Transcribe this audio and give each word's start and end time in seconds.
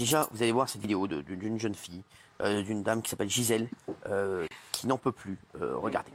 déjà, 0.00 0.28
vous 0.32 0.42
allez 0.42 0.52
voir 0.52 0.68
cette 0.68 0.80
vidéo 0.80 1.06
d'une 1.06 1.60
jeune 1.60 1.74
fille, 1.74 2.02
euh, 2.42 2.62
d'une 2.62 2.82
dame 2.82 3.02
qui 3.02 3.10
s'appelle 3.10 3.28
Gisèle, 3.30 3.68
euh, 4.08 4.46
qui 4.72 4.86
n'en 4.86 4.96
peut 4.98 5.12
plus. 5.12 5.36
Euh, 5.60 5.76
regardez. 5.76 6.10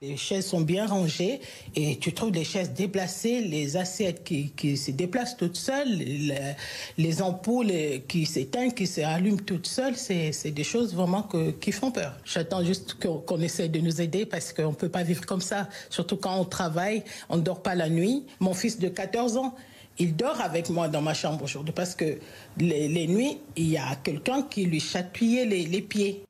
Les 0.00 0.16
chaises 0.16 0.46
sont 0.46 0.60
bien 0.60 0.86
rangées 0.86 1.40
et 1.76 1.96
tu 1.96 2.12
trouves 2.12 2.32
les 2.32 2.42
chaises 2.42 2.72
déplacées, 2.72 3.40
les 3.40 3.76
assiettes 3.76 4.24
qui, 4.24 4.50
qui 4.50 4.76
se 4.76 4.90
déplacent 4.90 5.36
toutes 5.36 5.54
seules, 5.56 5.88
les, 5.90 6.34
les 6.98 7.22
ampoules 7.22 7.70
qui 8.08 8.26
s'éteignent, 8.26 8.72
qui 8.72 8.88
se 8.88 9.00
rallument 9.00 9.38
toutes 9.38 9.68
seules. 9.68 9.94
C'est 9.96 10.50
des 10.50 10.64
choses 10.64 10.92
vraiment 10.92 11.22
que- 11.22 11.52
qui 11.52 11.70
font 11.70 11.92
peur. 11.92 12.16
J'attends 12.24 12.64
juste 12.64 12.94
qu'on 13.00 13.18
qu'on 13.18 13.40
essaie 13.40 13.68
de 13.68 13.78
nous 13.78 14.00
aider 14.00 14.26
parce 14.26 14.52
qu'on 14.52 14.70
ne 14.70 14.74
peut 14.74 14.88
pas 14.88 15.04
vivre 15.04 15.24
comme 15.24 15.40
ça. 15.40 15.68
Surtout 15.88 16.16
quand 16.16 16.36
on 16.36 16.44
travaille, 16.44 17.04
on 17.28 17.36
ne 17.36 17.42
dort 17.42 17.62
pas 17.62 17.76
la 17.76 17.88
nuit. 17.88 18.26
Mon 18.40 18.54
fils 18.54 18.80
de 18.80 18.88
14 18.88 19.36
ans, 19.36 19.54
il 20.02 20.16
dort 20.16 20.40
avec 20.40 20.68
moi 20.68 20.88
dans 20.88 21.00
ma 21.02 21.14
chambre 21.14 21.44
aujourd'hui 21.44 21.72
parce 21.72 21.94
que 21.94 22.18
les, 22.58 23.06
nuits, 23.06 23.38
il 23.56 23.68
y 23.68 23.78
a 23.78 23.94
quelqu'un 23.96 24.42
qui 24.42 24.64
lui 24.66 24.80
chatouillait 24.80 25.44
les, 25.46 25.64
les 25.66 25.82
pieds. 25.82 26.24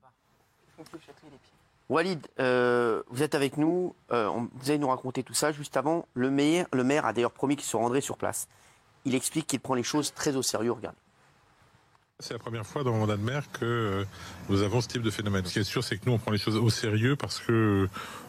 Walid, 1.88 2.26
euh, 2.38 3.02
vous 3.08 3.22
êtes 3.22 3.34
avec 3.34 3.56
nous. 3.56 3.94
euh, 4.12 4.28
on- 4.28 4.48
vous 4.52 4.70
allez 4.70 4.78
nous 4.78 4.88
raconter 4.88 5.22
tout 5.22 5.34
ça. 5.34 5.52
Juste 5.52 5.76
avant, 5.76 6.06
le 6.14 6.30
maire, 6.30 6.66
le 6.72 6.84
maire 6.84 7.04
a 7.06 7.12
d'ailleurs 7.12 7.32
promis 7.32 7.56
qu'il 7.56 7.64
se 7.66 7.76
rendrait 7.76 8.00
sur 8.00 8.16
place. 8.16 8.46
Il 9.04 9.14
explique 9.14 9.46
qu'il 9.46 9.60
prend 9.60 9.74
les 9.74 9.82
choses 9.82 10.12
très 10.14 10.36
au 10.36 10.42
sérieux. 10.42 10.72
Regardez. 10.72 10.98
C'est 12.18 12.34
la 12.34 12.38
première 12.38 12.64
fois 12.64 12.84
dans 12.84 12.92
mon 12.92 12.98
mandat 13.00 13.16
de 13.16 13.22
maire 13.22 13.50
que 13.52 13.64
euh, 13.64 14.04
nous 14.48 14.62
avons 14.62 14.80
ce 14.80 14.86
type 14.86 15.02
de 15.02 15.10
phénomène. 15.10 15.44
Ce 15.44 15.54
qui 15.54 15.58
est 15.58 15.64
sûr, 15.64 15.82
c'est 15.82 15.96
que 15.98 16.02
nous, 16.06 16.12
on 16.12 16.18
prend 16.18 16.30
les 16.30 16.38
choses 16.38 16.54
au 16.56 16.70
sérieux 16.70 17.16
parce 17.16 17.40
que, 17.40 17.88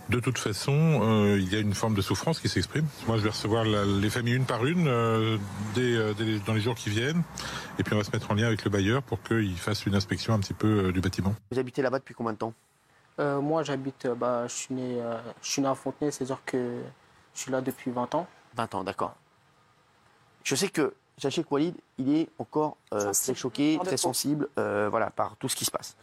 de 0.09 0.19
toute 0.19 0.39
façon, 0.39 0.73
euh, 1.03 1.37
il 1.39 1.53
y 1.53 1.55
a 1.55 1.59
une 1.59 1.75
forme 1.75 1.93
de 1.93 2.01
souffrance 2.01 2.39
qui 2.39 2.49
s'exprime. 2.49 2.87
Moi, 3.07 3.17
je 3.17 3.21
vais 3.23 3.29
recevoir 3.29 3.65
la- 3.65 3.85
les 3.85 4.09
familles 4.09 4.33
une 4.35 4.45
par 4.45 4.65
une 4.65 4.87
euh, 4.87 5.37
dès, 5.75 6.13
dès 6.15 6.23
les- 6.23 6.39
dans 6.39 6.53
les 6.53 6.61
jours 6.61 6.73
qui 6.75 6.89
viennent. 6.89 7.21
Et 7.77 7.83
puis, 7.83 7.93
on 7.93 7.97
va 7.97 8.03
se 8.03 8.11
mettre 8.11 8.31
en 8.31 8.33
lien 8.33 8.47
avec 8.47 8.63
le 8.63 8.71
bailleur 8.71 9.03
pour 9.03 9.21
qu'il 9.21 9.55
fasse 9.57 9.85
une 9.85 9.93
inspection 9.95 10.33
un 10.33 10.39
petit 10.39 10.55
peu 10.55 10.85
euh, 10.87 10.91
du 10.91 10.99
bâtiment. 10.99 11.35
Vous 11.51 11.59
habitez 11.59 11.83
là-bas 11.83 11.99
depuis 11.99 12.15
combien 12.15 12.33
de 12.33 12.37
temps? 12.39 12.53
Euh, 13.19 13.41
moi, 13.41 13.61
j'habite, 13.61 14.07
bah, 14.07 14.47
je 14.47 14.53
suis 14.53 14.73
né, 14.73 14.99
euh, 15.01 15.19
je 15.43 15.49
suis 15.51 15.61
né 15.61 15.67
à 15.67 15.75
Fontenay, 15.75 16.09
c'est-à-dire 16.09 16.39
que 16.47 16.81
je 17.35 17.39
suis 17.39 17.51
là 17.51 17.61
depuis 17.61 17.91
20 17.91 18.15
ans. 18.15 18.27
20 18.55 18.73
ans, 18.73 18.83
d'accord. 18.83 19.15
Je 20.43 20.55
sais 20.55 20.69
que 20.69 20.93
sachez 21.17 21.43
que 21.43 21.49
Walid, 21.51 21.75
il 21.97 22.13
est 22.15 22.29
encore 22.39 22.77
euh, 22.93 23.11
très 23.13 23.33
choqué, 23.35 23.79
très 23.83 23.97
sensible, 23.97 24.49
euh, 24.57 24.87
voilà, 24.89 25.09
par 25.09 25.35
tout 25.37 25.47
ce 25.49 25.55
qui 25.55 25.65
se 25.65 25.71
passe. 25.71 25.95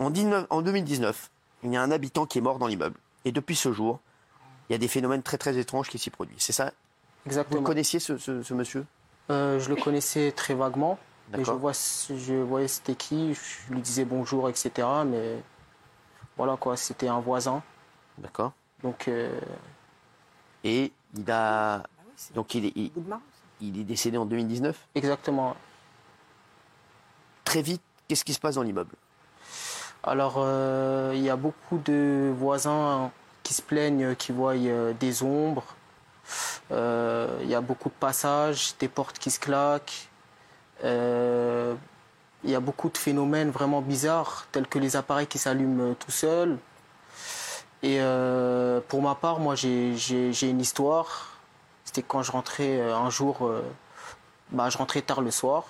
En, 0.00 0.10
19 0.10 0.46
en 0.50 0.62
2019, 0.62 1.30
il 1.64 1.72
y 1.72 1.76
a 1.76 1.82
un 1.82 1.90
habitant 1.90 2.24
qui 2.26 2.38
est 2.38 2.40
mort 2.40 2.58
dans 2.58 2.66
l'immeuble. 2.68 2.98
Et 3.24 3.32
depuis 3.32 3.56
ce 3.56 3.72
jour, 3.72 3.98
il 4.68 4.72
y 4.72 4.74
a 4.74 4.78
des 4.78 4.88
phénomènes 4.88 5.22
très 5.22 5.38
très 5.38 5.56
étranges 5.58 5.88
qui 5.88 5.98
s'y 5.98 6.10
produisent. 6.10 6.40
C'est 6.40 6.52
ça? 6.52 6.66
Vous 6.66 7.30
Exactement. 7.30 7.60
le 7.60 7.66
connaissiez 7.66 7.98
ce, 7.98 8.16
ce- 8.16 8.42
ce 8.42 8.54
monsieur? 8.54 8.86
Euh, 9.30 9.58
je 9.58 9.68
le 9.68 9.76
connaissais 9.76 10.32
très 10.32 10.54
vaguement, 10.54 10.98
mais 11.32 11.44
je, 11.44 11.50
vois, 11.50 11.72
je 11.72 12.34
voyais 12.34 12.68
c'était 12.68 12.94
qui, 12.94 13.34
je 13.34 13.72
lui 13.74 13.80
disais 13.82 14.04
bonjour, 14.04 14.48
etc. 14.48 14.86
Mais 15.04 15.42
voilà 16.36 16.56
quoi, 16.56 16.76
c'était 16.76 17.08
un 17.08 17.20
voisin. 17.20 17.62
D'accord. 18.18 18.52
Donc, 18.82 19.08
euh, 19.08 19.38
Et 20.64 20.92
il 21.16 21.30
a. 21.30 21.82
Donc 22.34 22.54
il 22.54 22.66
est, 22.66 22.72
il, 22.76 22.90
il 23.60 23.78
est 23.80 23.84
décédé 23.84 24.16
en 24.18 24.24
2019. 24.26 24.76
exactement. 24.94 25.56
Très 27.44 27.62
vite, 27.62 27.82
qu'est-ce 28.06 28.24
qui 28.24 28.34
se 28.34 28.40
passe 28.40 28.56
dans 28.56 28.62
l'immeuble? 28.62 28.94
Alors, 30.02 30.34
euh, 30.38 31.12
il 31.14 31.22
y 31.22 31.30
a 31.30 31.36
beaucoup 31.36 31.78
de 31.78 32.32
voisins 32.38 33.10
qui 33.42 33.54
se 33.54 33.62
plaignent, 33.62 34.14
qui 34.16 34.32
voient 34.32 34.54
euh, 34.54 34.92
des 35.00 35.22
ombres. 35.22 35.64
Euh, 36.70 37.38
Il 37.42 37.48
y 37.48 37.54
a 37.54 37.60
beaucoup 37.62 37.88
de 37.88 37.94
passages, 37.94 38.74
des 38.78 38.88
portes 38.88 39.18
qui 39.18 39.30
se 39.30 39.40
claquent. 39.40 40.08
Euh, 40.84 41.74
Il 42.44 42.50
y 42.50 42.54
a 42.54 42.60
beaucoup 42.60 42.90
de 42.90 42.98
phénomènes 42.98 43.50
vraiment 43.50 43.80
bizarres, 43.80 44.46
tels 44.52 44.66
que 44.68 44.78
les 44.78 44.94
appareils 44.96 45.26
qui 45.26 45.38
s'allument 45.38 45.94
tout 45.94 46.10
seuls. 46.10 46.58
Et 47.82 47.98
euh, 48.00 48.80
pour 48.88 49.00
ma 49.02 49.14
part, 49.14 49.40
moi, 49.40 49.54
j'ai 49.54 49.94
une 50.42 50.60
histoire. 50.60 51.37
C'était 51.88 52.02
quand 52.02 52.22
je 52.22 52.30
rentrais 52.32 52.80
euh, 52.80 52.94
un 52.94 53.08
jour, 53.08 53.46
euh, 53.46 53.62
bah, 54.50 54.68
je 54.68 54.76
rentrais 54.76 55.00
tard 55.00 55.22
le 55.22 55.30
soir. 55.30 55.64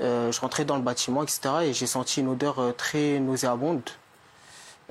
Euh, 0.00 0.32
je 0.32 0.40
rentrais 0.40 0.64
dans 0.64 0.74
le 0.74 0.82
bâtiment, 0.82 1.22
etc. 1.22 1.40
Et 1.62 1.72
j'ai 1.72 1.86
senti 1.86 2.20
une 2.20 2.26
odeur 2.26 2.74
très 2.76 3.20
nauséabonde. 3.20 3.88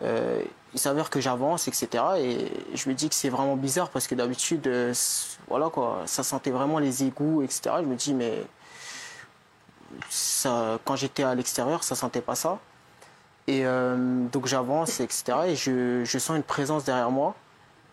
Il 0.01 0.79
s'avère 0.79 1.09
que 1.09 1.19
j'avance, 1.19 1.67
etc. 1.67 1.89
Et 2.19 2.51
je 2.73 2.87
me 2.87 2.93
dis 2.93 3.09
que 3.09 3.15
c'est 3.15 3.27
vraiment 3.27 3.57
bizarre 3.57 3.89
parce 3.89 4.07
que 4.07 4.15
d'habitude, 4.15 4.69
voilà 5.49 5.69
quoi, 5.69 6.03
ça 6.05 6.23
sentait 6.23 6.51
vraiment 6.51 6.79
les 6.79 7.03
égouts, 7.03 7.41
etc. 7.41 7.75
Je 7.79 7.85
me 7.85 7.95
dis, 7.95 8.13
mais 8.13 8.45
ça, 10.09 10.79
quand 10.85 10.95
j'étais 10.95 11.23
à 11.23 11.35
l'extérieur, 11.35 11.83
ça 11.83 11.95
sentait 11.95 12.21
pas 12.21 12.35
ça. 12.35 12.59
Et 13.47 13.65
donc 14.31 14.45
j'avance, 14.45 15.01
etc. 15.01 15.23
Et 15.47 15.55
je, 15.57 16.05
je 16.05 16.17
sens 16.17 16.37
une 16.37 16.43
présence 16.43 16.85
derrière 16.85 17.11
moi. 17.11 17.35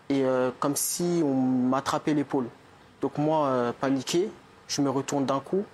Et 0.09 0.23
euh, 0.23 0.51
comme 0.59 0.75
si 0.75 1.21
on 1.25 1.33
m'attrapait 1.33 2.13
l'épaule. 2.13 2.47
Donc 3.01 3.17
moi, 3.17 3.47
euh, 3.47 3.71
paniqué, 3.71 4.29
je 4.67 4.81
me 4.81 4.89
retourne 4.89 5.25
d'un 5.25 5.39
coup 5.39 5.65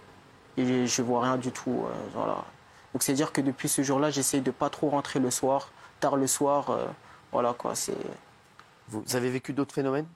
et 0.58 0.88
je 0.88 1.02
vois 1.02 1.22
rien 1.24 1.38
du 1.38 1.52
tout. 1.52 1.84
euh, 1.86 1.94
voilà. 2.14 2.38
Donc 2.94 3.04
c'est 3.04 3.14
dire 3.14 3.32
que 3.32 3.42
depuis 3.42 3.68
ce 3.70 3.82
jour-là, 3.84 4.10
j'essaye 4.10 4.42
de 4.42 4.52
pas 4.52 4.70
trop 4.70 4.90
rentrer 4.90 5.20
le 5.20 5.32
soir, 5.32 5.70
tard 6.00 6.16
le 6.16 6.28
soir. 6.28 6.78
voilà 7.32 7.54
quoi. 7.54 7.76
C'est. 7.76 7.96
Vous 8.90 9.04
avez 9.14 9.30
vécu 9.30 9.54
d'autres 9.54 9.74
phénomènes? 9.74 10.08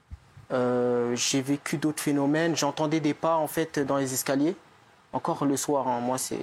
J'ai 0.51 1.41
vécu 1.41 1.77
d'autres 1.77 2.01
phénomènes. 2.01 2.55
J'entendais 2.55 2.99
des 2.99 3.13
pas 3.13 3.35
en 3.35 3.47
fait 3.47 3.79
dans 3.79 3.97
les 3.97 4.13
escaliers. 4.13 4.55
Encore 5.13 5.45
le 5.45 5.55
soir, 5.55 5.87
hein, 5.87 6.01
moi 6.01 6.17
c'est. 6.17 6.39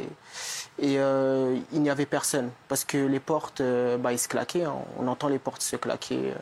Et 0.78 0.94
il 0.94 1.82
n'y 1.82 1.90
avait 1.90 2.06
personne 2.06 2.50
parce 2.68 2.84
que 2.84 2.96
les 2.98 3.20
portes, 3.20 3.60
bah, 3.98 4.12
ils 4.12 4.18
se 4.18 4.28
claquaient. 4.28 4.64
hein. 4.64 4.76
On 4.98 5.08
entend 5.08 5.28
les 5.28 5.38
portes 5.38 5.62
se 5.62 5.76
claquer. 5.76 6.32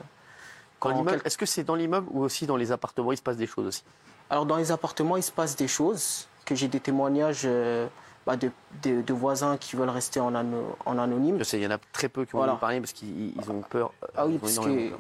Dans 0.80 0.88
quand 0.90 0.96
l'immeuble, 0.96 1.18
quel- 1.18 1.26
Est-ce 1.26 1.38
que 1.38 1.46
c'est 1.46 1.64
dans 1.64 1.74
l'immeuble 1.74 2.06
ou 2.10 2.22
aussi 2.22 2.46
dans 2.46 2.56
les 2.56 2.72
appartements 2.72 3.12
Il 3.12 3.16
se 3.16 3.22
passe 3.22 3.36
des 3.36 3.46
choses 3.46 3.66
aussi? 3.66 3.82
Alors 4.30 4.46
dans 4.46 4.56
les 4.56 4.70
appartements, 4.72 5.16
il 5.16 5.22
se 5.22 5.32
passe 5.32 5.56
des 5.56 5.68
choses, 5.68 6.26
que 6.44 6.54
j'ai 6.54 6.68
des 6.68 6.80
témoignages 6.80 7.42
euh, 7.44 7.86
bah, 8.26 8.36
de, 8.36 8.50
de- 8.82 9.02
de 9.02 9.12
voisins 9.12 9.56
qui 9.56 9.76
veulent 9.76 9.88
rester 9.90 10.20
en, 10.20 10.34
ano- 10.34 10.76
en 10.86 10.98
anonyme. 10.98 11.38
Je 11.38 11.44
sais, 11.44 11.58
il 11.58 11.62
y 11.62 11.66
en 11.66 11.70
a 11.72 11.78
très 11.92 12.08
peu 12.08 12.24
qui 12.24 12.32
vont 12.32 12.38
Voilà. 12.38 12.54
parler 12.54 12.80
parce 12.80 12.92
qu'ils 12.92 13.34
ils 13.36 13.50
ont 13.50 13.60
peur. 13.62 13.92
euh, 14.04 14.06
Ah 14.16 14.26
oui, 14.26 14.38
parce 14.38 14.58
que 14.58 14.90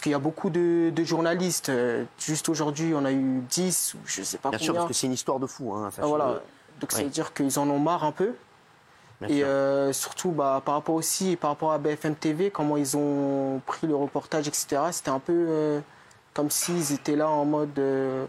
qu'il 0.00 0.12
y 0.12 0.14
a 0.14 0.18
beaucoup 0.18 0.50
de, 0.50 0.90
de 0.94 1.04
journalistes. 1.04 1.68
euh, 1.68 2.04
Juste 2.18 2.48
aujourd'hui, 2.48 2.92
on 2.94 3.04
a 3.04 3.12
eu 3.12 3.40
10 3.50 3.94
ou 3.94 3.98
je 4.06 4.22
sais 4.22 4.38
pas 4.38 4.50
Bien 4.50 4.58
combien. 4.58 4.64
sûr, 4.66 4.74
parce 4.74 4.86
que 4.88 4.92
c'est 4.94 5.06
une 5.08 5.12
histoire 5.12 5.38
de 5.40 5.46
fou. 5.46 5.72
Hein, 5.74 5.90
Ah, 6.00 6.06
voilà. 6.06 6.40
Donc 6.80 6.92
ça 6.92 7.02
veut 7.02 7.08
dire 7.10 7.32
qu'ils 7.34 7.58
en 7.58 7.68
ont 7.68 7.78
marre 7.78 8.04
un 8.04 8.12
peu. 8.12 8.34
Bien 9.20 9.28
Et 9.28 9.44
euh, 9.44 9.92
surtout 9.92 10.30
bah, 10.30 10.62
par 10.64 10.74
rapport 10.74 10.94
aussi 10.94 11.36
par 11.36 11.50
rapport 11.50 11.72
à 11.72 11.78
BFM 11.78 12.14
TV, 12.14 12.50
comment 12.50 12.76
ils 12.76 12.96
ont 12.96 13.60
pris 13.66 13.86
le 13.86 13.94
reportage, 13.94 14.48
etc. 14.48 14.82
C'était 14.92 15.10
un 15.10 15.18
peu 15.18 15.32
euh, 15.48 15.80
comme 16.34 16.50
s'ils 16.50 16.92
étaient 16.92 17.16
là 17.16 17.28
en 17.28 17.44
mode 17.44 17.78
euh, 17.78 18.26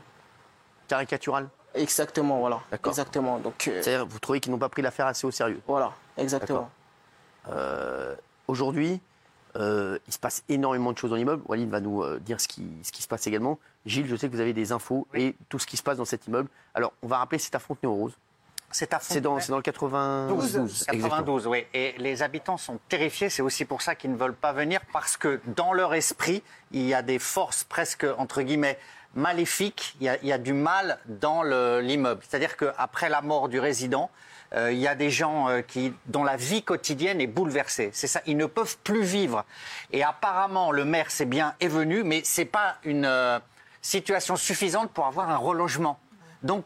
Caricatural. 0.87 1.47
exactement, 1.73 2.39
voilà. 2.39 2.59
D'accord. 2.71 2.91
Exactement. 2.91 3.39
Donc 3.39 3.67
euh, 3.67 3.81
C'est-à-dire, 3.81 4.05
vous 4.05 4.19
trouvez 4.19 4.39
qu'ils 4.39 4.51
n'ont 4.51 4.57
pas 4.57 4.69
pris 4.69 4.81
l'affaire 4.81 5.07
assez 5.07 5.25
au 5.25 5.31
sérieux. 5.31 5.61
voilà, 5.67 5.93
exactement. 6.17 6.69
Euh, 7.49 8.15
Aujourd'hui, 8.47 8.99
euh, 9.55 9.97
il 10.07 10.13
se 10.13 10.19
passe 10.19 10.43
énormément 10.49 10.91
de 10.91 10.97
choses 10.97 11.09
dans 11.11 11.15
l'immeuble. 11.15 11.41
Walid 11.47 11.69
va 11.69 11.79
nous 11.79 12.03
euh, 12.03 12.19
dire 12.19 12.41
ce 12.41 12.47
qui, 12.47 12.67
ce 12.83 12.91
qui 12.91 13.01
se 13.01 13.07
passe 13.07 13.27
également. 13.27 13.59
Gilles, 13.85 14.07
je 14.07 14.15
sais 14.17 14.27
que 14.27 14.33
vous 14.33 14.41
avez 14.41 14.53
des 14.53 14.71
infos 14.73 15.07
et 15.13 15.35
tout 15.47 15.57
ce 15.57 15.65
qui 15.65 15.77
se 15.77 15.83
passe 15.83 15.97
dans 15.97 16.05
cet 16.05 16.27
immeuble. 16.27 16.49
Alors, 16.73 16.91
on 17.01 17.07
va 17.07 17.17
rappeler, 17.17 17.39
c'est 17.39 17.55
à 17.55 17.59
Fontenay-aux-Roses. 17.59 18.17
C'est 18.71 18.93
à 18.93 18.99
C'est 19.01 19.21
dans, 19.21 19.37
dans 19.49 19.57
le 19.57 19.61
92. 19.61 20.53
12, 20.53 20.69
exactement. 20.83 21.03
92, 21.09 21.47
oui. 21.47 21.65
Et 21.73 21.93
les 21.97 22.21
habitants 22.23 22.57
sont 22.57 22.79
terrifiés. 22.89 23.29
C'est 23.29 23.41
aussi 23.41 23.65
pour 23.65 23.81
ça 23.81 23.95
qu'ils 23.95 24.11
ne 24.11 24.17
veulent 24.17 24.33
pas 24.35 24.53
venir, 24.53 24.79
parce 24.93 25.17
que 25.17 25.39
dans 25.55 25.73
leur 25.73 25.93
esprit, 25.93 26.43
il 26.71 26.87
y 26.87 26.93
a 26.93 27.01
des 27.01 27.19
forces 27.19 27.63
presque, 27.63 28.05
entre 28.17 28.41
guillemets, 28.41 28.77
maléfiques. 29.15 29.95
Il 29.99 30.05
y 30.05 30.09
a, 30.09 30.17
il 30.21 30.27
y 30.27 30.31
a 30.33 30.37
du 30.37 30.53
mal 30.53 30.97
dans 31.05 31.43
le- 31.43 31.79
l'immeuble. 31.81 32.21
C'est-à-dire 32.27 32.57
qu'après 32.57 33.09
la 33.09 33.21
mort 33.21 33.49
du 33.49 33.59
résident, 33.59 34.09
euh, 34.53 34.71
il 34.71 34.79
y 34.79 34.87
a 34.87 34.95
des 34.95 35.09
gens 35.09 35.49
euh, 35.49 35.61
qui, 35.61 35.93
dont 36.07 36.23
la 36.23 36.35
vie 36.37 36.63
quotidienne 36.63 37.21
est 37.21 37.27
bouleversée. 37.27 37.89
C'est 37.93 38.07
ça. 38.07 38.21
Ils 38.25 38.37
ne 38.37 38.45
peuvent 38.45 38.77
plus 38.83 39.01
vivre. 39.03 39.45
Et 39.91 40.03
apparemment, 40.03 40.71
le 40.71 40.85
maire, 40.85 41.07
c'est 41.09 41.25
bien, 41.25 41.55
est 41.59 41.67
venu, 41.69 42.03
mais 42.03 42.21
c'est 42.25 42.45
pas 42.45 42.75
une 42.83 43.05
euh, 43.05 43.39
situation 43.81 44.35
suffisante 44.35 44.91
pour 44.91 45.05
avoir 45.07 45.29
un 45.29 45.37
relogement. 45.37 45.99
Donc, 46.43 46.65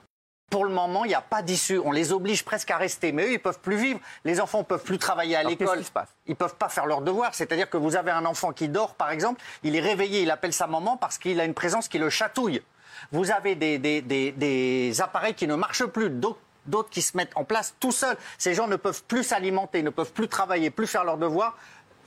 pour 0.49 0.63
le 0.65 0.71
moment, 0.71 1.03
il 1.05 1.09
n'y 1.09 1.15
a 1.15 1.21
pas 1.21 1.41
d'issue. 1.41 1.79
On 1.83 1.91
les 1.91 2.13
oblige 2.13 2.45
presque 2.45 2.71
à 2.71 2.77
rester. 2.77 3.11
Mais 3.11 3.23
eux, 3.25 3.31
ils 3.33 3.39
peuvent 3.41 3.59
plus 3.59 3.75
vivre. 3.77 3.99
Les 4.23 4.39
enfants 4.39 4.59
ne 4.59 4.63
peuvent 4.63 4.83
plus 4.83 4.97
travailler 4.97 5.35
à 5.35 5.43
l'école. 5.49 5.77
Ils 6.27 6.35
peuvent 6.35 6.55
pas 6.55 6.69
faire 6.69 6.85
leurs 6.85 7.01
devoirs. 7.01 7.33
C'est-à-dire 7.33 7.69
que 7.69 7.77
vous 7.77 7.95
avez 7.95 8.11
un 8.11 8.25
enfant 8.25 8.53
qui 8.53 8.69
dort, 8.69 8.95
par 8.95 9.11
exemple, 9.11 9.41
il 9.63 9.75
est 9.75 9.79
réveillé, 9.81 10.21
il 10.21 10.31
appelle 10.31 10.53
sa 10.53 10.67
maman 10.67 10.97
parce 10.97 11.17
qu'il 11.17 11.39
a 11.39 11.45
une 11.45 11.53
présence 11.55 11.87
qui 11.87 11.97
le 11.97 12.09
chatouille. 12.09 12.61
Vous 13.11 13.31
avez 13.31 13.55
des, 13.55 13.77
des- 13.79 14.01
des- 14.01 14.31
des 14.31 15.01
appareils 15.01 15.33
qui 15.33 15.47
ne 15.47 15.55
marchent 15.55 15.85
plus, 15.85 16.09
d'autres 16.09 16.39
d'autres 16.67 16.89
qui 16.89 17.03
se 17.03 17.15
mettent 17.15 17.35
en 17.35 17.43
place 17.43 17.75
tout 17.79 17.91
seuls. 17.91 18.17
Ces 18.39 18.55
gens 18.55 18.67
ne 18.67 18.75
peuvent 18.75 19.03
plus 19.03 19.23
s'alimenter, 19.23 19.83
ne 19.83 19.91
peuvent 19.91 20.13
plus 20.13 20.27
travailler, 20.27 20.71
plus 20.71 20.87
faire 20.87 21.03
leurs 21.03 21.17
devoirs. 21.17 21.55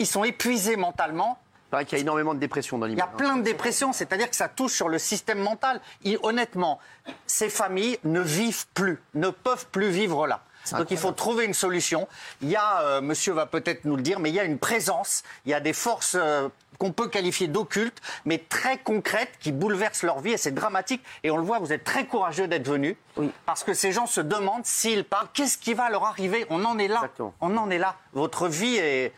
Ils 0.00 0.06
sont 0.06 0.24
épuisés 0.24 0.74
mentalement. 0.76 1.38
Il 1.68 1.70
paraît 1.70 1.84
qu'il 1.84 1.98
y 1.98 2.00
a 2.00 2.02
énormément 2.02 2.32
de 2.32 2.38
dépression 2.40 2.78
dans 2.78 2.86
Il 2.86 2.96
y 2.96 3.00
a 3.00 3.04
hein. 3.04 3.10
plein 3.18 3.36
de 3.36 3.42
dépressions, 3.42 3.92
c'est-à-dire 3.92 4.30
que 4.30 4.36
ça 4.36 4.48
touche 4.48 4.72
sur 4.72 4.88
le 4.88 4.98
système 4.98 5.38
mental. 5.38 5.82
Et 6.02 6.18
honnêtement, 6.22 6.78
ces 7.26 7.50
familles 7.50 7.98
ne 8.04 8.20
vivent 8.20 8.66
plus, 8.72 8.98
ne 9.14 9.28
peuvent 9.28 9.66
plus 9.66 9.90
vivre 9.90 10.26
là. 10.26 10.40
Donc 10.72 10.90
il 10.90 10.96
faut 10.96 11.12
trouver 11.12 11.44
une 11.44 11.52
solution. 11.54 12.08
Il 12.42 12.48
y 12.48 12.56
a, 12.56 12.80
euh, 12.82 13.00
monsieur 13.02 13.32
va 13.34 13.44
peut-être 13.46 13.84
nous 13.84 13.96
le 13.96 14.02
dire, 14.02 14.18
mais 14.18 14.30
il 14.30 14.34
y 14.34 14.40
a 14.40 14.44
une 14.44 14.58
présence, 14.58 15.22
il 15.44 15.50
y 15.50 15.54
a 15.54 15.60
des 15.60 15.72
forces 15.74 16.16
euh, 16.18 16.48
qu'on 16.78 16.92
peut 16.92 17.08
qualifier 17.08 17.48
d'occultes, 17.48 17.98
mais 18.24 18.38
très 18.38 18.78
concrètes, 18.78 19.32
qui 19.40 19.52
bouleversent 19.52 20.02
leur 20.04 20.20
vie 20.20 20.32
et 20.32 20.36
c'est 20.38 20.52
dramatique. 20.52 21.02
Et 21.22 21.30
on 21.30 21.36
le 21.36 21.42
voit, 21.42 21.58
vous 21.58 21.72
êtes 21.72 21.84
très 21.84 22.06
courageux 22.06 22.48
d'être 22.48 22.68
venu, 22.68 22.96
Oui. 23.16 23.30
parce 23.46 23.62
que 23.64 23.72
ces 23.74 23.92
gens 23.92 24.06
se 24.06 24.20
demandent 24.20 24.64
s'ils 24.66 25.04
parlent, 25.04 25.28
qu'est-ce 25.34 25.58
qui 25.58 25.74
va 25.74 25.90
leur 25.90 26.04
arriver? 26.04 26.46
On 26.50 26.64
en 26.64 26.78
est 26.78 26.88
là. 26.88 26.96
Exactement. 26.96 27.34
On 27.40 27.56
en 27.58 27.70
est 27.70 27.78
là. 27.78 27.96
Votre 28.12 28.48
vie 28.48 28.76
est 28.76 29.12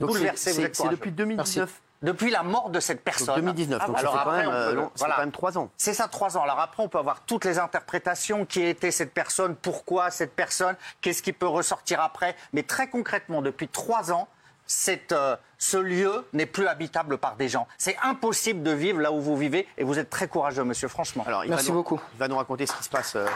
Donc, 0.00 0.10
c'est- 0.10 0.16
bouleversée. 0.18 0.52
vous 0.52 0.68
c'est 0.72 0.88
depuis 0.88 1.12
2019. 1.12 1.70
Depuis 2.04 2.30
la 2.30 2.42
mort 2.42 2.70
de 2.70 2.78
cette 2.80 2.98
Donc, 2.98 3.04
personne. 3.04 3.34
2019. 3.36 3.80
Ah, 3.82 3.86
Donc, 3.86 3.96
ça 3.96 4.00
alors 4.00 4.12
fait 4.12 4.18
quand 4.24 4.30
après, 4.30 4.42
même, 4.42 4.48
on 4.48 4.52
euh, 4.52 4.68
peut- 4.70 4.74
long, 4.76 4.90
c'est 4.94 4.98
voilà. 5.00 5.14
quand 5.16 5.20
même 5.22 5.32
trois 5.32 5.58
ans. 5.58 5.70
C'est 5.76 5.94
ça, 5.94 6.06
trois 6.06 6.36
ans. 6.36 6.42
Alors 6.42 6.60
après, 6.60 6.82
on 6.82 6.88
peut 6.88 6.98
avoir 6.98 7.20
toutes 7.22 7.44
les 7.44 7.58
interprétations. 7.58 8.44
Qui 8.44 8.62
était 8.62 8.90
cette 8.90 9.12
personne? 9.12 9.56
Pourquoi 9.56 10.10
cette 10.10 10.34
personne? 10.36 10.76
Qu'est-ce 11.00 11.22
qui 11.22 11.32
peut 11.32 11.48
ressortir 11.48 12.00
après? 12.00 12.36
Mais 12.52 12.62
très 12.62 12.88
concrètement, 12.88 13.42
depuis 13.42 13.68
trois 13.68 14.12
ans, 14.12 14.28
cette, 14.66 15.12
euh, 15.12 15.36
ce 15.58 15.76
lieu 15.76 16.26
n'est 16.32 16.46
plus 16.46 16.66
habitable 16.66 17.18
par 17.18 17.36
des 17.36 17.48
gens. 17.48 17.66
C'est 17.78 17.96
impossible 18.02 18.62
de 18.62 18.70
vivre 18.70 19.00
là 19.00 19.10
où 19.12 19.20
vous 19.20 19.36
vivez 19.36 19.66
et 19.76 19.84
vous 19.84 19.98
êtes 19.98 20.08
très 20.10 20.28
courageux, 20.28 20.64
monsieur, 20.64 20.88
franchement. 20.88 21.24
Alors, 21.26 21.44
il 21.44 21.50
Merci 21.50 21.66
va 21.66 21.72
nous, 21.72 21.78
beaucoup. 21.78 22.00
Il 22.14 22.18
va 22.18 22.28
nous 22.28 22.36
raconter 22.36 22.66
ce 22.66 22.72
qui 22.74 22.84
se 22.84 22.88
passe. 22.90 23.14
euh, 23.16 23.26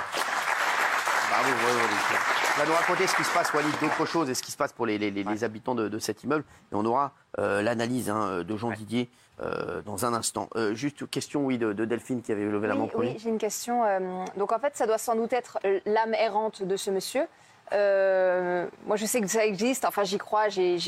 Bravo, 1.30 1.48
bravo, 1.62 1.76
Walid. 1.78 2.37
Va 2.58 2.66
nous 2.66 2.72
raconter 2.72 3.06
ce 3.06 3.14
qui 3.14 3.22
se 3.22 3.32
passe, 3.32 3.52
Walid, 3.54 3.70
d'autres 3.80 4.04
choses 4.04 4.28
et 4.30 4.34
ce 4.34 4.42
qui 4.42 4.50
se 4.50 4.56
passe 4.56 4.72
pour 4.72 4.84
les, 4.84 4.98
les- 4.98 5.12
les- 5.12 5.22
les 5.22 5.44
habitants 5.44 5.76
de, 5.76 5.88
de 5.88 5.98
cet 6.00 6.24
immeuble. 6.24 6.44
Et 6.72 6.74
on 6.74 6.84
aura 6.84 7.12
euh, 7.38 7.62
l'analyse 7.62 8.10
hein, 8.10 8.42
de 8.42 8.56
Jean 8.56 8.70
Didier 8.72 9.08
euh, 9.40 9.80
dans 9.82 10.04
un 10.04 10.12
instant. 10.12 10.48
Euh, 10.56 10.74
juste 10.74 11.00
une 11.00 11.06
question, 11.06 11.44
oui, 11.46 11.56
de, 11.56 11.72
de 11.72 11.84
Delphine 11.84 12.20
qui 12.20 12.32
avait 12.32 12.44
levé 12.44 12.66
la 12.66 12.74
main 12.74 12.82
en 12.92 12.98
Oui, 12.98 13.16
j'ai 13.22 13.28
une 13.28 13.38
question. 13.38 13.84
euh, 13.84 14.00
Donc 14.36 14.50
en 14.52 14.58
fait, 14.58 14.76
ça 14.76 14.86
doit 14.88 14.98
sans 14.98 15.14
doute 15.14 15.32
être 15.32 15.58
l'âme 15.86 16.14
errante 16.14 16.64
de 16.64 16.76
ce 16.76 16.90
monsieur. 16.90 17.26
Euh, 17.72 18.66
moi, 18.86 18.96
je 18.96 19.06
sais 19.06 19.20
que 19.20 19.28
ça 19.28 19.44
existe. 19.46 19.84
Enfin, 19.84 20.02
j'y 20.02 20.18
crois. 20.18 20.48
J'ai- 20.48 20.78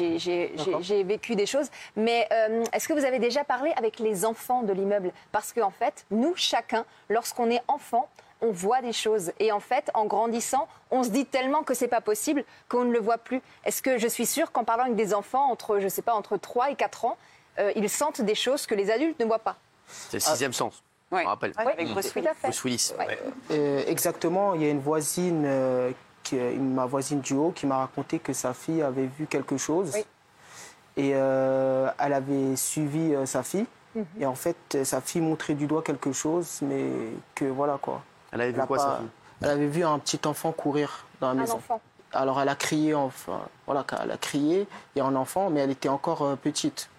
vécu 1.04 1.36
des 1.36 1.46
choses. 1.46 1.68
Mais 1.94 2.26
euh, 2.32 2.64
est-ce 2.72 2.88
que 2.88 2.94
vous 2.94 3.04
avez 3.04 3.20
déjà 3.20 3.44
parlé 3.44 3.70
avec 3.76 4.00
les 4.00 4.24
enfants 4.24 4.62
de 4.62 4.72
l'immeuble? 4.72 5.12
Parce 5.30 5.52
qu'en 5.52 5.70
fait, 5.70 6.04
nous, 6.10 6.32
chacun, 6.34 6.84
lorsqu'on 7.08 7.48
est 7.50 7.62
enfant, 7.68 8.08
on 8.40 8.50
voit 8.50 8.82
des 8.82 8.92
choses. 8.92 9.32
Et 9.38 9.52
en 9.52 9.60
fait, 9.60 9.90
en 9.94 10.06
grandissant, 10.06 10.68
on 10.90 11.02
se 11.02 11.10
dit 11.10 11.26
tellement 11.26 11.62
que 11.62 11.74
c'est 11.74 11.88
pas 11.88 12.00
possible 12.00 12.44
qu'on 12.68 12.84
ne 12.84 12.92
le 12.92 12.98
voit 12.98 13.18
plus. 13.18 13.40
Est-ce 13.64 13.82
que 13.82 13.98
je 13.98 14.08
suis 14.08 14.26
sûre 14.26 14.52
qu'en 14.52 14.64
parlant 14.64 14.84
avec 14.84 14.96
des 14.96 15.14
enfants 15.14 15.50
entre, 15.50 15.78
je 15.78 15.88
sais 15.88 16.02
pas, 16.02 16.14
entre 16.14 16.36
3 16.36 16.70
et 16.70 16.74
4 16.74 17.04
ans, 17.04 17.16
euh, 17.58 17.72
ils 17.76 17.88
sentent 17.88 18.20
des 18.20 18.34
choses 18.34 18.66
que 18.66 18.74
les 18.74 18.90
adultes 18.90 19.18
ne 19.20 19.24
voient 19.24 19.38
pas? 19.38 19.56
C'est 19.86 20.18
le 20.18 20.20
sixième 20.20 20.52
sens. 20.52 20.82
Ouais. 21.10 21.24
On 21.24 21.28
rappelle. 21.28 21.52
Oui, 21.58 21.72
avec 21.72 21.88
Bruce 21.88 22.64
Willis. 22.64 22.92
Ouais. 22.98 23.18
Euh, 23.50 23.82
exactement, 23.86 24.54
il 24.54 24.62
y 24.62 24.66
a 24.66 24.70
une 24.70 24.80
voisine, 24.80 25.42
euh, 25.44 25.90
qui, 26.22 26.36
ma 26.36 26.86
voisine 26.86 27.20
du 27.20 27.34
haut, 27.34 27.50
qui 27.50 27.66
m'a 27.66 27.78
raconté 27.78 28.20
que 28.20 28.32
sa 28.32 28.54
fille 28.54 28.82
avait 28.82 29.06
vu 29.06 29.26
quelque 29.26 29.56
chose. 29.56 29.90
Oui. 29.94 30.04
Et 30.96 31.12
euh, 31.14 31.88
elle 31.98 32.12
avait 32.12 32.56
suivi 32.56 33.14
euh, 33.14 33.26
sa 33.26 33.42
fille. 33.42 33.66
Mhm. 33.94 34.04
Et 34.20 34.26
en 34.26 34.34
fait, 34.34 34.56
euh, 34.74 34.84
sa 34.84 35.00
fille 35.00 35.20
montrait 35.20 35.54
du 35.54 35.66
doigt 35.66 35.82
quelque 35.82 36.12
chose, 36.12 36.60
mais 36.62 36.86
que 37.34 37.44
voilà 37.44 37.78
quoi. 37.80 38.02
Elle 38.32 38.40
avait 38.42 38.52
vu 38.52 38.60
Elle 38.60 38.66
quoi, 38.66 38.76
pas- 38.76 38.82
sa 38.82 38.96
fille? 38.98 39.08
Elle 39.42 39.48
avait 39.50 39.66
vu 39.68 39.84
un 39.84 39.98
petit 39.98 40.20
enfant 40.26 40.52
courir 40.52 41.04
dans 41.20 41.28
la 41.28 41.32
Un 41.32 41.36
maison. 41.36 41.56
enfant. 41.56 41.80
Alors 42.12 42.40
elle 42.40 42.48
a 42.48 42.56
crié, 42.56 42.94
enfin, 42.94 43.40
voilà, 43.66 43.86
elle 44.02 44.10
a 44.10 44.16
crié, 44.16 44.66
il 44.94 44.98
y 44.98 45.00
a 45.02 45.04
un 45.04 45.14
enfant, 45.14 45.48
mais 45.50 45.60
elle 45.60 45.70
était 45.70 45.88
encore 45.88 46.22
euh, 46.22 46.36
petite. 46.36 46.90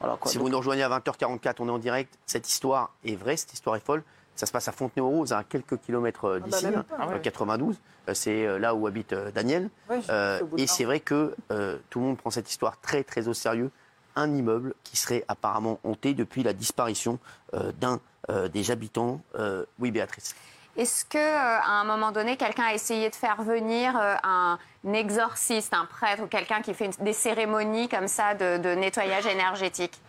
Voilà, 0.00 0.16
quoi. 0.16 0.30
Si 0.30 0.38
Donc, 0.38 0.46
vous 0.46 0.50
nous 0.50 0.58
rejoignez 0.58 0.82
à 0.82 0.88
20h44, 0.88 1.56
on 1.60 1.68
est 1.68 1.70
en 1.70 1.78
direct. 1.78 2.14
Cette 2.26 2.48
histoire 2.48 2.90
est 3.04 3.14
vraie, 3.16 3.36
cette 3.36 3.52
histoire 3.52 3.76
est 3.76 3.84
folle. 3.84 4.02
Ça 4.36 4.46
se 4.46 4.52
passe 4.52 4.66
à 4.66 4.72
Fontenay-aux-Roses, 4.72 5.32
à 5.32 5.44
quelques 5.44 5.78
kilomètres 5.78 6.24
euh, 6.24 6.40
d'ici, 6.40 6.66
hein, 6.66 6.84
dans 6.98 7.10
le 7.12 7.18
92. 7.20 7.76
Euh, 8.08 8.14
C'est 8.14 8.58
là 8.58 8.74
où 8.74 8.86
habite 8.86 9.14
Daniel. 9.34 9.70
Euh, 10.10 10.40
et 10.56 10.66
c'est 10.66 10.84
vrai 10.84 10.98
que 11.00 11.34
euh, 11.52 11.78
tout 11.90 12.00
le 12.00 12.06
monde 12.06 12.18
prend 12.18 12.30
cette 12.30 12.50
histoire 12.50 12.80
très 12.80 13.04
très 13.04 13.28
au 13.28 13.34
sérieux. 13.34 13.70
Un 14.16 14.32
immeuble 14.34 14.74
qui 14.82 14.96
serait 14.96 15.24
apparemment 15.28 15.78
hanté 15.84 16.14
depuis 16.14 16.42
la 16.42 16.52
disparition 16.52 17.18
euh, 17.54 17.70
d'un 17.72 18.00
euh, 18.30 18.48
des 18.48 18.70
habitants. 18.70 19.20
Euh, 19.36 19.64
oui, 19.78 19.90
Béatrice. 19.90 20.34
Est-ce 20.76 21.04
que 21.04 21.18
euh, 21.18 21.58
à 21.60 21.80
un 21.80 21.84
moment 21.84 22.10
donné, 22.10 22.36
quelqu'un 22.36 22.64
a 22.64 22.74
essayé 22.74 23.08
de 23.10 23.14
faire 23.14 23.40
venir 23.42 23.96
euh, 23.96 24.16
un 24.24 24.58
exorciste, 24.92 25.72
un 25.72 25.84
prêtre 25.86 26.22
ou 26.22 26.26
quelqu'un 26.26 26.60
qui 26.62 26.74
fait 26.74 26.86
une- 26.86 27.04
des 27.04 27.12
cérémonies 27.12 27.88
comme 27.88 28.08
ça 28.08 28.34
de, 28.34 28.58
de 28.58 28.74
nettoyage 28.74 29.26
énergétique? 29.26 30.00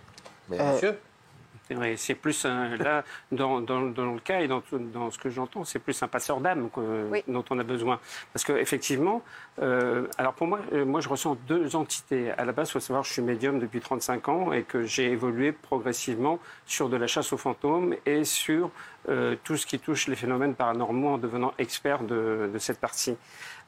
Monsieur? 0.50 1.00
Ouais, 1.72 1.96
C'est 1.98 2.14
plus 2.14 2.46
un- 2.46 2.76
là 2.78 3.04
dans, 3.32 3.60
dans- 3.60 3.82
dans 3.90 4.14
le 4.14 4.20
cas 4.20 4.42
et 4.42 4.48
dans, 4.48 4.62
dans 4.94 5.10
ce 5.10 5.18
que 5.18 5.30
j'entends, 5.32 5.64
c'est 5.64 5.80
plus 5.80 6.02
un 6.04 6.08
passeur 6.08 6.40
d'âme 6.40 6.70
que- 6.70 7.10
Oui. 7.10 7.24
dont 7.28 7.44
on 7.50 7.58
a 7.58 7.64
besoin. 7.64 8.00
Parce 8.34 8.44
que 8.46 8.54
effectivement, 8.54 9.24
euh, 9.62 10.08
alors 10.20 10.34
pour 10.34 10.46
moi, 10.46 10.60
euh, 10.74 10.86
moi 10.86 11.02
je 11.02 11.10
ressens 11.10 11.38
deux 11.48 11.76
entités. 11.76 12.30
À 12.32 12.46
la 12.46 12.52
base, 12.52 12.70
il 12.70 12.74
faut 12.74 12.80
savoir, 12.80 13.02
que 13.02 13.08
je 13.08 13.14
suis 13.14 13.22
médium 13.24 13.58
depuis 13.60 13.80
35 13.80 14.30
ans 14.30 14.52
et 14.54 14.62
que 14.64 14.84
j'ai 14.86 15.12
évolué 15.12 15.52
progressivement 15.54 16.40
sur 16.68 16.88
de 16.88 16.98
la 16.98 17.08
chasse 17.08 17.34
aux 17.34 17.38
fantômes 17.38 17.96
et 18.06 18.24
sur 18.26 18.70
euh, 19.08 19.36
tout 19.44 19.56
ce 19.56 19.66
qui 19.68 19.78
touche 19.80 20.08
les 20.08 20.16
phénomènes 20.16 20.56
paranormaux 20.56 21.10
en 21.10 21.18
devenant 21.20 21.54
expert 21.60 22.04
de, 22.04 22.50
de 22.52 22.58
cette 22.60 22.80
partie. 22.80 23.16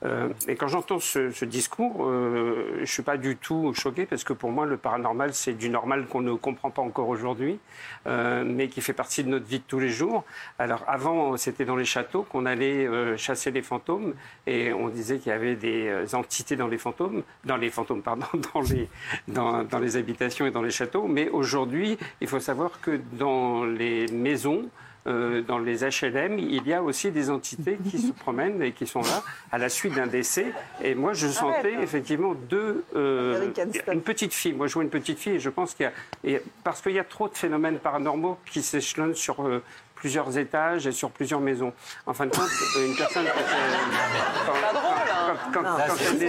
Euh, 0.04 0.30
et 0.48 0.56
quand 0.56 0.68
j'entends 0.68 1.00
ce, 1.00 1.44
discours, 1.46 2.06
euh, 2.06 2.80
je 2.82 2.86
suis 2.86 3.04
pas 3.04 3.18
du 3.18 3.36
tout 3.36 3.74
choqué 3.74 4.06
parce 4.06 4.24
que 4.24 4.34
pour 4.34 4.52
moi, 4.52 4.66
le 4.66 4.78
paranormal, 4.78 5.34
c'est 5.34 5.54
du 5.54 5.70
normal 5.70 6.06
qu'on 6.06 6.22
ne 6.22 6.34
comprend 6.34 6.70
pas 6.70 6.82
encore 6.82 7.10
aujourd'hui, 7.10 7.60
euh, 8.06 8.44
mais 8.46 8.68
qui 8.68 8.82
fait 8.82 8.94
partie 8.94 9.24
de 9.24 9.30
notre 9.30 9.46
vie 9.46 9.60
de 9.60 9.64
tous 9.68 9.80
les 9.80 9.90
jours. 9.90 10.24
Alors 10.60 10.84
avant, 10.88 11.36
c'était 11.38 11.66
dans 11.66 11.76
les 11.76 11.86
châteaux 11.86 12.24
qu'on 12.24 12.46
allait 12.46 12.86
euh, 12.86 13.18
chasser 13.18 13.50
les 13.50 13.64
fantômes 13.64 14.14
et 14.46 14.72
on 14.72 14.90
disait 14.90 15.18
qu'il 15.18 15.32
y 15.32 15.36
avait 15.36 15.56
des 15.56 16.14
entités 16.14 16.56
dans 16.56 16.68
les 16.68 16.78
fantômes, 16.78 17.24
dans 17.46 17.58
les 17.58 17.70
fantômes, 17.70 18.04
pardon, 18.04 18.28
dans 19.28 19.80
les 19.80 19.98
habitations 19.98 20.46
et 20.46 20.52
dans 20.52 20.62
les 20.62 20.72
châteaux. 20.72 21.08
Mais 21.08 21.30
aujourd'hui, 21.30 21.98
il 22.22 22.28
faut 22.28 22.40
savoir 22.40 22.80
que 22.82 23.00
dans 23.14 23.66
les 23.66 24.08
maisons, 24.08 24.70
euh, 25.08 25.42
dans 25.42 25.60
les 25.60 25.80
HLM, 25.80 26.38
il 26.40 26.68
y 26.68 26.74
a 26.74 26.84
aussi 26.84 27.12
des 27.12 27.30
entités 27.30 27.78
qui 27.90 27.98
se 27.98 28.12
promènent 28.12 28.62
et 28.62 28.72
qui 28.72 28.86
sont 28.86 29.02
là 29.02 29.24
à 29.52 29.58
la 29.58 29.70
suite 29.70 29.94
d'un 29.94 30.08
décès. 30.08 30.48
Et 30.84 30.96
moi, 30.96 31.14
je 31.14 31.28
sentais 31.28 31.76
effectivement 31.82 32.34
deux, 32.34 32.84
euh, 32.96 33.50
une 33.92 34.02
petite 34.02 34.34
fille. 34.34 34.54
Moi, 34.54 34.68
je 34.68 34.74
vois 34.74 34.84
une 34.84 34.90
petite 34.90 35.20
fille 35.20 35.34
et 35.34 35.40
je 35.40 35.50
pense 35.50 35.74
qu'il 35.74 35.86
y 35.86 35.88
a, 35.88 35.94
et 36.24 36.42
parce 36.64 36.82
qu'il 36.82 36.94
y 36.94 37.00
a 37.00 37.04
trop 37.04 37.30
de 37.30 37.36
phénomènes 37.36 37.80
paranormaux 37.80 38.38
qui 38.46 38.62
s'échelonnent 38.62 39.16
sur 39.16 39.46
euh, 39.46 39.64
plusieurs 39.98 40.38
étages 40.38 40.86
et 40.88 40.92
sur 40.92 41.10
plusieurs 41.12 41.40
maisons. 41.40 41.74
En 42.06 42.14
fin 42.14 42.26
de 42.28 42.32
compte, 42.36 42.48
une 42.78 42.96
personne 42.96 43.26
quand 43.26 43.42
elle, 43.42 44.76
drôle, 44.76 44.92
hein. 45.12 45.34
quand- 45.54 45.62
quand- 45.64 45.70
quand 45.88 45.96
elle 46.12 46.24
est- 46.24 46.28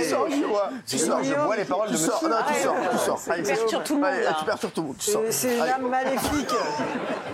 Tu 0.86 0.98
sors, 0.98 1.22
je 1.22 1.34
bois 1.34 1.56
les 1.56 1.64
paroles 1.64 1.88
de 1.88 1.92
monsieur. 1.92 2.28
Non, 2.28 2.36
tu 2.48 2.54
sors, 2.62 2.76
tu 2.90 2.98
sors. 2.98 3.20
Tu 3.22 3.42
perturbes 3.42 3.84
tout 3.84 3.94
le 3.96 4.00
monde. 4.00 4.34
Tu 4.38 4.44
perturbes 4.44 4.72
tout 4.72 4.80
le 4.80 4.86
monde. 4.88 4.96
Tu 4.98 5.10
sors. 5.10 5.22
C'est- 5.30 5.56
une 5.56 5.62
âme 5.62 5.88
maléfique. 5.88 6.54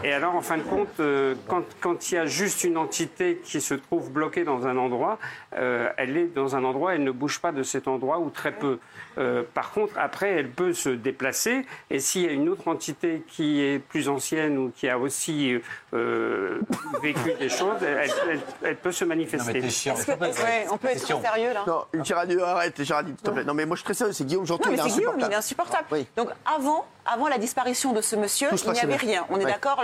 Et 0.02 0.12
alors, 0.12 0.34
en 0.34 0.42
fin 0.42 0.58
de 0.58 0.62
compte, 0.62 1.00
euh, 1.00 1.34
quand, 1.48 1.62
quand 1.80 2.10
il 2.10 2.14
y 2.16 2.18
a 2.18 2.26
juste 2.26 2.64
une 2.64 2.76
entité 2.76 3.40
qui 3.44 3.60
se 3.60 3.74
trouve 3.74 4.10
bloquée 4.10 4.44
dans 4.44 4.66
un 4.66 4.76
endroit, 4.76 5.18
euh, 5.56 5.88
elle 5.96 6.16
est 6.16 6.26
dans 6.34 6.56
un 6.56 6.64
endroit, 6.64 6.94
elle 6.94 7.04
ne 7.04 7.10
bouge 7.10 7.38
pas 7.40 7.52
de 7.52 7.62
cet 7.62 7.88
endroit 7.88 8.18
ou 8.18 8.28
très 8.30 8.52
peu. 8.52 8.78
Euh, 9.18 9.42
par 9.54 9.70
contre, 9.72 9.94
après, 9.98 10.30
elle 10.30 10.50
peut 10.50 10.72
se 10.72 10.88
déplacer. 10.88 11.64
Et 11.90 12.00
s'il 12.00 12.22
y 12.22 12.28
a 12.28 12.32
une 12.32 12.48
autre 12.48 12.68
entité 12.68 13.22
qui 13.28 13.62
est 13.62 13.78
plus 13.78 14.08
ancienne 14.08 14.58
ou 14.58 14.72
qui 14.76 14.88
a 14.88 14.98
aussi 14.98 15.58
euh, 15.92 16.60
vécu 17.02 17.32
des 17.38 17.48
choses, 17.48 17.76
elle, 17.82 18.10
elle- 18.30 18.40
elle 18.62 18.76
peut 18.76 18.92
se 18.92 19.04
manifester. 19.04 19.58
Est-ce 19.58 20.06
que- 20.06 20.12
ouais, 20.12 20.66
on 20.70 20.76
peut 20.78 20.88
être 20.88 21.02
très 21.02 21.20
sérieux 21.20 21.52
là 21.52 21.64
Non, 21.66 21.84
Géraldine, 22.04 22.40
arrête, 22.40 22.82
Géraldine, 22.82 23.14
s'il 23.16 23.26
te 23.26 23.30
plaît. 23.30 23.44
Non, 23.44 23.54
mais 23.54 23.66
moi, 23.66 23.76
je 23.76 23.80
suis 23.80 23.84
très 23.84 23.94
sérieux, 23.94 24.12
c'est 24.12 24.24
Guillaume 24.24 24.46
Janton, 24.46 24.64
Non, 24.70 24.70
mais 24.76 24.82
c'est 24.82 24.88
Guillaume, 24.96 25.14
il 25.18 25.24
insupportable. 25.24 25.32
est 25.32 25.36
insupportable. 25.36 25.86
Oui. 25.92 26.06
Donc 26.16 26.28
avant, 26.44 26.86
avant 27.06 27.28
la 27.28 27.38
disparition 27.38 27.92
de 27.92 28.00
ce 28.00 28.16
monsieur, 28.16 28.48
Tout 28.50 28.56
il 28.66 28.72
n'y 28.72 28.80
avait 28.80 28.96
rien. 28.96 29.24
On 29.30 29.36
est 29.38 29.44
Ouais. 29.44 29.50
d'accord, 29.50 29.82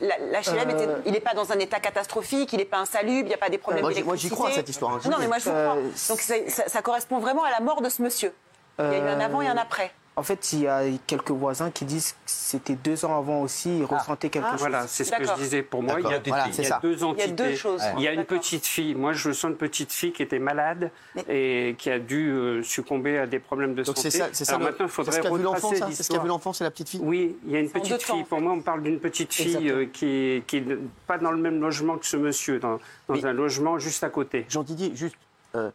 la, 0.00 0.16
la 0.30 0.40
HLM, 0.40 0.70
était- 0.70 0.88
il 1.06 1.12
n'est 1.12 1.20
pas 1.20 1.34
dans 1.34 1.52
un 1.52 1.58
état 1.58 1.80
catastrophique, 1.80 2.52
il 2.52 2.58
n'est 2.58 2.64
pas 2.64 2.78
insalubre, 2.78 3.26
il 3.26 3.28
n'y 3.28 3.34
a 3.34 3.38
pas 3.38 3.48
des 3.50 3.58
problèmes 3.58 3.82
Moi, 3.82 3.90
j'y- 3.92 4.02
moi, 4.02 4.14
d'électricité. 4.14 4.28
j'y 4.28 4.34
crois 4.34 4.48
à 4.50 4.52
cette 4.52 4.68
histoire, 4.68 4.92
hein, 4.94 5.00
non, 5.10 5.16
mais 5.18 5.26
moi 5.26 5.38
je 5.38 5.44
vous 5.44 5.50
Euh, 5.50 5.68
crois. 5.70 5.82
Donc 6.08 6.20
ça 6.68 6.82
correspond 6.82 7.18
vraiment 7.18 7.44
à 7.44 7.50
la 7.50 7.60
mort 7.60 7.80
de 7.82 7.88
ce 7.88 8.02
monsieur. 8.02 8.32
Il 8.80 8.98
y 8.98 9.00
a 9.00 9.04
eu 9.04 9.08
un 9.08 9.20
avant 9.20 9.42
et 9.42 9.48
un 9.48 9.56
après. 9.56 9.92
En 10.16 10.22
fait, 10.22 10.52
il 10.52 10.62
y 10.62 10.66
a 10.66 10.82
quelques 11.06 11.30
voisins 11.30 11.70
qui 11.70 11.86
disent 11.86 12.12
que 12.12 12.18
c'était 12.26 12.74
deux 12.74 13.06
ans 13.06 13.16
avant 13.16 13.40
aussi, 13.40 13.78
ils 13.78 13.84
ressentaient 13.84 14.28
quelque 14.28 14.44
Ah. 14.48 14.50
chose. 14.52 14.60
Voilà, 14.60 14.86
c'est 14.86 15.04
ce 15.04 15.12
que 15.12 15.24
je 15.24 15.32
disais. 15.34 15.62
Pour 15.62 15.82
moi, 15.82 15.94
il 15.98 16.02
y 16.02 16.06
a, 16.08 16.18
D'accord. 16.18 16.22
Voilà, 16.26 16.44
il 16.48 16.62
y 16.62 16.66
a 16.66 16.78
deux 16.82 16.92
Il 16.92 16.98
y 16.98 17.02
a 17.02 17.06
entités. 17.06 17.32
deux 17.32 17.54
choses. 17.56 17.80
Il 17.96 18.02
y 18.02 18.08
a 18.08 18.12
une 18.12 18.24
petite 18.26 18.66
fille. 18.66 18.94
Moi, 18.94 19.12
je 19.14 19.30
sens 19.32 19.50
une 19.52 19.56
petite 19.56 19.92
fille 19.92 20.12
qui 20.12 20.22
était 20.22 20.40
malade 20.40 20.90
Mais- 21.14 21.24
et 21.28 21.74
qui 21.78 21.88
a 21.90 21.98
dû 21.98 22.28
euh, 22.32 22.62
succomber 22.62 23.16
à 23.18 23.26
des 23.26 23.38
problèmes 23.38 23.74
de 23.74 23.82
Donc, 23.82 23.96
santé. 23.96 24.10
c'est 24.10 24.18
ça, 24.18 24.28
c'est 24.32 24.44
ça. 24.44 24.56
Alors 24.56 24.68
maintenant, 24.68 24.86
il 24.86 24.90
faudrait 24.90 25.20
retracer 25.20 25.60
ça 25.60 25.68
C'est 25.70 25.76
ce 25.76 25.80
qu'a 25.80 25.86
l'histoire. 25.88 26.22
vu 26.22 26.28
l'enfant, 26.28 26.52
c'est 26.52 26.64
la 26.64 26.70
petite 26.70 26.90
fille 26.90 27.00
Oui, 27.02 27.36
il 27.46 27.52
y 27.52 27.56
a 27.56 27.60
une 27.60 27.66
deux 27.68 27.72
petite 27.72 28.04
temps, 28.06 28.14
fille. 28.16 28.24
Pour 28.24 28.40
moi, 28.42 28.52
on 28.52 28.60
parle 28.60 28.82
d'une 28.82 28.98
petite 29.00 29.32
fille 29.32 29.70
euh, 29.70 29.86
qui 29.90 30.06
est, 30.06 30.46
qui 30.46 30.56
est 30.58 30.64
pas 31.06 31.16
dans 31.16 31.30
le 31.30 31.38
même 31.38 31.60
logement 31.60 31.96
que 31.96 32.04
ce 32.04 32.18
monsieur, 32.18 32.58
dans, 32.58 32.78
dans 33.08 33.14
Mais- 33.14 33.24
un 33.24 33.32
logement 33.32 33.78
juste 33.78 34.04
à 34.04 34.10
côté. 34.10 34.44
Jean 34.50 34.64
Didier, 34.64 34.92
juste, 34.94 35.14
euh, 35.54 35.70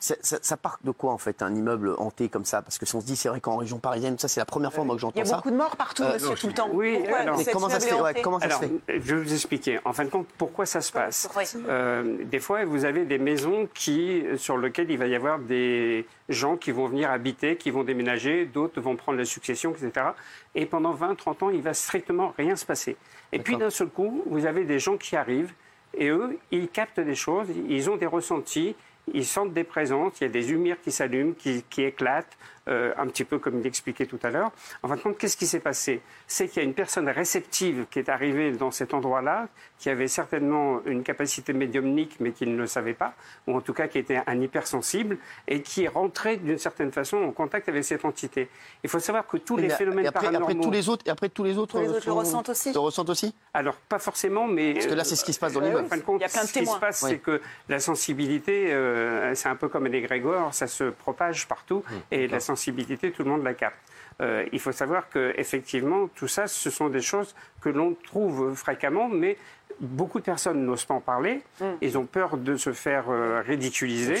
ça, 0.00 0.14
ça- 0.22 0.38
ça 0.42 0.56
part 0.56 0.78
de 0.84 0.90
quoi 0.90 1.12
en 1.12 1.18
fait 1.18 1.42
un 1.42 1.54
immeuble 1.54 1.94
hanté 1.98 2.28
comme 2.28 2.44
ça? 2.44 2.62
Parce 2.62 2.78
que 2.78 2.86
si 2.86 2.94
on 2.94 3.00
se 3.00 3.06
dit 3.06 3.16
c'est 3.16 3.28
vrai 3.28 3.40
qu'en 3.40 3.56
région 3.56 3.78
parisienne, 3.78 4.18
ça 4.18 4.28
c'est 4.28 4.40
la 4.40 4.46
première 4.46 4.72
fois 4.72 4.84
moi 4.84 4.94
que 4.96 5.00
Il 5.00 5.04
y 5.04 5.06
j'entends 5.08 5.20
a 5.20 5.24
ça. 5.24 5.36
beaucoup 5.36 5.50
de 5.50 5.56
morts 5.56 5.76
partout, 5.76 6.02
Euh, 6.04 6.14
monsieur, 6.14 6.34
tout 6.34 6.46
le 6.46 6.52
temps. 6.54 6.68
oui, 6.72 6.96
Pourquoi 6.98 7.18
alors- 7.18 7.36
Mais 7.38 7.44
comment 7.46 7.68
ça 7.68 7.80
se 7.80 7.86
fait? 7.88 8.00
Ouais, 8.00 8.14
Comment 8.22 8.38
ça 8.40 8.46
Alors, 8.46 8.60
se 8.60 8.66
fait? 8.66 9.00
je 9.00 9.14
vais 9.14 9.22
vous 9.22 9.32
expliquer. 9.32 9.80
En 9.84 9.92
fin 9.92 10.04
de 10.04 10.10
compte, 10.10 10.26
pourquoi 10.38 10.66
ça 10.66 10.80
se 10.80 10.92
passe? 10.92 11.28
Oui. 11.36 11.44
Euh, 11.68 12.24
Des 12.24 12.40
fois, 12.40 12.64
vous 12.64 12.84
avez 12.84 13.04
des 13.04 13.18
maisons 13.18 13.68
qui, 13.74 14.24
sur 14.36 14.56
lesquelles 14.58 14.90
il 14.90 14.98
va 14.98 15.06
y 15.06 15.14
avoir 15.14 15.38
des 15.38 16.06
gens 16.28 16.56
qui 16.56 16.70
vont 16.72 16.86
venir 16.86 17.10
habiter, 17.10 17.56
qui 17.56 17.70
vont 17.70 17.84
déménager, 17.84 18.46
d'autres 18.46 18.80
vont 18.80 18.96
prendre 18.96 19.18
la 19.18 19.24
succession, 19.24 19.72
etc. 19.72 20.06
Et 20.54 20.66
pendant 20.66 20.92
20, 20.92 21.14
30 21.16 21.42
ans, 21.42 21.50
il 21.50 21.62
va 21.62 21.74
strictement 21.74 22.32
rien 22.38 22.56
se 22.56 22.64
passer. 22.64 22.96
Et 23.32 23.38
puis, 23.40 23.56
d'un 23.56 23.70
seul 23.70 23.88
coup, 23.88 24.22
vous 24.26 24.46
avez 24.46 24.64
des 24.64 24.78
gens 24.78 24.96
qui 24.96 25.16
arrivent 25.16 25.52
et 25.96 26.08
eux, 26.08 26.38
ils 26.50 26.68
captent 26.68 27.00
des 27.00 27.14
choses, 27.14 27.46
ils 27.68 27.88
ont 27.90 27.96
des 27.96 28.06
ressentis, 28.06 28.74
ils 29.12 29.26
sentent 29.26 29.52
des 29.52 29.64
présences, 29.64 30.20
il 30.20 30.24
y 30.24 30.26
a 30.26 30.30
des 30.30 30.42
lumières 30.42 30.80
qui 30.80 30.92
s'allument, 30.92 31.34
qui, 31.34 31.62
qui 31.68 31.82
éclatent, 31.82 32.36
euh, 32.68 32.92
un 32.96 33.06
petit 33.06 33.24
peu 33.24 33.38
comme 33.38 33.60
il 33.60 33.66
expliquait 33.66 34.06
tout 34.06 34.18
à 34.22 34.30
l'heure. 34.30 34.50
En 34.82 34.88
fin 34.88 34.96
de 34.96 35.00
compte, 35.00 35.18
qu'est-ce 35.18 35.36
qui 35.36 35.46
s'est 35.46 35.60
passé? 35.60 36.00
C'est 36.26 36.48
qu'il 36.48 36.62
y 36.62 36.64
a 36.64 36.68
une 36.68 36.74
personne 36.74 37.08
réceptive 37.08 37.86
qui 37.90 37.98
est 37.98 38.08
arrivée 38.08 38.52
dans 38.52 38.70
cet 38.70 38.94
endroit-là, 38.94 39.48
qui 39.78 39.90
avait 39.90 40.08
certainement 40.08 40.80
une 40.86 41.02
capacité 41.02 41.52
médiumnique, 41.52 42.16
mais 42.20 42.32
qui 42.32 42.46
ne 42.46 42.56
le 42.56 42.66
savait 42.66 42.94
pas, 42.94 43.14
ou 43.46 43.56
en 43.56 43.60
tout 43.60 43.74
cas 43.74 43.88
qui 43.88 43.98
était 43.98 44.20
un 44.26 44.40
hypersensible, 44.40 45.18
et 45.48 45.60
qui 45.62 45.84
est 45.84 45.88
rentré 45.88 46.36
d'une 46.38 46.58
certaine 46.58 46.90
façon 46.92 47.18
en 47.18 47.32
contact 47.32 47.68
avec 47.68 47.84
cette 47.84 48.04
entité. 48.04 48.48
Il 48.82 48.88
faut 48.90 48.98
savoir 49.00 49.26
que 49.26 49.36
tous 49.36 49.56
les 49.56 49.68
Mais 49.68 49.74
phénomènes 49.74 50.04
et 50.06 50.08
après, 50.08 50.26
paranormaux... 50.26 50.46
après 50.52 50.62
tous 50.62 50.70
les 50.70 50.88
autres, 50.88 51.04
et 51.06 51.10
après 51.10 51.28
tous 51.28 51.44
les 51.44 51.58
autres, 51.58 51.72
Tous 51.78 51.82
les 51.82 51.88
autres 51.88 51.96
le 51.98 52.02
sont- 52.02 52.14
ressentent 52.18 52.48
aussi 52.48 52.72
Le 52.72 52.78
ressentent 52.78 53.10
aussi? 53.10 53.34
Alors, 53.52 53.74
pas 53.76 53.98
forcément, 53.98 54.46
mais. 54.46 54.72
Parce 54.74 54.86
que 54.86 54.94
là, 54.94 55.04
c'est 55.04 55.16
ce 55.16 55.24
qui 55.24 55.32
se 55.32 55.38
passe 55.38 55.52
dans 55.52 55.60
euh, 55.60 55.64
l'immeuble. 55.64 55.86
En 55.86 55.88
fin 55.88 55.96
de 55.98 56.02
compte, 56.02 56.20
Il 56.20 56.22
y 56.22 56.26
a 56.26 56.28
plein 56.28 56.42
de 56.42 56.48
ce 56.48 56.52
qui 56.52 56.66
se 56.66 56.78
passe, 56.78 57.02
Oui. 57.02 57.10
c'est 57.10 57.18
que 57.18 57.40
la 57.68 57.78
sensibilité, 57.78 58.72
euh, 58.72 59.34
c'est 59.34 59.48
un 59.48 59.56
peu 59.56 59.68
comme 59.68 59.86
un 59.86 59.92
égrégore, 59.92 60.52
ça 60.54 60.66
se 60.66 60.84
propage 60.84 61.46
partout, 61.46 61.82
et 62.10 62.26
la 62.28 62.40
sensibilité, 62.40 62.53
tout 62.56 63.22
le 63.24 63.30
monde 63.30 63.42
la 63.44 63.54
capte. 63.54 63.76
Euh, 64.20 64.44
il 64.52 64.60
faut 64.60 64.72
savoir 64.72 65.08
que 65.08 65.32
effectivement, 65.36 66.08
tout 66.14 66.28
ça, 66.28 66.46
ce 66.46 66.70
sont 66.70 66.88
des 66.88 67.00
choses 67.00 67.34
que 67.60 67.68
l'on 67.68 67.94
trouve 67.94 68.54
fréquemment, 68.54 69.08
mais 69.08 69.36
beaucoup 69.80 70.20
de 70.20 70.24
personnes 70.24 70.64
n'osent 70.64 70.84
pas 70.84 70.94
en 70.94 71.00
parler. 71.00 71.42
Ils 71.80 71.98
ont 71.98 72.06
peur 72.06 72.36
de 72.36 72.56
se 72.56 72.72
faire 72.72 73.10
euh, 73.10 73.42
ridiculiser. 73.44 74.16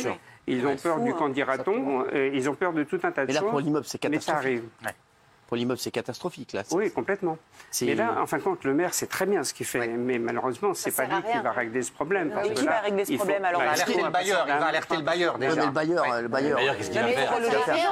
Ils 0.46 0.66
ont 0.66 0.76
peur 0.76 0.98
fou, 0.98 1.04
du 1.04 1.10
hein. 1.10 1.16
candidaton. 1.16 2.04
Ils 2.12 2.50
ont 2.50 2.54
peur 2.54 2.72
de 2.72 2.82
tout 2.82 2.98
un 3.02 3.12
tas 3.12 3.22
de 3.22 3.28
Mais 3.28 3.34
là, 3.34 3.40
choses. 3.40 3.50
pour 3.50 3.60
l'immeuble, 3.60 3.86
c'est 3.86 4.02
mais 4.04 4.20
ça 4.20 4.32
catastrophique. 4.32 4.62
arrive. 4.82 4.94
Pour 5.46 5.56
l'immeuble, 5.56 5.78
c'est 5.78 5.90
catastrophique 5.90 6.52
là. 6.52 6.62
Oui, 6.72 6.90
complètement. 6.92 7.36
Mais 7.82 7.94
là, 7.94 8.16
en 8.20 8.26
fin 8.26 8.38
de 8.38 8.42
compte, 8.42 8.64
le 8.64 8.72
maire, 8.74 8.94
c'est 8.94 9.06
très 9.08 9.26
bien 9.26 9.44
ce 9.44 9.52
qu'il 9.54 9.66
fait. 9.66 9.86
Mais 9.88 10.18
malheureusement, 10.18 10.72
c'est 10.74 10.90
pas 10.94 11.04
lui 11.04 11.22
qui 11.30 11.38
va 11.42 11.52
régler 11.52 11.82
ce 11.82 11.92
problème. 11.92 12.30
parce 12.30 12.48
qui 12.50 12.64
va 12.64 12.80
régler 12.80 13.04
ce 13.04 13.10
il 13.12 13.18
faut- 13.18 13.24
problème, 13.24 13.44
alors 13.44 13.60
bah, 13.60 13.66
Il 13.66 13.68
va 13.68 13.72
alerter 13.84 14.02
le 14.02 14.10
bailleur, 14.10 14.46
il 14.48 14.58
va 14.58 14.66
alerter 14.66 14.96
le 14.96 15.02
bailleur 15.02 15.34
Ouais, 15.34 15.40
déjà. 15.48 15.60
mais 15.60 15.66
le 15.66 15.72
bailleur, 15.72 16.22
le 16.22 16.28
bailleur. 16.28 16.76
Qu'est-ce 16.76 16.90
qu'il 16.90 17.00
va 17.00 17.08
faire 17.08 17.34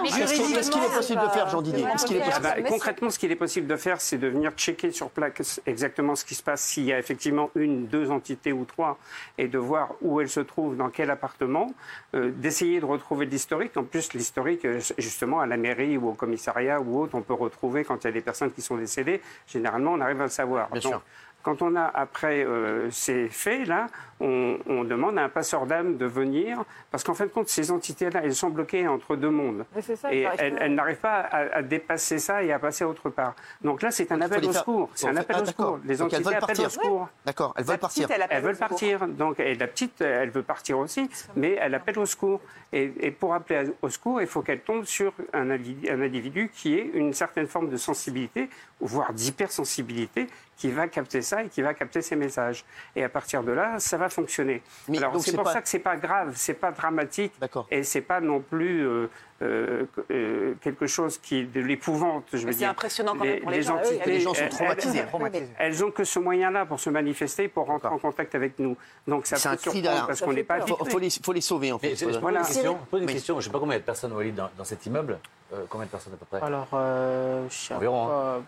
Qu'est-ce 0.02 0.70
qu'il 0.70 0.82
est- 0.82 0.94
possible 0.96 1.22
de 1.22 1.28
faire, 1.28 1.48
Jean 1.48 1.62
Didier 1.62 1.84
Qu'est-ce 1.92 2.06
qu'il 2.06 2.16
est 2.16 2.20
Ah 2.22 2.26
Ah 2.34 2.40
possible 2.40 2.62
bah, 2.62 2.68
concrètement, 2.68 3.10
ce 3.10 3.18
qu'il 3.18 3.32
est 3.32 3.36
possible 3.36 3.66
de 3.66 3.76
faire, 3.76 4.00
c'est 4.00 4.18
de 4.18 4.26
venir 4.28 4.52
checker 4.52 4.90
sur 4.90 5.10
place 5.10 5.60
exactement 5.66 6.14
ce 6.16 6.24
qui 6.24 6.34
se 6.34 6.42
passe, 6.42 6.62
s'il 6.62 6.84
y 6.84 6.92
a 6.92 6.98
effectivement 6.98 7.50
une, 7.54 7.86
deux 7.86 8.10
entités 8.10 8.52
ou 8.52 8.64
trois, 8.64 8.98
et 9.38 9.48
de 9.48 9.58
voir 9.58 9.90
où 10.00 10.20
elles 10.20 10.28
se 10.28 10.40
trouvent, 10.40 10.76
dans 10.76 10.90
quel 10.90 11.10
appartement, 11.10 11.72
euh, 12.14 12.30
d'essayer 12.34 12.80
de 12.80 12.84
retrouver 12.86 13.26
de 13.26 13.30
l'historique. 13.30 13.76
En 13.76 13.84
plus, 13.84 14.12
l'historique, 14.14 14.64
euh, 14.64 14.80
justement, 14.98 15.40
à 15.40 15.46
la 15.46 15.56
mairie 15.56 15.96
ou 15.96 16.08
au 16.10 16.14
commissariat 16.14 16.80
ou 16.80 17.00
autre, 17.02 17.14
on 17.14 17.22
peut 17.22 17.34
retrouver 17.42 17.84
quand 17.84 18.02
il 18.02 18.06
y 18.06 18.10
a 18.10 18.12
des 18.12 18.20
personnes 18.20 18.52
qui 18.52 18.62
sont 18.62 18.76
décédées. 18.76 19.20
Généralement, 19.46 19.92
on 19.92 20.00
arrive 20.00 20.20
à 20.20 20.24
le 20.24 20.30
savoir. 20.30 20.68
Bien 20.70 20.80
Donc, 20.80 20.92
sûr. 20.92 21.02
Quand 21.42 21.60
on 21.62 21.74
a 21.76 21.84
après 21.84 22.44
euh, 22.44 22.90
ces 22.90 23.28
faits-là, 23.28 23.88
on, 24.20 24.58
on 24.68 24.84
demande 24.84 25.18
à 25.18 25.24
un 25.24 25.28
passeur 25.28 25.66
d'âme 25.66 25.96
de 25.96 26.06
venir, 26.06 26.62
parce 26.92 27.02
qu'en 27.02 27.14
fin 27.14 27.24
de 27.26 27.30
compte, 27.30 27.48
ces 27.48 27.72
entités-là, 27.72 28.20
elles 28.22 28.34
sont 28.36 28.50
bloquées 28.50 28.86
entre 28.86 29.16
deux 29.16 29.30
mondes. 29.30 29.64
Mais 29.74 29.82
c'est 29.82 29.96
ça, 29.96 30.12
et 30.14 30.26
elles, 30.38 30.74
n'arrivent 30.74 31.00
pas 31.00 31.16
à, 31.20 31.56
à 31.56 31.62
dépasser 31.62 32.18
ça 32.20 32.42
et 32.44 32.52
à 32.52 32.58
passer 32.60 32.84
autre 32.84 33.10
part. 33.10 33.34
Donc 33.62 33.82
là, 33.82 33.90
c'est 33.90 34.12
un 34.12 34.20
appel 34.20 34.44
au 34.44 34.52
faire- 34.52 34.60
secours. 34.60 34.90
C'est 34.94 35.08
un 35.08 35.14
fait- 35.14 35.18
appel 35.20 35.36
ah, 35.38 35.42
au 35.42 35.44
d'accord. 35.46 35.66
secours. 35.74 35.80
Les 35.84 35.96
Donc 35.96 36.06
entités 36.06 36.22
veulent 36.22 36.34
appellent 36.34 36.46
partir. 36.46 36.66
au 36.66 36.70
secours. 36.70 37.08
D'accord, 37.26 37.54
elles 37.56 37.64
veulent 37.64 37.72
La 37.74 37.78
partir. 37.78 38.02
petite, 38.06 38.16
elle 38.16 38.22
appelle 38.22 38.36
Elles 38.38 38.44
veulent 38.44 38.56
partir, 38.56 39.08
donc, 39.08 39.40
et 39.40 39.54
la 39.56 39.66
petite, 39.66 40.00
elle 40.00 40.30
veut 40.30 40.42
partir 40.44 40.78
aussi, 40.78 41.10
mais 41.34 41.56
elle 41.60 41.74
appelle 41.74 41.98
au 41.98 42.06
secours. 42.06 42.40
Et, 42.72 42.92
et 43.00 43.10
pour 43.10 43.34
appeler 43.34 43.70
au 43.82 43.88
secours, 43.90 44.20
il 44.22 44.26
faut 44.28 44.40
qu'elle 44.42 44.60
tombe 44.60 44.84
sur 44.84 45.12
un 45.34 45.50
individu, 45.50 45.90
un 45.90 46.00
individu 46.00 46.50
qui 46.54 46.74
ait 46.78 46.90
une 46.94 47.12
certaine 47.12 47.46
forme 47.46 47.68
de 47.68 47.76
sensibilité, 47.76 48.48
voire 48.80 49.12
d'hypersensibilité, 49.12 50.26
qui 50.56 50.70
va 50.70 50.86
capter 50.86 51.22
ça 51.22 51.42
et 51.42 51.48
qui 51.48 51.60
va 51.62 51.74
capter 51.74 52.02
ces 52.02 52.14
messages. 52.14 52.64
Et 52.94 53.02
à 53.02 53.08
partir 53.08 53.42
de 53.42 53.50
là, 53.52 53.80
ça 53.80 53.96
va 53.96 54.08
fonctionner. 54.08 54.62
Mais 54.88 54.98
Alors 54.98 55.18
c'est 55.20 55.32
pour 55.34 55.44
pas- 55.44 55.52
ça 55.54 55.62
que 55.62 55.68
c'est 55.68 55.78
pas 55.80 55.96
grave, 55.96 56.32
c'est 56.36 56.54
pas 56.54 56.70
dramatique, 56.70 57.32
D'accord. 57.40 57.66
et 57.70 57.82
c'est 57.82 58.00
pas 58.02 58.20
non 58.20 58.40
plus 58.40 58.86
euh, 58.86 59.08
euh, 59.42 59.86
euh, 60.12 60.54
quelque 60.60 60.86
chose 60.86 61.18
qui 61.18 61.38
est 61.40 61.44
de 61.44 61.60
l'épouvante. 61.60 62.26
Je 62.32 62.38
veux 62.38 62.44
Mais 62.46 62.52
c'est 62.52 62.58
dire. 62.58 62.70
impressionnant 62.70 63.14
quand 63.16 63.24
même 63.24 63.40
pour 63.40 63.50
les 63.50 63.62
gens. 63.62 63.76
entités, 63.76 64.02
Les 64.06 64.20
gens 64.20 64.34
sont 64.34 64.42
elles- 64.44 64.50
traumatisés. 64.50 64.98
elles- 65.32 65.48
elles 65.58 65.84
ont 65.84 65.90
que 65.90 66.04
ce 66.04 66.18
moyen-là 66.20 66.64
pour 66.66 66.78
se 66.78 66.90
manifester, 66.90 67.48
pour 67.48 67.66
rentrer 67.66 67.88
en 67.88 67.98
contact 67.98 68.34
avec 68.36 68.58
nous. 68.60 68.76
Donc 69.08 69.26
ça 69.26 69.36
C'est 69.36 69.48
peut 69.50 69.56
surprendre 69.58 70.06
parce 70.06 70.20
qu'on 70.20 70.32
n'est 70.32 70.44
pas 70.44 70.58
Il 70.58 70.68
faut, 70.68 70.84
faut 70.84 70.98
les, 71.00 71.10
faut 71.10 71.32
les 71.32 71.40
sauver 71.40 71.72
en 71.72 71.78
fait. 71.80 71.96
Je, 71.96 72.04
pose 72.04 72.14
une 72.30 72.38
question, 72.38 72.78
je 72.84 72.88
pose 72.90 73.00
une 73.00 73.06
Oui. 73.08 73.12
question. 73.14 73.40
Je 73.40 73.46
sais 73.46 73.50
pas 73.52 73.58
combien 73.58 73.78
de 73.78 73.82
personnes 73.82 74.12
Walid, 74.12 74.34
dans, 74.36 74.50
dans 74.56 74.64
cet 74.64 74.86
immeuble. 74.86 75.18
Euh, 75.52 75.64
combien 75.68 75.86
de 75.86 75.90
personnes 75.90 76.12
à 76.14 76.16
peu 76.16 76.24
près? 76.26 76.40
Alors, 76.40 76.68
euh, 76.72 77.46
je 77.50 77.54
sais 77.54 77.74
Environ, 77.74 78.06
pas, 78.06 78.40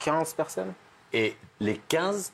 15 0.00 0.34
personnes. 0.34 0.72
Et 1.14 1.36
les 1.60 1.80
15, 1.88 2.32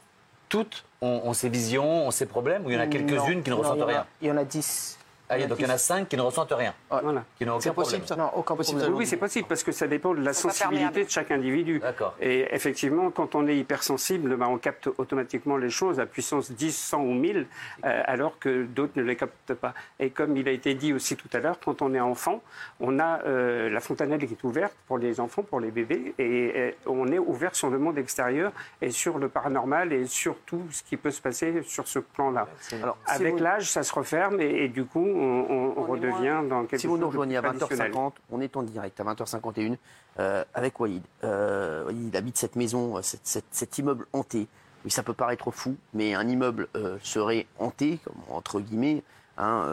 toutes 0.49 0.85
ont, 1.03 1.21
ont 1.25 1.33
ces 1.35 1.51
visions, 1.51 2.07
ont 2.07 2.11
ces 2.11 2.27
problèmes, 2.27 2.65
ou 2.65 2.71
il 2.71 2.75
y 2.75 2.77
en 2.77 2.81
a 2.81 2.87
quelques-unes 2.87 3.43
qui 3.43 3.51
ne 3.51 3.55
Non, 3.55 3.61
ressentent 3.61 3.83
rien? 3.83 4.07
Il 4.23 4.29
y 4.29 4.31
en 4.33 4.39
a 4.39 4.45
10. 4.45 4.99
Ah, 5.33 5.39
il 5.39 5.43
y 5.43 5.45
a- 5.45 5.47
Donc 5.47 5.59
il 5.61 5.67
y 5.67 5.71
en 5.71 5.75
a 5.75 5.79
5 5.79 6.09
qui 6.09 6.17
ne 6.17 6.23
ressentent 6.23 6.53
rien, 6.53 6.75
Voilà. 6.91 7.25
qui 7.39 7.47
n'ont 7.47 7.53
aucun 7.53 7.61
C'est 7.61 7.73
possible 7.73 8.03
problème. 8.03 8.07
ça 8.07 8.17
Non, 8.17 8.31
aucun 8.39 8.57
Possible. 8.57 8.83
Oui, 8.93 9.07
c'est 9.07 9.17
possible 9.17 9.47
parce 9.49 9.63
que 9.63 9.71
ça 9.73 9.87
dépend 9.87 10.13
de 10.13 10.21
la 10.21 10.33
sensibilité 10.33 11.05
de 11.05 11.09
chaque 11.11 11.31
individu. 11.31 11.79
D'accord. 11.79 12.15
Et 12.21 12.47
effectivement, 12.55 13.11
quand 13.11 13.35
on 13.37 13.47
est 13.47 13.57
hypersensible, 13.57 14.37
ben, 14.37 14.49
on 14.49 14.59
capte 14.59 14.89
automatiquement 14.99 15.57
les 15.57 15.71
choses 15.71 16.01
à 16.01 16.07
puissance 16.07 16.51
10, 16.51 16.77
100 16.77 17.01
ou 17.03 17.15
1000, 17.15 17.47
euh, 17.85 18.03
alors 18.07 18.39
que 18.41 18.65
d'autres 18.65 18.93
ne 18.97 19.03
les 19.03 19.15
captent 19.17 19.55
pas. 19.55 19.73
Et 20.01 20.11
comme 20.11 20.37
il 20.37 20.49
a 20.49 20.51
été 20.51 20.75
dit 20.75 20.93
aussi 20.93 21.17
tout 21.17 21.29
à 21.33 21.39
l'heure, 21.39 21.59
quand 21.65 21.81
on 21.81 21.95
est 21.95 22.01
enfant, 22.01 22.43
on 22.81 22.99
a 22.99 23.21
euh, 23.25 23.71
la 23.71 23.81
fontanelle 23.81 24.27
qui 24.27 24.35
est 24.35 24.45
ouverte 24.45 24.75
pour 24.89 24.99
les 24.99 25.21
enfants, 25.21 25.43
pour 25.43 25.61
les 25.61 25.71
bébés, 25.71 26.13
et, 26.19 26.53
euh, 26.57 26.71
on 26.87 27.07
est 27.13 27.19
ouvert 27.21 27.55
sur 27.55 27.71
le 27.71 27.79
monde 27.79 27.99
extérieur 27.99 28.51
et 28.83 28.91
sur 28.91 29.19
le 29.19 29.29
paranormal 29.29 29.93
et 29.93 30.07
sur 30.07 30.37
tout 30.45 30.63
ce 30.73 30.83
qui 30.83 30.97
peut 30.97 31.11
se 31.13 31.21
passer 31.23 31.63
sur 31.63 31.87
ce 31.87 32.01
plan-là. 32.01 32.49
Alors, 32.83 32.99
si 33.07 33.15
Avec 33.15 33.35
vous- 33.35 33.43
l'âge, 33.45 33.71
ça 33.71 33.83
se 33.85 33.93
referme 33.95 34.41
et, 34.41 34.65
et 34.65 34.69
du 34.69 34.85
coup, 34.85 35.07
on, 35.23 35.85
redevient 35.85 36.41
dans 36.49 36.65
quelque 36.67 36.81
Si 36.81 36.87
vous 36.87 36.99
nous 36.99 37.07
rejoignez 37.09 37.37
à 37.37 37.43
plus 37.43 37.59
traditionnel. 37.59 37.93
20h50, 37.93 38.13
on 38.31 38.41
est 38.41 38.57
en 38.57 38.63
direct 38.63 38.99
à 39.01 39.05
20h51 39.05 39.77
euh, 40.19 40.45
avec 40.55 40.79
Walid. 40.81 41.03
Euh, 41.25 41.85
Walid, 41.87 42.09
il 42.13 42.17
habite 42.17 42.37
cette 42.37 42.57
maison, 42.57 42.97
euh, 42.97 43.03
cette- 43.03 43.27
cette- 43.27 43.45
cet 43.51 43.79
immeuble 43.79 44.07
hanté. 44.13 44.47
Oui, 44.85 44.91
ça 44.91 45.03
peut 45.03 45.13
paraître 45.13 45.51
fou, 45.51 45.77
mais 45.95 46.15
un 46.15 46.27
immeuble 46.27 46.69
euh, 46.77 46.97
serait 47.03 47.47
hanté, 47.59 47.99
comme, 48.05 48.15
entre 48.31 48.61
guillemets. 48.61 49.03
hein, 49.39 49.65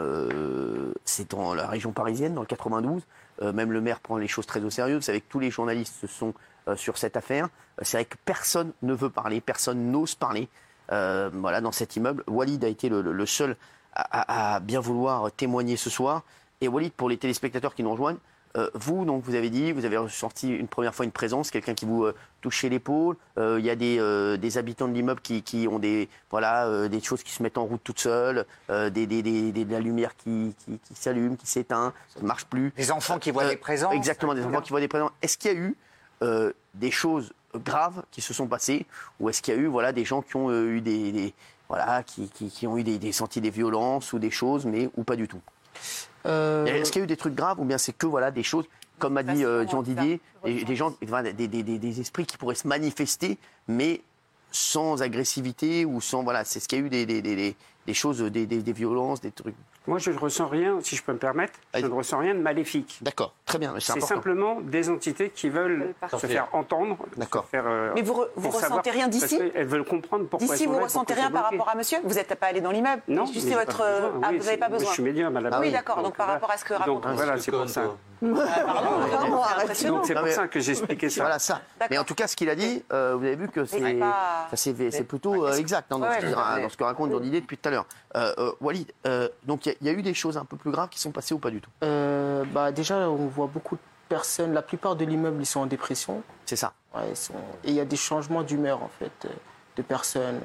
c'est 1.04 1.30
dans 1.30 1.54
la 1.54 1.66
région 1.66 1.92
parisienne, 1.92 2.34
dans 2.34 2.40
le 2.40 2.46
92. 2.46 3.02
Euh, 3.42 3.52
même 3.52 3.70
le 3.70 3.80
maire 3.80 4.00
prend 4.00 4.16
les 4.16 4.26
choses 4.28 4.46
très 4.46 4.60
au 4.64 4.70
sérieux. 4.70 4.96
Vous 4.96 5.02
savez 5.02 5.20
que 5.20 5.28
tous 5.28 5.38
les 5.40 5.50
journalistes 5.50 6.06
sont 6.06 6.34
euh, 6.68 6.76
sur 6.76 6.98
cette 6.98 7.16
affaire. 7.16 7.48
C'est 7.82 7.98
vrai 7.98 8.04
que 8.06 8.16
personne 8.24 8.72
ne 8.82 8.92
veut 8.94 9.10
parler, 9.10 9.40
personne 9.40 9.90
n'ose 9.90 10.14
parler. 10.14 10.48
voilà, 10.90 11.60
dans 11.60 11.72
cet 11.72 11.96
immeuble. 11.96 12.24
Walid 12.28 12.64
a 12.64 12.68
été 12.68 12.88
le, 12.88 13.02
le- 13.02 13.12
le 13.12 13.26
seul 13.26 13.56
à, 13.98 14.60
bien 14.60 14.80
vouloir 14.80 15.30
témoigner 15.32 15.76
ce 15.76 15.90
soir. 15.90 16.22
Et 16.60 16.68
Walid, 16.68 16.92
pour 16.92 17.08
les 17.08 17.16
téléspectateurs 17.18 17.74
qui 17.74 17.82
nous 17.82 17.90
rejoignent, 17.90 18.18
euh, 18.56 18.70
vous, 18.74 19.04
donc, 19.04 19.24
vous 19.24 19.34
avez 19.34 19.50
dit, 19.50 19.72
vous 19.72 19.84
avez 19.84 19.98
ressenti 19.98 20.48
une 20.48 20.68
première 20.68 20.94
fois 20.94 21.04
une 21.04 21.12
présence, 21.12 21.50
quelqu'un 21.50 21.74
qui 21.74 21.84
vous 21.84 22.04
euh, 22.04 22.14
touchait 22.40 22.68
l'épaule. 22.70 23.16
Euh, 23.36 23.56
Il 23.60 23.64
y 23.66 23.70
a 23.70 23.76
des, 23.76 23.98
euh, 24.00 24.36
des 24.38 24.56
habitants 24.56 24.88
de 24.88 24.94
l'immeuble 24.94 25.20
qui, 25.20 25.42
qui 25.42 25.68
ont 25.68 25.78
des, 25.78 26.08
voilà, 26.30 26.88
des 26.88 27.00
choses 27.02 27.22
qui 27.22 27.30
se 27.32 27.42
mettent 27.42 27.58
en 27.58 27.64
route 27.66 27.82
toutes 27.84 28.00
seules, 28.00 28.46
des, 28.68 28.90
des, 29.06 29.52
de 29.52 29.70
la 29.72 29.80
lumière 29.80 30.16
qui, 30.16 30.54
qui, 30.64 30.78
qui 30.78 30.94
s'allume, 30.94 31.36
qui 31.36 31.46
s'éteint, 31.46 31.92
ça 32.08 32.20
ne 32.22 32.26
marche 32.26 32.46
plus. 32.46 32.72
Des 32.76 32.90
enfants 32.90 33.18
qui 33.18 33.30
voient 33.30 33.48
des 33.48 33.56
présences. 33.56 33.94
Exactement, 33.94 34.34
des 34.34 34.44
enfants 34.44 34.62
qui 34.62 34.70
voient 34.70 34.80
des 34.80 34.88
présences. 34.88 35.12
Est-ce 35.20 35.36
qu'il 35.36 35.52
y 35.52 35.54
a 35.54 35.58
eu 35.58 35.76
des 36.74 36.90
choses 36.90 37.32
graves 37.54 38.02
qui 38.10 38.20
se 38.22 38.32
sont 38.34 38.46
passées 38.46 38.86
ou 39.20 39.28
est-ce 39.28 39.40
qu'il 39.42 39.54
y 39.54 39.56
a 39.56 39.60
eu 39.60 39.66
voilà, 39.66 39.92
des 39.92 40.04
gens 40.04 40.22
qui 40.22 40.36
ont 40.36 40.50
eu 40.52 40.80
des, 40.80 41.12
des- 41.12 41.34
voilà, 41.68 42.02
qui, 42.02 42.28
qui, 42.30 42.48
qui 42.50 42.66
ont 42.66 42.76
eu 42.78 42.84
des, 42.84 42.98
des 42.98 43.12
senti 43.12 43.40
des 43.40 43.50
violences 43.50 44.12
ou 44.12 44.18
des 44.18 44.30
choses, 44.30 44.64
mais 44.66 44.88
ou 44.96 45.04
pas 45.04 45.16
du 45.16 45.28
tout 45.28 45.40
Euh, 46.26 46.66
Est-ce 46.66 46.90
qu'il 46.90 47.00
y 47.00 47.02
a 47.02 47.04
eu 47.04 47.08
des 47.08 47.16
trucs 47.16 47.34
graves 47.34 47.60
ou 47.60 47.64
bien 47.64 47.78
c'est 47.78 47.92
que 47.92 48.06
voilà, 48.06 48.30
des 48.30 48.42
choses, 48.42 48.64
comme 48.98 49.16
a 49.16 49.22
dit 49.22 49.44
euh, 49.44 49.66
Jean 49.68 49.82
Didier, 49.82 50.20
des, 50.44 50.64
des 50.64 50.76
gens, 50.76 50.94
des, 51.00 51.32
des- 51.48 52.00
esprits 52.00 52.26
qui 52.26 52.36
pourraient 52.36 52.54
se 52.54 52.66
manifester, 52.66 53.38
mais 53.68 54.00
sans 54.50 55.02
agressivité 55.02 55.84
ou 55.84 56.00
sans. 56.00 56.22
Voilà, 56.24 56.44
c'est 56.44 56.58
ce 56.60 56.66
qu'il 56.68 56.78
y 56.78 56.82
a 56.82 56.84
eu 56.86 56.90
des, 56.90 57.06
des, 57.06 57.22
des- 57.22 57.36
des- 57.36 57.56
des 57.86 57.94
choses, 57.94 58.18
des, 58.20 58.46
des- 58.46 58.62
des 58.62 58.72
violences, 58.72 59.20
des 59.20 59.30
trucs. 59.30 59.54
Moi, 59.88 59.96
je 59.98 60.10
ne 60.10 60.18
ressens 60.18 60.46
rien, 60.48 60.78
si 60.82 60.96
je 60.96 61.02
peux 61.02 61.12
me 61.14 61.18
permettre, 61.18 61.54
je 61.74 61.80
ne 61.86 61.88
ressens 61.92 62.18
rien 62.18 62.34
de 62.34 62.40
maléfique. 62.40 62.98
D'accord, 63.00 63.32
très 63.46 63.58
bien, 63.58 63.72
c'est 63.78 64.00
simplement 64.00 64.60
des 64.60 64.90
entités 64.90 65.30
qui 65.30 65.48
veulent 65.48 65.94
se 66.10 66.26
faire 66.26 66.48
entendre. 66.52 66.98
D'accord. 67.16 67.46
euh, 67.54 67.92
Mais 67.94 68.02
vous 68.02 68.12
re- 68.12 68.28
vous 68.36 68.50
pour 68.50 68.60
savoir- 68.60 68.70
ressentez 68.80 68.90
rien 68.90 69.08
d'ici 69.08 69.38
qu'elles 69.38 69.66
veulent 69.66 69.84
comprendre 69.86 70.26
pourquoi 70.28 70.46
D'ici, 70.46 70.64
elles 70.64 70.68
vous 70.68 70.76
là, 70.78 70.84
ressentez 70.84 71.14
elles 71.14 71.20
rien 71.20 71.30
par 71.30 71.44
rapport 71.50 71.70
à 71.70 71.74
monsieur 71.74 71.98
Vous 72.04 72.14
n'êtes 72.14 72.34
pas 72.34 72.48
allé 72.48 72.60
dans 72.60 72.70
l'immeuble 72.70 73.00
Non, 73.08 73.24
Juste 73.24 73.48
votre. 73.50 73.78
pas 73.78 74.00
besoin. 74.00 74.20
Ah, 74.22 74.28
Oui, 74.30 74.38
vous 74.38 74.44
n'avez 74.44 74.56
pas 74.58 74.68
besoin 74.68 74.88
Je 74.88 74.92
suis 74.92 75.02
médium 75.02 75.34
à 75.36 75.40
la 75.40 75.48
Ah 75.52 75.60
oui, 75.60 75.72
d'accord. 75.72 75.96
Donc, 75.96 76.04
Donc, 76.04 76.16
par 76.16 76.26
rapport 76.26 76.50
à 76.50 76.56
ce 76.58 76.64
que 76.66 76.74
Donc 76.74 77.02
raconte 77.04 77.16
voilà, 77.16 77.38
c'est 77.38 77.50
pour 77.50 77.68
ça. 77.68 77.82
Donc 78.20 80.06
c'est 80.06 80.14
pour 80.14 80.28
ça 80.28 80.48
que 80.48 80.60
j'ai 80.60 80.72
expliqué 80.72 81.08
ça. 81.08 81.22
Voilà 81.22 81.38
ça. 81.38 81.62
Mais 81.90 81.98
en 81.98 82.04
tout 82.04 82.14
cas, 82.14 82.26
ce 82.26 82.36
qu'il 82.36 82.50
a 82.50 82.54
dit, 82.56 82.82
euh, 82.92 83.14
vous 83.16 83.24
avez 83.24 83.36
vu 83.36 83.48
que 83.48 83.64
c'est 83.64 85.04
plutôt 85.04 85.46
euh, 85.46 85.52
exact 85.54 85.90
hein, 85.92 85.98
dans, 85.98 86.10
ce 86.12 86.26
dans 86.26 86.68
que 86.76 86.84
raconte 86.84 87.10
Jean 87.12 87.20
Didier 87.20 87.40
depuis 87.40 87.56
tout 87.56 87.68
à 87.68 87.72
l'heure. 87.72 87.86
Euh, 88.16 88.34
euh, 88.38 88.52
Walid, 88.60 88.90
euh, 89.06 89.28
donc 89.44 89.66
il 89.66 89.70
y, 89.70 89.72
a- 89.72 89.76
il 89.82 89.86
y 89.86 89.90
a 89.90 89.92
eu 89.92 90.02
des 90.02 90.14
choses 90.14 90.38
un 90.38 90.44
peu 90.44 90.56
plus 90.56 90.70
graves 90.70 90.88
qui 90.88 90.98
sont 90.98 91.10
passées 91.10 91.34
ou 91.34 91.38
pas 91.38 91.50
du 91.50 91.60
tout? 91.60 91.70
Euh, 91.84 92.42
bah, 92.52 92.72
déjà, 92.72 93.10
on 93.10 93.26
voit 93.26 93.48
beaucoup 93.48 93.74
de 93.76 93.80
personnes, 94.08 94.54
la 94.54 94.62
plupart 94.62 94.96
de 94.96 95.04
l'immeuble, 95.04 95.42
ils 95.42 95.46
sont 95.46 95.60
en 95.60 95.66
dépression. 95.66 96.22
C'est 96.46 96.56
ça. 96.56 96.72
Ouais, 96.94 97.10
ils 97.10 97.16
sont- 97.16 97.34
Et 97.64 97.68
il 97.68 97.74
y 97.74 97.80
a 97.80 97.84
des 97.84 97.96
changements 97.96 98.42
d'humeur, 98.42 98.82
en 98.82 98.88
fait, 98.98 99.28
de 99.76 99.82
personnes 99.82 100.40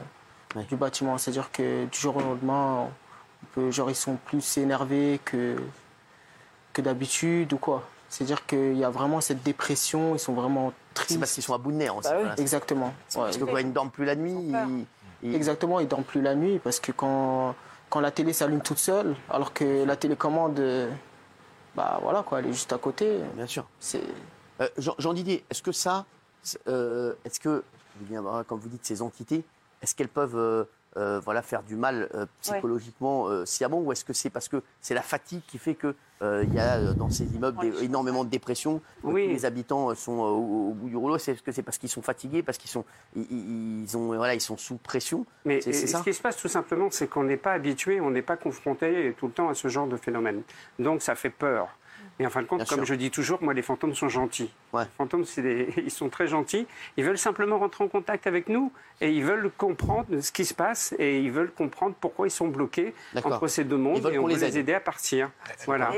Ouais. 0.55 0.63
du 0.65 0.75
bâtiment. 0.75 1.17
C'est-à-dire 1.17 1.51
que 1.51 1.85
du 1.85 1.97
jour 1.97 2.17
au 2.17 2.19
lendemain, 2.19 2.89
on 3.43 3.45
peut, 3.53 3.71
genre, 3.71 3.89
ils 3.89 3.95
sont 3.95 4.17
plus 4.25 4.57
énervés 4.57 5.21
que, 5.23 5.55
que 6.73 6.81
d'habitude 6.81 7.53
ou 7.53 7.57
quoi. 7.57 7.83
C'est-à-dire 8.09 8.45
qu'il 8.45 8.77
y 8.77 8.83
a 8.83 8.89
vraiment 8.89 9.21
cette 9.21 9.41
dépression, 9.41 10.15
ils 10.15 10.19
sont 10.19 10.33
vraiment 10.33 10.69
C'est 10.69 10.93
parce 10.93 11.07
tristes. 11.07 11.33
qu'ils 11.35 11.43
sont 11.43 11.53
à 11.53 11.57
bout 11.57 11.71
de 11.71 11.77
nerfs 11.77 11.95
aussi. 11.95 12.09
Bah 12.09 12.15
oui, 12.17 12.23
voilà. 12.25 12.39
exactement. 12.41 12.87
Ouais. 12.87 12.93
Parce 13.15 13.37
que 13.37 13.43
quand 13.45 13.57
ils 13.57 13.67
ne 13.67 13.71
dorment 13.71 13.89
plus 13.89 14.05
la 14.05 14.15
nuit, 14.15 14.33
ils- 14.33 14.85
Exactement, 15.23 15.79
ils 15.79 15.87
dorment 15.87 16.03
plus 16.03 16.21
la 16.21 16.35
nuit 16.35 16.59
parce 16.59 16.79
que 16.79 16.91
quand, 16.91 17.55
quand 17.89 17.99
la 17.99 18.11
télé 18.11 18.33
s'allume 18.33 18.61
toute 18.61 18.79
seule, 18.79 19.15
alors 19.29 19.53
que 19.53 19.83
la 19.85 19.95
télécommande, 19.95 20.59
euh, 20.59 20.89
bah 21.75 21.99
voilà 22.01 22.23
quoi, 22.23 22.39
elle 22.39 22.47
est 22.47 22.53
juste 22.53 22.73
à 22.73 22.77
côté. 22.77 23.19
bien 23.35 23.47
sûr. 23.47 23.65
C'est 23.79 24.01
Euh, 24.61 24.67
Jean, 24.77 24.93
Jean 24.99 25.13
Didier, 25.13 25.43
est-ce 25.49 25.63
que 25.63 25.71
ça, 25.71 26.05
euh, 26.67 27.13
est-ce 27.25 27.39
que, 27.39 27.63
comme 28.47 28.59
vous 28.59 28.69
dites, 28.69 28.85
ces 28.85 29.01
entités, 29.01 29.43
est-ce 29.81 29.95
qu'elles 29.95 30.09
peuvent 30.09 30.67
euh, 30.97 31.19
voilà, 31.19 31.41
faire 31.41 31.63
du 31.63 31.75
mal 31.75 32.09
euh, 32.13 32.25
psychologiquement 32.41 33.27
euh, 33.27 33.45
sciemment 33.45 33.79
ou 33.79 33.91
est-ce 33.91 34.05
que 34.05 34.13
c'est 34.13 34.29
parce 34.29 34.47
que 34.47 34.61
c'est 34.81 34.93
la 34.93 35.01
fatigue 35.01 35.41
qui 35.47 35.57
fait 35.57 35.75
que 35.75 35.95
euh, 36.21 36.45
il 36.47 36.53
y 36.53 36.59
a 36.59 36.93
dans 36.93 37.09
ces 37.09 37.25
immeubles 37.35 37.59
des- 37.59 37.83
énormément 37.83 38.23
de 38.23 38.29
dépression, 38.29 38.81
Oui. 39.03 39.27
les 39.27 39.43
habitants 39.45 39.93
sont 39.95 40.19
euh, 40.19 40.29
au, 40.29 40.69
au 40.69 40.73
bout 40.73 40.89
du 40.89 40.95
rouleau? 40.95 41.15
Est-ce 41.17 41.41
que 41.41 41.51
c'est 41.51 41.63
parce 41.63 41.77
qu'ils 41.77 41.89
sont 41.89 42.01
fatigués, 42.01 42.43
parce 42.43 42.57
qu'ils 42.57 42.69
sont, 42.69 42.85
ils, 43.15 43.23
ils- 43.29 43.81
ils 43.83 43.97
ont, 43.97 44.15
voilà, 44.15 44.33
ils 44.33 44.41
sont 44.41 44.55
sous 44.57 44.77
pression? 44.77 45.25
Mais 45.45 45.59
C'est- 45.61 45.73
c'est 45.73 45.83
et- 45.83 45.87
ça? 45.87 45.99
ce 45.99 46.03
qui 46.03 46.13
se 46.13 46.21
passe 46.21 46.37
tout 46.37 46.47
simplement, 46.47 46.87
c'est 46.91 47.07
qu'on 47.07 47.23
n'est 47.23 47.37
pas 47.37 47.53
habitué, 47.53 47.99
on 47.99 48.11
n'est 48.11 48.21
pas 48.21 48.37
confronté 48.37 49.13
tout 49.17 49.27
le 49.27 49.33
temps 49.33 49.49
à 49.49 49.53
ce 49.53 49.67
genre 49.67 49.87
de 49.87 49.97
phénomène. 49.97 50.43
Donc 50.79 51.01
ça 51.01 51.15
fait 51.15 51.29
peur. 51.29 51.67
Et 52.19 52.27
en 52.27 52.29
fin 52.29 52.41
de 52.43 52.47
compte, 52.47 52.59
Bien 52.59 52.65
comme 52.67 52.85
sûr. 52.85 52.93
je 52.93 52.95
dis 52.95 53.09
toujours, 53.09 53.41
moi, 53.41 53.53
les 53.55 53.63
fantômes 53.63 53.95
sont 53.95 54.07
gentils. 54.07 54.51
Ouais. 54.71 54.83
Les 54.83 54.89
fantômes, 54.97 55.25
c'est 55.25 55.41
des- 55.41 55.73
ils 55.77 55.89
sont 55.91 56.09
très 56.09 56.27
gentils. 56.27 56.67
Ils 56.95 57.03
veulent 57.03 57.17
simplement 57.17 57.57
rentrer 57.57 57.83
en 57.83 57.87
contact 57.87 58.27
avec 58.27 58.49
nous 58.49 58.71
et 59.01 59.11
ils 59.11 59.23
veulent 59.23 59.49
comprendre 59.57 60.19
ce 60.21 60.31
qui 60.31 60.45
se 60.45 60.53
passe 60.53 60.93
et 60.99 61.19
ils 61.19 61.31
veulent 61.31 61.51
comprendre 61.51 61.95
pourquoi 61.99 62.27
ils 62.27 62.31
sont 62.31 62.47
bloqués 62.47 62.93
entre 63.23 63.47
ces 63.47 63.63
deux 63.63 63.77
mondes 63.77 64.07
et 64.13 64.19
on 64.19 64.27
les 64.27 64.35
les, 64.35 64.45
aide. 64.45 64.55
aider 64.57 64.73
à 64.75 64.79
partir. 64.79 65.31
Voilà. 65.65 65.91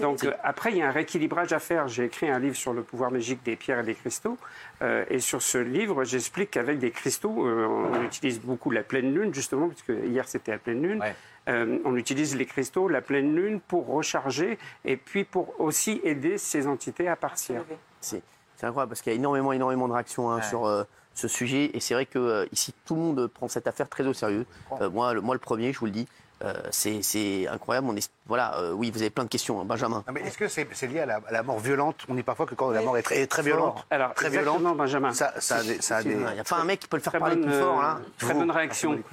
Donc 0.00 0.24
euh, 0.24 0.32
après, 0.42 0.70
il 0.72 0.78
y 0.78 0.82
a 0.82 0.88
un 0.88 0.92
rééquilibrage 0.92 1.52
à 1.52 1.58
faire. 1.58 1.88
J'ai 1.88 2.04
écrit 2.04 2.28
un 2.30 2.38
livre 2.38 2.56
sur 2.56 2.72
le 2.72 2.82
pouvoir 2.82 3.10
magique 3.10 3.42
des 3.44 3.56
pierres 3.56 3.80
et 3.80 3.84
des 3.84 3.94
cristaux. 3.94 4.38
Euh, 4.82 5.04
et 5.10 5.18
sur 5.18 5.42
ce 5.42 5.58
livre, 5.58 6.04
j'explique 6.04 6.52
qu'avec 6.52 6.78
des 6.78 6.90
cristaux, 6.90 7.46
euh, 7.46 7.66
on 7.66 8.02
utilise 8.02 8.40
beaucoup 8.40 8.70
la 8.70 8.82
pleine 8.82 9.12
lune, 9.14 9.34
justement, 9.34 9.68
puisque 9.68 9.92
hier 10.06 10.26
c'était 10.26 10.52
la 10.52 10.58
pleine 10.58 10.82
lune. 10.82 11.00
Ouais. 11.00 11.14
Euh, 11.50 11.78
on 11.84 11.96
utilise 11.96 12.36
les 12.36 12.46
cristaux, 12.46 12.88
la 12.88 13.02
pleine 13.02 13.34
lune, 13.34 13.60
pour 13.60 13.86
recharger 13.86 14.58
et 14.84 14.96
puis 14.96 15.24
pour 15.24 15.60
aussi 15.60 16.00
aider 16.04 16.38
ces 16.38 16.66
entités 16.66 17.08
à 17.08 17.16
partir. 17.16 17.64
C'est 18.00 18.22
c'est 18.60 18.66
incroyable 18.66 18.90
parce 18.90 19.00
qu'il 19.00 19.10
y 19.10 19.14
a 19.14 19.18
énormément, 19.18 19.52
énormément 19.52 19.88
de 19.88 19.94
réactions 19.94 20.30
hein, 20.30 20.42
sur 20.42 20.66
euh, 20.66 20.84
ce 21.14 21.28
sujet. 21.28 21.70
Et 21.72 21.80
c'est 21.80 21.94
vrai 21.94 22.04
que 22.04 22.18
euh, 22.18 22.46
ici, 22.52 22.74
tout 22.84 22.94
le 22.94 23.00
monde 23.00 23.26
prend 23.28 23.48
cette 23.48 23.66
affaire 23.66 23.88
très 23.88 24.06
au 24.06 24.12
sérieux. 24.12 24.44
Euh, 24.82 24.90
moi, 24.90 25.14
le, 25.14 25.22
moi, 25.22 25.34
le 25.34 25.38
premier, 25.38 25.72
je 25.72 25.78
vous 25.78 25.86
le 25.86 25.92
dis. 25.92 26.06
Euh, 26.42 26.54
c'est 26.70 27.46
incroyable. 27.48 27.88
On 27.90 27.96
est, 27.96 28.10
voilà, 28.26 28.56
euh, 28.58 28.72
oui, 28.72 28.90
vous 28.90 29.00
avez 29.02 29.10
plein 29.10 29.24
de 29.24 29.28
questions, 29.28 29.60
hein, 29.60 29.64
Benjamin. 29.66 30.02
Non, 30.08 30.14
est-ce 30.16 30.38
que 30.38 30.48
c'est 30.48 30.86
lié 30.86 31.00
à 31.00 31.06
la, 31.06 31.20
à 31.26 31.32
la 31.32 31.42
mort 31.42 31.58
violente? 31.58 31.96
On 32.08 32.14
dit 32.14 32.22
parfois 32.22 32.46
que 32.46 32.54
quand 32.54 32.70
la 32.70 32.80
mort 32.80 32.96
est 32.96 33.02
très, 33.02 33.26
très 33.26 33.42
violente, 33.42 33.84
Alors, 33.90 34.14
très 34.14 34.30
violente, 34.30 34.62
Benjamin. 34.76 35.12
ça, 35.12 35.34
ça 35.38 35.56
a 35.56 35.62
des, 35.62 35.80
ça 35.82 35.98
a 35.98 36.02
Il 36.02 36.16
n'y 36.16 36.40
a 36.40 36.44
pas 36.44 36.56
un 36.56 36.64
mec 36.64 36.80
qui 36.80 36.88
peut 36.88 36.96
le 36.96 37.02
faire 37.02 37.12
Très 37.12 37.20
parler 37.20 37.36
bonne, 37.36 37.44
plus 37.50 37.58
fort. 37.60 37.78
euh, 37.78 37.82
Là. 37.82 38.00
très 38.18 38.34
bonne 38.34 38.50
réaction. 38.50 38.98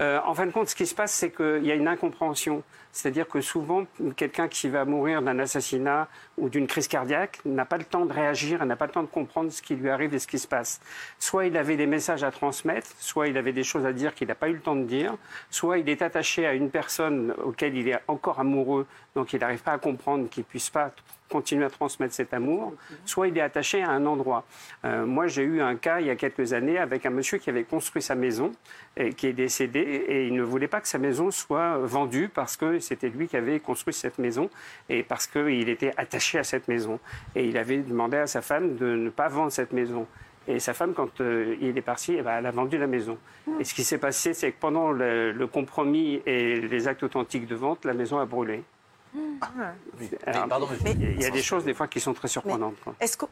Euh, 0.00 0.20
en 0.24 0.34
fin 0.34 0.46
de 0.46 0.52
compte, 0.52 0.68
ce 0.68 0.74
qui 0.74 0.86
se 0.86 0.94
passe, 0.94 1.12
c'est 1.12 1.30
qu'il 1.30 1.64
y 1.64 1.72
a 1.72 1.74
une 1.74 1.88
incompréhension. 1.88 2.62
C'est-à-dire 2.92 3.28
que 3.28 3.40
souvent, 3.40 3.84
quelqu'un 4.16 4.48
qui 4.48 4.68
va 4.68 4.84
mourir 4.84 5.22
d'un 5.22 5.38
assassinat 5.38 6.08
ou 6.36 6.48
d'une 6.48 6.66
crise 6.66 6.88
cardiaque 6.88 7.40
n'a 7.44 7.64
pas 7.64 7.78
le 7.78 7.84
temps 7.84 8.06
de 8.06 8.12
réagir, 8.12 8.64
n'a 8.64 8.76
pas 8.76 8.86
le 8.86 8.92
temps 8.92 9.02
de 9.02 9.08
comprendre 9.08 9.50
ce 9.50 9.62
qui 9.62 9.76
lui 9.76 9.90
arrive 9.90 10.14
et 10.14 10.18
ce 10.18 10.26
qui 10.26 10.38
se 10.38 10.48
passe. 10.48 10.80
Soit 11.18 11.46
il 11.46 11.56
avait 11.56 11.76
des 11.76 11.86
messages 11.86 12.24
à 12.24 12.30
transmettre, 12.30 12.88
soit 12.98 13.28
il 13.28 13.36
avait 13.36 13.52
des 13.52 13.64
choses 13.64 13.86
à 13.86 13.92
dire 13.92 14.14
qu'il 14.14 14.28
n'a 14.28 14.34
pas 14.34 14.48
eu 14.48 14.54
le 14.54 14.60
temps 14.60 14.76
de 14.76 14.84
dire, 14.84 15.16
soit 15.50 15.78
il 15.78 15.88
est 15.88 16.02
attaché 16.02 16.46
à 16.46 16.54
une 16.54 16.70
personne 16.70 17.34
auquel 17.44 17.76
il 17.76 17.88
est 17.88 18.00
encore 18.08 18.40
amoureux, 18.40 18.86
donc 19.14 19.32
il 19.32 19.40
n'arrive 19.40 19.62
pas 19.62 19.72
à 19.72 19.78
comprendre 19.78 20.28
qu'il 20.28 20.44
puisse 20.44 20.70
pas 20.70 20.92
continuer 21.28 21.64
à 21.64 21.70
transmettre 21.70 22.14
cet 22.14 22.34
amour, 22.34 22.74
soit 23.04 23.28
il 23.28 23.36
est 23.36 23.42
attaché 23.42 23.82
à 23.82 23.90
un 23.90 24.06
endroit. 24.06 24.44
Euh, 24.84 25.06
moi, 25.06 25.26
j'ai 25.26 25.42
eu 25.42 25.60
un 25.60 25.76
cas 25.76 26.00
il 26.00 26.06
y 26.06 26.10
a 26.10 26.16
quelques 26.16 26.52
années 26.52 26.78
avec 26.78 27.06
un 27.06 27.10
monsieur 27.10 27.38
qui 27.38 27.50
avait 27.50 27.64
construit 27.64 28.02
sa 28.02 28.14
maison 28.14 28.52
et 28.96 29.12
qui 29.12 29.26
est 29.26 29.32
décédé 29.32 29.80
et 29.80 30.26
il 30.26 30.34
ne 30.34 30.42
voulait 30.42 30.68
pas 30.68 30.80
que 30.80 30.88
sa 30.88 30.98
maison 30.98 31.30
soit 31.30 31.78
vendue 31.78 32.28
parce 32.28 32.56
que 32.56 32.78
c'était 32.78 33.08
lui 33.08 33.28
qui 33.28 33.36
avait 33.36 33.60
construit 33.60 33.94
cette 33.94 34.18
maison 34.18 34.50
et 34.88 35.02
parce 35.02 35.26
qu'il 35.26 35.68
était 35.68 35.92
attaché 35.96 36.38
à 36.38 36.44
cette 36.44 36.68
maison. 36.68 36.98
Et 37.34 37.46
il 37.46 37.56
avait 37.58 37.78
demandé 37.78 38.16
à 38.16 38.26
sa 38.26 38.42
femme 38.42 38.76
de 38.76 38.86
ne 38.86 39.10
pas 39.10 39.28
vendre 39.28 39.52
cette 39.52 39.72
maison. 39.72 40.06
Et 40.50 40.60
sa 40.60 40.72
femme, 40.72 40.94
quand 40.94 41.20
euh, 41.20 41.56
il 41.60 41.76
est 41.76 41.82
parti, 41.82 42.14
eh 42.18 42.22
ben, 42.22 42.38
elle 42.38 42.46
a 42.46 42.50
vendu 42.50 42.78
la 42.78 42.86
maison. 42.86 43.18
Et 43.60 43.64
ce 43.64 43.74
qui 43.74 43.84
s'est 43.84 43.98
passé, 43.98 44.32
c'est 44.32 44.50
que 44.50 44.56
pendant 44.58 44.90
le, 44.90 45.30
le 45.30 45.46
compromis 45.46 46.22
et 46.24 46.58
les 46.58 46.88
actes 46.88 47.02
authentiques 47.02 47.46
de 47.46 47.54
vente, 47.54 47.84
la 47.84 47.92
maison 47.92 48.18
a 48.18 48.24
brûlé. 48.24 48.62
Alors, 50.26 50.48
pardon, 50.48 50.66
mais- 50.84 50.92
il 50.92 51.00
y 51.02 51.06
a- 51.06 51.10
il 51.10 51.20
y 51.22 51.24
a 51.24 51.30
des 51.30 51.42
choses 51.42 51.64
des 51.64 51.74
fois 51.74 51.88
qui 51.88 52.00
sont 52.00 52.14
très 52.14 52.28
surprenantes. 52.28 52.74
Est-ce 53.00 53.16
que. 53.16 53.26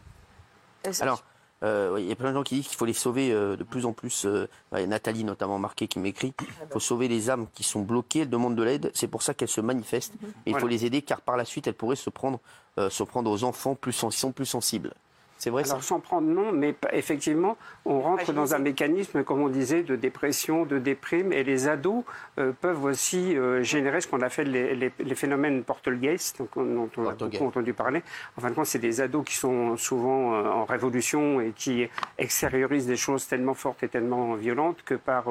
Alors, 1.02 1.22
euh, 1.62 1.96
il 1.98 2.06
y 2.06 2.12
a 2.12 2.16
plein 2.16 2.30
de 2.30 2.34
gens 2.34 2.42
qui 2.42 2.56
disent 2.56 2.68
qu'il 2.68 2.76
faut 2.76 2.84
les 2.84 2.92
sauver 2.92 3.32
euh, 3.32 3.56
de 3.56 3.64
plus 3.64 3.86
en 3.86 3.92
plus. 3.92 4.24
euh, 4.26 4.46
Nathalie 4.72 5.24
notamment 5.24 5.58
marqué 5.58 5.88
qui 5.88 5.98
m'écrit. 5.98 6.34
Il 6.40 6.46
faut 6.72 6.80
sauver 6.80 7.08
les 7.08 7.30
âmes 7.30 7.46
qui 7.54 7.62
sont 7.64 7.80
bloquées, 7.82 8.20
elles 8.20 8.30
demandent 8.30 8.56
de 8.56 8.62
l'aide. 8.62 8.90
C'est 8.94 9.08
pour 9.08 9.22
ça 9.22 9.34
qu'elles 9.34 9.48
se 9.48 9.60
manifestent. 9.60 10.14
Et 10.44 10.50
il 10.50 10.52
faut 10.60 10.68
les 10.68 10.84
aider 10.84 11.02
car 11.02 11.20
par 11.22 11.36
la 11.36 11.44
suite 11.44 11.66
elles 11.66 11.74
pourraient 11.74 11.96
se 11.96 12.10
prendre, 12.10 12.40
euh, 12.78 12.90
se 12.90 13.02
prendre 13.02 13.30
aux 13.30 13.42
enfants 13.44 13.74
plus 13.74 13.92
sont 13.92 14.32
plus 14.32 14.46
sensibles. 14.46 14.92
C'est 15.38 15.50
vrai 15.50 15.64
Alors 15.64 15.82
ça 15.82 15.88
sans 15.88 16.00
prendre 16.00 16.26
non, 16.28 16.50
mais 16.52 16.74
effectivement, 16.92 17.56
on 17.84 18.00
rentre 18.00 18.32
dans 18.32 18.54
un 18.54 18.58
mécanisme, 18.58 19.22
comme 19.22 19.42
on 19.42 19.48
disait, 19.48 19.82
de 19.82 19.94
dépression, 19.94 20.64
de 20.64 20.78
déprime, 20.78 21.32
et 21.32 21.44
les 21.44 21.68
ados 21.68 22.04
euh, 22.38 22.52
peuvent 22.58 22.84
aussi 22.84 23.36
euh, 23.36 23.62
générer 23.62 24.00
ce 24.00 24.08
qu'on 24.08 24.22
appelle 24.22 24.50
les, 24.50 24.74
les- 24.74 24.92
les 24.98 25.14
phénomènes 25.14 25.62
poltergeist, 25.62 26.38
donc, 26.38 26.48
dont 26.56 26.88
on 26.96 27.08
a 27.08 27.12
beaucoup 27.12 27.44
entendu 27.46 27.74
parler. 27.74 28.02
En 28.36 28.40
fin 28.40 28.48
de 28.50 28.54
compte, 28.54 28.66
c'est 28.66 28.78
des 28.78 29.00
ados 29.02 29.24
qui 29.26 29.34
sont 29.36 29.76
souvent 29.76 30.34
euh, 30.34 30.48
en 30.48 30.64
révolution 30.64 31.40
et 31.40 31.52
qui 31.54 31.86
extériorisent 32.18 32.86
des 32.86 32.96
choses 32.96 33.26
tellement 33.26 33.54
fortes 33.54 33.82
et 33.82 33.88
tellement 33.88 34.34
violentes 34.34 34.82
que 34.84 34.94
par 34.94 35.24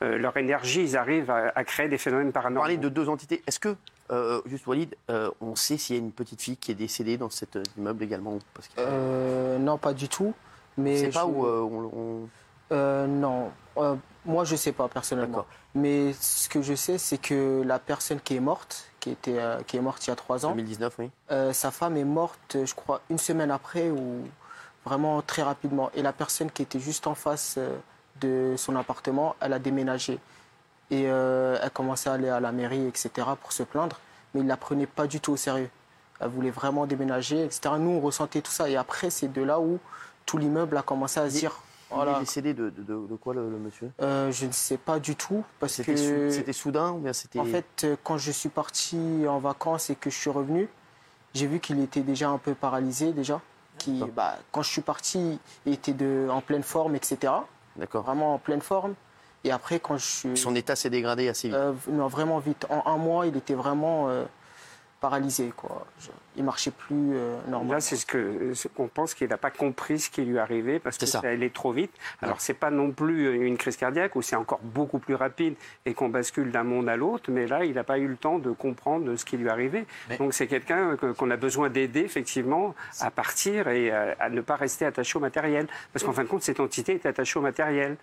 leur 0.00 0.36
énergie, 0.36 0.82
ils 0.82 0.96
arrivent 0.96 1.30
à, 1.30 1.52
à 1.54 1.64
créer 1.64 1.88
des 1.88 1.98
phénomènes 1.98 2.32
paranormaux. 2.32 2.60
Parler 2.62 2.76
de 2.78 2.88
deux 2.88 3.08
entités. 3.08 3.42
Est-ce 3.46 3.60
que, 3.60 3.76
euh, 4.10 4.40
juste 4.46 4.66
Walid, 4.66 4.94
euh, 5.10 5.30
on 5.40 5.54
sait 5.54 5.76
s'il 5.78 5.96
y 5.96 5.98
a 5.98 6.02
une 6.02 6.12
petite 6.12 6.40
fille 6.42 6.56
qui 6.56 6.70
est 6.72 6.74
décédée 6.74 7.16
dans 7.16 7.30
cet 7.30 7.56
euh, 7.56 7.62
immeuble 7.78 8.02
également 8.04 8.38
Parce 8.54 8.68
que 8.68 8.74
Euh, 8.78 9.58
non, 9.58 9.78
pas 9.78 9.92
du 9.92 10.08
tout. 10.08 10.34
Mais 10.76 10.98
c'est 10.98 11.08
pas 11.10 11.20
je- 11.22 11.26
où 11.26 11.46
euh, 11.46 11.60
on, 11.60 12.28
on- 12.72 13.06
non, 13.08 13.50
moi 14.24 14.44
je 14.44 14.54
sais 14.56 14.72
pas 14.72 14.88
personnellement. 14.88 15.44
Mais 15.74 16.12
ce 16.20 16.48
que 16.48 16.62
je 16.62 16.74
sais, 16.74 16.98
c'est 16.98 17.18
que 17.18 17.62
la 17.64 17.78
personne 17.78 18.20
qui 18.20 18.36
est 18.36 18.40
morte, 18.40 18.84
qui, 19.00 19.10
était, 19.10 19.38
qui 19.66 19.76
est 19.76 19.80
morte 19.80 20.06
il 20.06 20.10
y 20.10 20.12
a 20.12 20.16
trois 20.16 20.44
ans, 20.46 20.50
2019, 20.50 20.94
oui. 20.98 21.10
sa 21.52 21.70
femme 21.70 21.96
est 21.96 22.04
morte, 22.04 22.56
je 22.64 22.74
crois, 22.74 23.00
une 23.10 23.18
semaine 23.18 23.50
après 23.50 23.90
ou 23.90 24.22
vraiment 24.84 25.20
très 25.22 25.42
rapidement. 25.42 25.90
Et 25.94 26.02
la 26.02 26.12
personne 26.12 26.50
qui 26.50 26.62
était 26.62 26.80
juste 26.80 27.06
en 27.06 27.14
face 27.14 27.58
de 28.20 28.54
son 28.56 28.76
appartement, 28.76 29.34
elle 29.40 29.52
a 29.52 29.58
déménagé. 29.58 30.18
Et 30.90 31.04
euh, 31.06 31.58
elle 31.62 31.70
commençait 31.70 32.10
à 32.10 32.14
aller 32.14 32.28
à 32.28 32.40
la 32.40 32.52
mairie, 32.52 32.86
etc., 32.86 33.10
pour 33.40 33.52
se 33.52 33.62
plaindre. 33.62 34.00
Mais 34.34 34.40
ils 34.40 34.46
la 34.46 34.56
prenaient 34.56 34.86
pas 34.86 35.06
du 35.06 35.20
tout 35.20 35.32
au 35.32 35.36
sérieux. 35.36 35.70
Elle 36.20 36.28
voulait 36.28 36.50
vraiment 36.50 36.86
déménager, 36.86 37.44
etc. 37.44 37.74
Nous, 37.78 37.90
on 37.90 38.00
ressentait 38.00 38.40
tout 38.42 38.50
ça. 38.50 38.68
Et 38.68 38.76
après, 38.76 39.10
c'est 39.10 39.28
de 39.32 39.42
là 39.42 39.60
où 39.60 39.78
tout 40.26 40.36
l'immeuble 40.38 40.76
a 40.76 40.82
commencé 40.82 41.18
à 41.20 41.30
se 41.30 41.36
dire. 41.38 41.52
Il 41.90 41.94
Voilà, 41.96 42.16
est 42.16 42.20
décédé 42.20 42.54
de, 42.54 42.70
de, 42.70 42.82
de- 42.82 43.16
quoi 43.16 43.34
le, 43.34 43.50
le 43.50 43.58
monsieur? 43.58 43.90
Euh, 44.00 44.30
je 44.30 44.46
ne 44.46 44.52
sais 44.52 44.76
pas 44.76 45.00
du 45.00 45.16
tout 45.16 45.42
parce 45.58 45.72
C'était 45.72 45.94
que 45.94 46.30
c'était 46.30 46.52
soudain 46.52 46.92
ou 46.92 46.98
bien 46.98 47.12
c'était 47.12 47.40
en 47.40 47.44
fait 47.44 47.82
euh, 47.82 47.96
quand 48.04 48.16
je 48.16 48.30
suis 48.30 48.48
parti 48.48 49.24
en 49.28 49.38
vacances 49.40 49.90
et 49.90 49.96
que 49.96 50.08
je 50.08 50.14
suis 50.16 50.30
revenu, 50.30 50.68
j'ai 51.34 51.48
vu 51.48 51.58
qu'il 51.58 51.80
était 51.80 52.02
déjà 52.02 52.28
un 52.28 52.38
peu 52.38 52.54
paralysé 52.54 53.12
déjà. 53.12 53.40
Qui, 53.78 54.04
bah, 54.14 54.36
quand 54.52 54.62
je 54.62 54.70
suis 54.70 54.82
parti, 54.82 55.40
il 55.66 55.72
était 55.72 55.92
de, 55.94 56.28
en 56.30 56.42
pleine 56.42 56.62
forme, 56.62 56.94
etc. 56.94 57.32
D'accord. 57.76 58.04
Vraiment 58.04 58.34
en 58.34 58.38
pleine 58.38 58.60
forme. 58.60 58.94
Et 59.44 59.50
après, 59.50 59.80
quand 59.80 59.96
je 59.96 60.04
suis. 60.06 60.36
Son 60.36 60.54
état 60.54 60.76
s'est 60.76 60.90
dégradé 60.90 61.28
assez 61.28 61.48
vite. 61.48 61.56
Euh, 61.56 61.72
non, 61.88 62.08
vraiment 62.08 62.38
vite. 62.38 62.66
En 62.68 62.82
un 62.86 62.96
mois, 62.98 63.26
il 63.26 63.36
était 63.36 63.54
vraiment 63.54 64.08
euh, 64.10 64.24
paralysé. 65.00 65.50
Quoi. 65.56 65.86
Je- 65.98 66.10
il 66.36 66.44
marchait 66.44 66.70
plus 66.70 67.12
euh, 67.14 67.38
normalement. 67.48 67.74
Là, 67.74 67.80
c'est 67.80 67.96
ce 67.96 68.04
que 68.04 68.52
ce 68.54 68.68
qu'on 68.68 68.86
pense 68.88 69.14
qu'il 69.14 69.28
n'a 69.28 69.38
pas 69.38 69.50
compris 69.50 69.98
ce 69.98 70.10
qui 70.10 70.22
lui 70.22 70.38
arrivait 70.38 70.78
parce 70.78 70.98
que 70.98 71.06
ça. 71.06 71.20
ça 71.22 71.28
allait 71.28 71.48
trop 71.50 71.72
vite. 71.72 71.90
Alors, 72.20 72.40
c'est 72.40 72.54
pas 72.54 72.70
non 72.70 72.90
plus 72.92 73.46
une 73.46 73.56
crise 73.56 73.76
cardiaque 73.78 74.14
où 74.14 74.20
c'est 74.22 74.36
encore 74.36 74.60
beaucoup 74.62 74.98
plus 74.98 75.14
rapide 75.14 75.54
et 75.86 75.94
qu'on 75.94 76.10
bascule 76.10 76.52
d'un 76.52 76.62
monde 76.64 76.88
à 76.90 76.96
l'autre, 76.96 77.30
mais 77.30 77.46
là, 77.46 77.64
il 77.64 77.74
n'a 77.74 77.84
pas 77.84 77.98
eu 77.98 78.06
le 78.08 78.16
temps 78.16 78.38
de 78.38 78.50
comprendre 78.52 79.16
ce 79.16 79.24
qui 79.24 79.38
lui 79.38 79.48
arrivait. 79.48 79.86
Mais- 80.10 80.18
Donc, 80.18 80.34
c'est 80.34 80.46
quelqu'un 80.48 80.96
que- 80.96 81.12
qu'on 81.12 81.30
a 81.30 81.36
besoin 81.38 81.70
d'aider 81.70 82.00
effectivement 82.00 82.74
à 83.00 83.10
partir 83.10 83.68
et 83.68 83.90
à, 83.90 84.16
à 84.20 84.28
ne 84.28 84.42
pas 84.42 84.56
rester 84.56 84.84
attaché 84.84 85.16
au 85.16 85.20
matériel, 85.20 85.66
parce 85.94 86.04
qu'en 86.04 86.12
fin 86.12 86.24
de 86.24 86.28
compte, 86.28 86.42
cette 86.42 86.60
entité 86.60 86.92
est 86.94 87.06
attachée 87.06 87.38
au 87.38 87.42
matériel. 87.42 87.96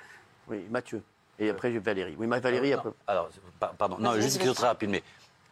Oui, 0.49 0.65
Mathieu. 0.71 1.01
Et 1.39 1.49
après, 1.49 1.71
j'ai 1.71 1.79
Valérie. 1.79 2.15
Oui, 2.17 2.25
ma 2.27 2.39
Valérie, 2.39 2.71
Non, 2.71 2.77
après. 2.77 2.89
Alors, 3.05 3.29
pa- 3.59 3.73
pardon, 3.77 3.97
non, 3.99 4.13
juste 4.15 4.39
très 4.55 4.67
rapide, 4.67 4.89
mais 4.89 5.03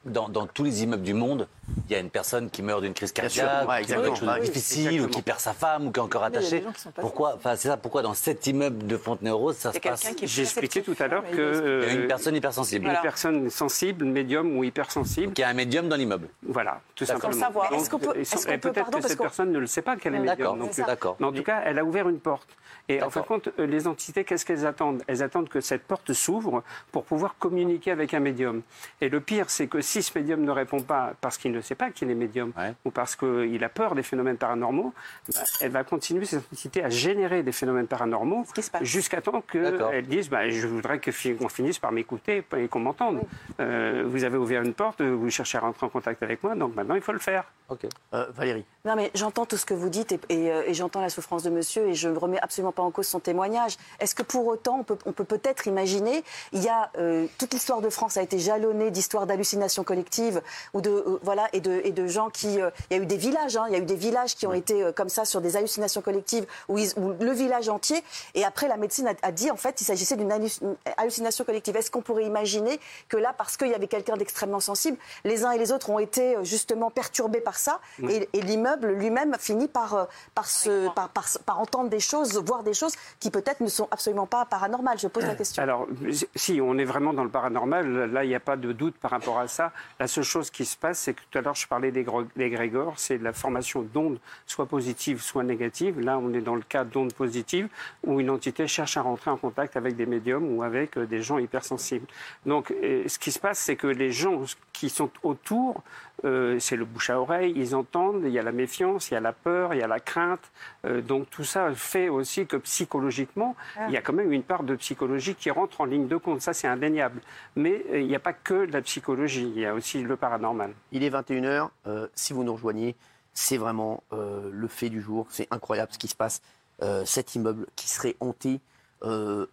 dans, 0.05 0.29
dans 0.29 0.45
tous 0.47 0.63
les 0.63 0.83
immeubles 0.83 1.03
du 1.03 1.13
monde, 1.13 1.47
il 1.89 1.93
y 1.93 1.95
a 1.95 1.99
une 1.99 2.09
personne 2.11 2.49
qui 2.49 2.61
meurt 2.61 2.81
d'une 2.81 2.93
crise 2.93 3.11
cardiaque, 3.11 3.67
ouais, 3.67 3.81
qui 3.83 3.93
a 3.93 3.95
quelque 3.95 4.07
exactement, 4.07 4.15
chose 4.15 4.27
de 4.27 4.33
ouais, 4.33 4.39
difficile, 4.41 4.79
exactement. 4.81 5.07
ou 5.07 5.09
qui 5.09 5.21
perd 5.23 5.39
sa 5.39 5.53
femme, 5.53 5.87
ou 5.87 5.91
qui 5.91 5.99
est 5.99 6.03
encore 6.03 6.21
Mais 6.21 6.27
il 6.29 6.33
y 6.33 6.37
a 6.37 6.39
des 6.41 6.45
attaché. 6.47 6.63
gens 6.63 6.71
qui 6.71 6.81
sont 6.81 6.91
pas 6.91 7.01
Pourquoi, 7.01 7.33
enfin, 7.35 7.55
c'est 7.55 7.67
ça, 7.69 7.77
pourquoi 7.77 8.01
dans 8.03 8.13
cet 8.13 8.45
immeuble 8.47 8.85
de 8.85 8.97
Fontenay-aux-Rose, 8.97 9.55
ça 9.57 9.71
Il 9.73 9.77
y 9.77 9.81
se 9.81 9.87
a 9.87 9.91
passe 9.91 10.01
quelqu'un 10.01 10.15
qui 10.15 10.25
est 10.25 10.27
J'ai 10.27 10.41
expliqué 10.43 10.81
tout 10.83 10.95
à 10.99 11.07
l'heure 11.07 11.23
que 11.23 11.31
Il 11.31 11.37
y 11.37 11.39
a 11.39 11.43
euh, 11.43 12.01
une 12.01 12.07
personne 12.07 12.35
hypersensible. 12.35 12.85
une 12.87 12.97
personne 13.01 13.49
sensible, 13.49 14.05
médium 14.05 14.57
ou 14.57 14.63
hypersensible, 14.63 15.33
Qui 15.33 15.43
a 15.43 15.49
un 15.49 15.53
médium 15.53 15.89
dans 15.89 15.95
l'immeuble. 15.95 16.27
Voilà, 16.47 16.81
tout 16.93 17.05
simplement. 17.05 17.33
Savoir. 17.33 17.73
Est-ce 17.73 17.89
qu'on 17.89 17.99
peut- 17.99 18.13
peut- 18.13 18.57
peut-être 18.59 18.91
que 18.91 19.01
cette 19.01 19.17
qu'on- 19.17 19.23
personne 19.23 19.51
ne 19.51 19.59
le 19.59 19.67
sait 19.67 19.81
pas 19.81 19.95
qu'elle 19.95 20.13
est 20.15 20.19
médium. 20.19 20.59
d'accord. 20.85 21.17
Mais 21.19 21.25
en 21.25 21.31
tout 21.33 21.43
cas, 21.43 21.61
elle 21.65 21.79
a 21.79 21.83
ouvert 21.83 22.07
une 22.09 22.19
porte. 22.19 22.47
Et 22.87 23.01
en 23.01 23.09
fin 23.09 23.21
de 23.21 23.25
compte, 23.25 23.49
les 23.57 23.87
entités, 23.87 24.23
qu'est-ce 24.23 24.45
qu'elles 24.45 24.67
attendent? 24.67 25.01
Elles 25.07 25.23
attendent 25.23 25.49
que 25.49 25.59
cette 25.61 25.83
porte 25.83 26.13
s'ouvre 26.13 26.61
pour 26.91 27.03
pouvoir 27.03 27.35
communiquer 27.39 27.89
avec 27.89 28.13
un 28.13 28.19
médium. 28.19 28.61
Et 29.01 29.09
le 29.09 29.19
pire, 29.19 29.49
c'est 29.49 29.65
que 29.65 29.81
si 29.81 29.94
ce 30.01 30.17
médium 30.17 30.41
ne 30.41 30.51
répond 30.51 30.81
pas 30.81 31.13
parce 31.21 31.37
qu'il 31.37 31.51
ne 31.51 31.61
sait 31.61 31.75
pas 31.75 31.91
qu'il 31.91 32.09
est 32.09 32.15
médium 32.15 32.51
Ouais. 32.57 32.73
ou 32.85 32.91
parce 32.91 33.15
qu'il 33.15 33.63
a 33.63 33.69
peur 33.69 33.95
des 33.95 34.03
phénomènes 34.03 34.37
paranormaux, 34.37 34.93
bah, 35.33 35.39
elle 35.61 35.71
va 35.71 35.83
continuer, 35.83 36.25
cette 36.25 36.43
entité, 36.51 36.83
à 36.83 36.89
générer 36.89 37.43
des 37.43 37.51
phénomènes 37.51 37.87
paranormaux 37.87 38.45
jusqu'à 38.81 39.21
temps 39.21 39.41
qu'elle 39.41 40.07
dise 40.07 40.29
bah, 40.29 40.49
Je 40.49 40.67
voudrais 40.67 40.99
qu'on 40.99 41.49
finisse 41.49 41.79
par 41.79 41.91
m'écouter 41.91 42.43
et 42.57 42.67
qu'on 42.67 42.79
m'entende. 42.79 43.21
Euh, 43.59 44.03
vous 44.07 44.23
avez 44.23 44.37
ouvert 44.37 44.61
une 44.61 44.73
porte, 44.73 45.01
vous 45.01 45.29
cherchez 45.29 45.57
à 45.57 45.61
rentrer 45.61 45.85
en 45.85 45.89
contact 45.89 46.21
avec 46.23 46.43
moi, 46.43 46.55
donc 46.55 46.75
maintenant 46.75 46.95
il 46.95 47.01
faut 47.01 47.11
le 47.13 47.19
faire. 47.19 47.45
Ok. 47.69 47.85
Euh, 48.13 48.25
Valérie. 48.35 48.63
Non, 48.85 48.95
mais 48.95 49.09
j'entends 49.15 49.45
tout 49.47 49.57
ce 49.57 49.65
que 49.65 49.73
vous 49.73 49.89
dites 49.89 50.11
et, 50.11 50.19
et, 50.29 50.51
euh, 50.51 50.63
et 50.67 50.73
j'entends 50.75 51.01
la 51.01 51.09
souffrance 51.09 51.41
de 51.41 51.49
monsieur 51.49 51.87
et 51.87 51.93
je 51.95 52.07
ne 52.07 52.17
remets 52.17 52.39
absolument 52.39 52.71
pas 52.71 52.83
en 52.83 52.91
cause 52.91 53.07
son 53.07 53.19
témoignage. 53.19 53.77
Est-ce 53.99 54.13
que 54.13 54.21
pour 54.21 54.45
autant, 54.45 54.79
on 54.79 54.83
peut 54.83 54.97
on 55.07 55.11
peut 55.13 55.23
peut-être 55.23 55.65
imaginer, 55.67 56.23
il 56.53 56.61
y 56.63 56.67
a 56.69 56.91
euh, 56.97 57.25
toute 57.39 57.53
l'histoire 57.53 57.81
de 57.81 57.89
France 57.89 58.17
a 58.17 58.21
été 58.21 58.37
jalonnée 58.37 58.91
d'histoires 58.91 59.25
d'hallucinations 59.25 59.83
collectives 59.85 60.41
ou 60.73 60.81
de 60.81 60.89
euh, 60.89 61.19
voilà 61.23 61.47
et 61.53 61.61
de 61.61 61.79
et 61.85 61.91
de 61.91 62.07
gens 62.07 62.29
qui, 62.29 62.59
euh, 62.61 62.69
il 62.89 62.97
y 62.97 62.99
a 62.99 63.03
eu 63.03 63.05
des 63.05 63.15
villages, 63.17 63.55
hein, 63.55 63.65
il 63.69 63.73
y 63.73 63.75
a 63.75 63.79
eu 63.79 63.85
des 63.85 63.95
villages 63.95 64.35
qui 64.35 64.45
ont 64.47 64.53
été 64.53 64.83
euh, 64.83 64.91
comme 64.91 65.07
ça 65.09 65.23
sur 65.23 65.39
des 65.39 65.55
hallucinations 65.55 66.01
collectives 66.01 66.45
où, 66.67 66.77
ils- 66.77 66.91
où 66.97 67.13
le 67.19 67.31
village 67.31 67.69
entier 67.69 68.03
et 68.33 68.43
après 68.43 68.67
la 68.67 68.75
médecine 68.77 69.07
a, 69.07 69.13
a 69.21 69.31
dit 69.31 69.49
en 69.51 69.55
fait 69.55 69.79
il 69.79 69.85
s'agissait 69.85 70.17
d'une 70.17 70.31
halluc- 70.31 70.61
une 70.61 70.75
hallucination 70.97 71.45
collective. 71.45 71.75
Est-ce 71.77 71.89
qu'on 71.91 72.01
pourrait 72.01 72.25
imaginer 72.25 72.79
que 73.07 73.17
là 73.17 73.33
parce 73.37 73.55
qu'il 73.57 73.67
y 73.69 73.73
avait 73.73 73.87
quelqu'un 73.87 74.17
d'extrêmement 74.17 74.59
sensible, 74.59 74.97
les 75.23 75.45
uns 75.45 75.51
et 75.51 75.57
les 75.57 75.71
autres 75.71 75.89
ont 75.89 75.99
été 75.99 76.35
justement 76.43 76.89
perturbés 76.89 77.41
par 77.41 77.57
ça 77.57 77.79
et, 78.09 78.27
et 78.33 78.41
l'immeuble 78.41 78.87
lui-même 78.91 79.35
finit 79.39 79.67
par, 79.67 80.07
par, 80.33 80.47
se, 80.47 80.89
par, 80.93 81.09
par, 81.09 81.25
par 81.45 81.59
entendre 81.59 81.89
des 81.89 81.99
choses, 81.99 82.37
voir 82.43 82.63
des 82.63 82.73
choses 82.73 82.93
qui 83.19 83.29
peut-être 83.31 83.61
ne 83.61 83.67
sont 83.67 83.87
absolument 83.91 84.25
pas 84.25 84.45
paranormales. 84.45 84.97
Je 84.99 85.07
pose 85.07 85.23
la 85.25 85.35
question. 85.41 85.61
Alors, 85.61 85.87
si 86.35 86.59
on 86.61 86.77
est 86.77 86.85
vraiment 86.85 87.13
dans 87.13 87.23
le 87.23 87.29
paranormal, 87.29 88.11
là, 88.11 88.23
il 88.23 88.27
n'y 88.29 88.35
a 88.35 88.39
pas 88.39 88.55
de 88.57 88.71
doute 88.71 88.95
par 88.97 89.11
rapport 89.11 89.39
à 89.39 89.47
ça. 89.47 89.71
La 89.99 90.07
seule 90.07 90.23
chose 90.23 90.49
qui 90.49 90.65
se 90.65 90.77
passe, 90.77 90.99
c'est 90.99 91.13
que 91.13 91.21
tout 91.29 91.37
à 91.37 91.41
l'heure, 91.41 91.55
je 91.55 91.67
parlais 91.67 91.91
des 91.91 92.05
des 92.35 92.71
c'est 92.97 93.17
la 93.17 93.33
formation 93.33 93.81
d'ondes, 93.81 94.19
soit 94.45 94.65
positives, 94.65 95.21
soit 95.21 95.43
négatives. 95.43 95.99
Là, 95.99 96.17
on 96.17 96.33
est 96.33 96.41
dans 96.41 96.55
le 96.55 96.61
cas 96.61 96.83
d'ondes 96.83 97.13
positives, 97.13 97.67
où 98.03 98.19
une 98.19 98.29
entité 98.29 98.67
cherche 98.67 98.97
à 98.97 99.01
rentrer 99.01 99.31
en 99.31 99.37
contact 99.37 99.77
avec 99.77 99.95
des 99.95 100.05
médiums 100.05 100.55
ou 100.55 100.63
avec 100.63 100.97
euh, 100.97 101.05
des 101.05 101.21
gens 101.21 101.37
hypersensibles. 101.37 102.07
Donc, 102.45 102.71
euh, 102.71 103.03
ce 103.07 103.19
qui 103.19 103.31
se 103.31 103.39
passe, 103.39 103.59
c'est 103.59 103.75
que 103.75 103.87
les 103.87 104.11
gens 104.11 104.43
qui 104.73 104.89
sont 104.89 105.09
autour, 105.23 105.83
euh, 106.25 106.59
c'est 106.59 106.75
le 106.75 106.85
bouche 106.85 107.09
à 107.09 107.19
oreille, 107.19 107.53
ils 107.55 107.75
entendent, 107.75 108.21
il 108.25 108.31
y 108.31 108.39
a 108.39 108.43
la 108.43 108.51
méfiance, 108.51 109.09
il 109.09 109.13
y 109.13 109.17
a 109.17 109.19
la 109.21 109.31
peur, 109.33 109.73
il 109.73 109.79
y 109.79 109.83
a 109.83 109.87
la 109.87 109.99
crainte. 109.99 110.51
Euh, 110.85 111.01
donc 111.01 111.29
tout 111.29 111.43
ça 111.43 111.71
fait 111.73 112.09
aussi 112.09 112.45
que 112.45 112.57
psychologiquement, 112.57 113.55
il 113.87 113.93
y 113.93 113.97
a 113.97 114.01
quand 114.01 114.13
même 114.13 114.31
une 114.31 114.43
part 114.43 114.63
de 114.63 114.75
psychologie 114.75 115.35
qui 115.35 115.51
rentre 115.51 115.81
en 115.81 115.85
ligne 115.85 116.07
de 116.07 116.17
compte. 116.17 116.41
Ça, 116.41 116.53
c'est 116.53 116.67
indéniable. 116.67 117.21
Mais 117.55 117.83
euh, 117.91 117.99
il 117.99 118.07
n'y 118.07 118.15
a 118.15 118.19
pas 118.19 118.33
que 118.33 118.65
de 118.65 118.71
la 118.71 118.81
psychologie, 118.81 119.51
il 119.55 119.61
y 119.61 119.65
a 119.65 119.73
aussi 119.73 120.01
le 120.01 120.15
paranormal. 120.15 120.73
Il 120.91 121.03
est 121.03 121.09
21h. 121.09 121.69
euh, 121.87 122.07
si 122.15 122.33
vous 122.33 122.43
nous 122.43 122.53
rejoignez, 122.53 122.95
c'est 123.33 123.57
vraiment 123.57 124.03
euh, 124.13 124.49
le 124.51 124.67
fait 124.67 124.89
du 124.89 125.01
jour. 125.01 125.27
C'est 125.29 125.47
incroyable 125.51 125.91
ce 125.93 125.97
qui 125.99 126.07
se 126.07 126.15
passe. 126.15 126.41
Euh, 126.81 127.05
cet 127.05 127.35
immeuble 127.35 127.67
qui 127.75 127.87
serait 127.89 128.15
hanté 128.19 128.59
euh, 129.03 129.45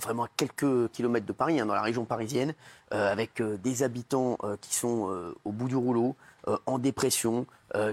vraiment 0.00 0.24
à 0.24 0.28
quelques 0.36 0.90
kilomètres 0.92 1.26
de 1.26 1.32
Paris, 1.32 1.60
hein, 1.60 1.66
dans 1.66 1.74
la 1.74 1.82
région 1.82 2.04
parisienne, 2.04 2.54
euh, 2.92 3.10
avec 3.10 3.40
euh, 3.40 3.56
des 3.56 3.82
habitants 3.82 4.38
euh, 4.44 4.56
qui 4.60 4.74
sont 4.74 5.34
au 5.44 5.52
bout 5.52 5.68
du 5.68 5.76
rouleau, 5.76 6.16
en 6.66 6.78
dépression, 6.78 7.46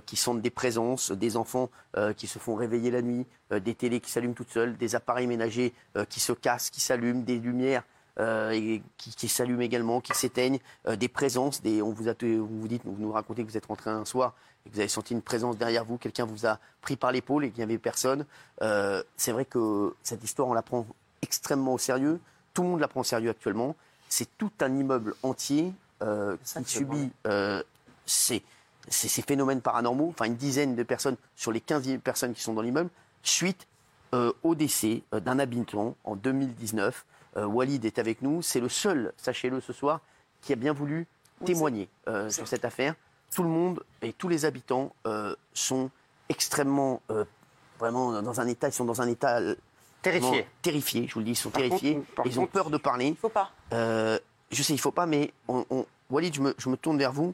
qui 0.05 0.17
sentent 0.17 0.41
des 0.41 0.49
présences, 0.49 1.11
des 1.11 1.37
enfants 1.37 1.69
qui 2.17 2.27
se 2.27 2.37
font 2.37 2.55
réveiller 2.55 2.91
la 2.91 3.01
nuit, 3.01 3.25
des 3.49 3.73
télés 3.73 4.01
qui 4.01 4.11
s'allument 4.11 4.33
toutes 4.33 4.49
seules, 4.49 4.75
des 4.75 4.93
appareils 4.93 5.25
ménagers 5.25 5.73
qui 6.09 6.19
se 6.19 6.33
cassent, 6.33 6.69
qui 6.69 6.81
s'allument, 6.81 7.23
des 7.23 7.39
lumières 7.39 7.83
qui, 8.97 9.27
s'allument 9.29 9.61
également, 9.61 10.01
qui 10.01 10.13
s'éteignent, 10.13 10.59
des 10.97 11.07
présences. 11.07 11.61
On 11.65 11.91
vous, 11.91 12.09
a, 12.09 12.13
vous 12.21 12.59
vous 12.59 12.67
dites, 12.67 12.81
vous 12.83 12.97
nous 12.99 13.13
racontez 13.13 13.45
que 13.45 13.49
vous 13.49 13.57
êtes 13.57 13.67
rentré 13.67 13.89
un 13.89 14.03
soir 14.03 14.35
et 14.65 14.69
que 14.69 14.75
vous 14.75 14.81
avez 14.81 14.89
senti 14.89 15.13
une 15.13 15.21
présence 15.21 15.57
derrière 15.57 15.85
vous, 15.85 15.97
quelqu'un 15.97 16.25
vous 16.25 16.45
a 16.45 16.59
pris 16.81 16.97
par 16.97 17.13
l'épaule 17.13 17.45
et 17.45 17.51
qu'il 17.51 17.59
n'y 17.59 17.63
avait 17.63 17.77
personne. 17.77 18.25
C'est 18.59 19.31
vrai 19.31 19.45
que 19.45 19.95
cette 20.03 20.25
histoire, 20.25 20.49
on 20.49 20.53
la 20.53 20.61
prend 20.61 20.85
extrêmement 21.21 21.73
au 21.73 21.77
sérieux. 21.77 22.19
Tout 22.53 22.63
le 22.63 22.69
monde 22.69 22.79
la 22.79 22.87
prend 22.87 23.01
au 23.01 23.05
sérieux 23.05 23.29
actuellement. 23.29 23.75
C'est 24.09 24.27
tout 24.37 24.51
un 24.61 24.75
immeuble 24.75 25.15
entier 25.23 25.73
euh, 26.01 26.35
qui 26.65 26.71
subit 26.71 27.11
euh, 27.27 27.63
ces, 28.05 28.43
ces- 28.89 29.07
ces 29.07 29.21
phénomènes 29.21 29.61
paranormaux, 29.61 30.09
enfin 30.09 30.25
une 30.25 30.35
dizaine 30.35 30.75
de 30.75 30.83
personnes 30.83 31.15
sur 31.35 31.51
les 31.51 31.61
15 31.61 31.87
personnes 32.03 32.33
qui 32.33 32.41
sont 32.41 32.53
dans 32.53 32.61
l'immeuble, 32.61 32.89
suite 33.23 33.67
euh, 34.13 34.33
au 34.43 34.55
décès 34.55 35.03
d'un 35.13 35.39
habitant 35.39 35.95
en 36.03 36.15
2019. 36.15 37.05
Euh, 37.37 37.45
Walid 37.45 37.85
est 37.85 37.99
avec 37.99 38.21
nous. 38.21 38.41
C'est 38.41 38.59
le 38.59 38.67
seul, 38.67 39.13
sachez-le 39.15 39.61
ce 39.61 39.71
soir, 39.71 40.01
qui 40.41 40.51
a 40.51 40.55
bien 40.57 40.73
voulu 40.73 41.07
témoigner 41.45 41.87
sur 42.29 42.47
cette 42.47 42.65
affaire. 42.65 42.93
Tout 43.33 43.41
le 43.43 43.49
monde 43.49 43.83
et 44.01 44.11
tous 44.13 44.27
les 44.27 44.45
habitants 44.45 44.93
sont 45.53 45.89
extrêmement, 46.29 47.01
vraiment 47.79 48.21
dans 48.21 48.41
un 48.41 48.47
état, 48.47 48.67
ils 48.67 48.73
sont 48.73 48.85
dans 48.85 49.01
un 49.01 49.07
état 49.07 49.39
Terrifiés. 50.01 50.47
terrifiés. 50.61 51.05
Je 51.07 51.13
vous 51.13 51.19
le 51.19 51.25
dis, 51.25 51.31
ils 51.31 51.35
sont 51.35 51.49
Par 51.49 51.61
terrifiés. 51.61 51.95
contre- 51.95 52.21
ils 52.27 52.39
ont 52.39 52.43
contre- 52.43 52.53
peur 52.53 52.69
de 52.69 52.77
parler. 52.77 53.07
Il 53.07 53.15
faut 53.15 53.29
pas. 53.29 53.51
Euh, 53.73 54.17
je 54.51 54.63
sais, 54.63 54.73
il 54.73 54.79
faut 54.79 54.91
pas, 54.91 55.05
mais 55.05 55.31
on, 55.47 55.65
on- 55.69 55.85
Walid, 56.09 56.33
je 56.33 56.41
me, 56.41 56.53
je 56.57 56.69
me 56.69 56.75
tourne 56.77 56.97
vers 56.97 57.11
vous. 57.13 57.33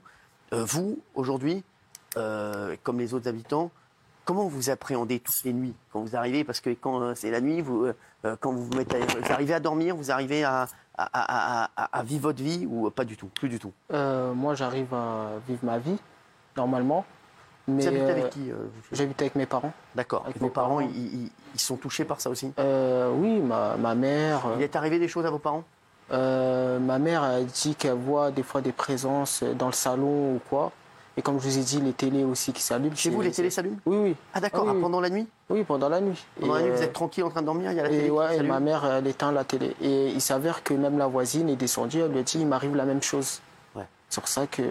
Euh, 0.53 0.63
vous, 0.63 0.99
aujourd'hui, 1.15 1.63
euh, 2.17 2.75
comme 2.83 2.99
les 2.99 3.13
autres 3.13 3.27
habitants, 3.27 3.71
comment 4.25 4.47
vous 4.47 4.69
appréhendez 4.69 5.19
toutes 5.19 5.43
les 5.45 5.53
nuits 5.53 5.73
quand 5.91 6.01
vous 6.01 6.15
arrivez? 6.15 6.43
Parce 6.43 6.59
que 6.59 6.69
quand 6.71 7.01
euh, 7.01 7.13
c'est 7.15 7.31
la 7.31 7.41
nuit, 7.41 7.61
vous, 7.61 7.87
quand 8.39 8.51
vous, 8.53 8.65
vous, 8.65 8.73
mettez- 8.77 8.99
vous 8.99 9.31
arrivez 9.31 9.53
à 9.53 9.59
dormir, 9.59 9.95
vous 9.95 10.11
arrivez 10.11 10.43
à, 10.43 10.67
à- 10.97 11.03
à- 11.03 11.63
à- 11.65 11.69
à- 11.75 11.99
à 11.99 12.03
vivre 12.03 12.23
votre 12.23 12.41
vie 12.43 12.65
ou 12.69 12.89
pas 12.89 13.05
du 13.05 13.15
tout? 13.17 13.27
Plus 13.27 13.49
du 13.49 13.59
tout. 13.59 13.71
Euh, 13.93 14.33
moi, 14.33 14.55
j'arrive 14.55 14.93
à 14.93 15.31
vivre 15.47 15.59
ma 15.63 15.79
vie, 15.79 15.97
normalement. 16.55 17.05
Mais, 17.67 17.81
vous 17.81 17.87
habitez 17.87 18.01
euh, 18.01 18.11
avec 18.11 18.29
qui 18.29 18.51
euh, 18.51 18.55
J'habite 18.91 19.21
avec 19.21 19.35
mes 19.35 19.45
parents. 19.45 19.73
D'accord. 19.93 20.25
vos 20.39 20.49
parents, 20.49 20.77
parents. 20.77 20.89
ils, 20.93 21.59
sont 21.59 21.75
touchés 21.75 22.05
par 22.05 22.21
ça 22.21 22.29
aussi? 22.29 22.53
Euh, 22.59 23.11
oui, 23.13 23.39
ma, 23.39 23.75
ma 23.75 23.95
mère. 23.95 24.43
Il 24.57 24.63
est 24.63 24.75
arrivé 24.75 24.99
des 24.99 25.07
choses 25.07 25.25
à 25.25 25.29
vos 25.29 25.39
parents? 25.39 25.63
Euh, 26.11 26.79
ma 26.79 26.99
mère 26.99 27.23
a 27.23 27.41
dit 27.41 27.75
qu'elle 27.75 27.93
voit 27.93 28.31
des 28.31 28.43
fois 28.43 28.61
des 28.61 28.71
présences 28.71 29.43
dans 29.43 29.67
le 29.67 29.73
salon 29.73 30.35
ou 30.35 30.41
quoi. 30.49 30.71
Et 31.17 31.21
comme 31.23 31.39
je 31.39 31.47
vous 31.47 31.57
ai 31.57 31.63
dit, 31.63 31.81
les 31.81 31.93
télés 31.93 32.23
aussi 32.23 32.53
qui 32.53 32.61
s'allument. 32.61 32.95
Chez 32.95 33.09
vous, 33.09 33.21
les 33.21 33.31
télés 33.31 33.49
s'allument? 33.49 33.79
Oui, 33.87 33.97
oui. 33.97 34.15
Ah 34.35 34.39
d'accord, 34.39 34.65
Ah 34.67 34.71
oui, 34.71 34.77
ah, 34.77 34.81
pendant 34.83 35.01
la 35.01 35.09
nuit? 35.09 35.27
Oui, 35.49 35.63
pendant 35.63 35.89
la 35.89 35.99
nuit. 35.99 36.23
Pendant 36.39 36.53
la 36.53 36.61
nuit, 36.61 36.71
vous 36.71 36.83
êtes 36.83 36.93
tranquille 36.93 37.23
en 37.23 37.31
train 37.31 37.41
de 37.41 37.47
dormir, 37.47 37.71
il 37.71 37.77
y 37.77 37.79
a 37.79 37.83
la 37.83 37.89
télé 37.89 38.03
Et, 38.03 38.05
qui 38.05 38.11
ouais, 38.11 38.37
et 38.37 38.43
ma 38.43 38.59
mère, 38.59 38.85
elle 38.85 39.07
éteint 39.07 39.31
la 39.31 39.43
télé. 39.43 39.75
Et 39.81 40.09
il 40.09 40.21
s'avère 40.21 40.61
que 40.63 40.75
même 40.75 40.99
la 40.99 41.07
voisine 41.07 41.49
est 41.49 41.55
descendue, 41.55 42.01
elle 42.01 42.11
lui 42.11 42.19
a 42.19 42.23
dit, 42.23 42.37
il 42.39 42.47
m'arrive 42.47 42.75
la 42.75 42.85
même 42.85 43.01
chose. 43.01 43.41
Ouais. 43.75 43.87
C'est 44.09 44.21
pour 44.21 44.29
ça 44.29 44.45
que... 44.45 44.61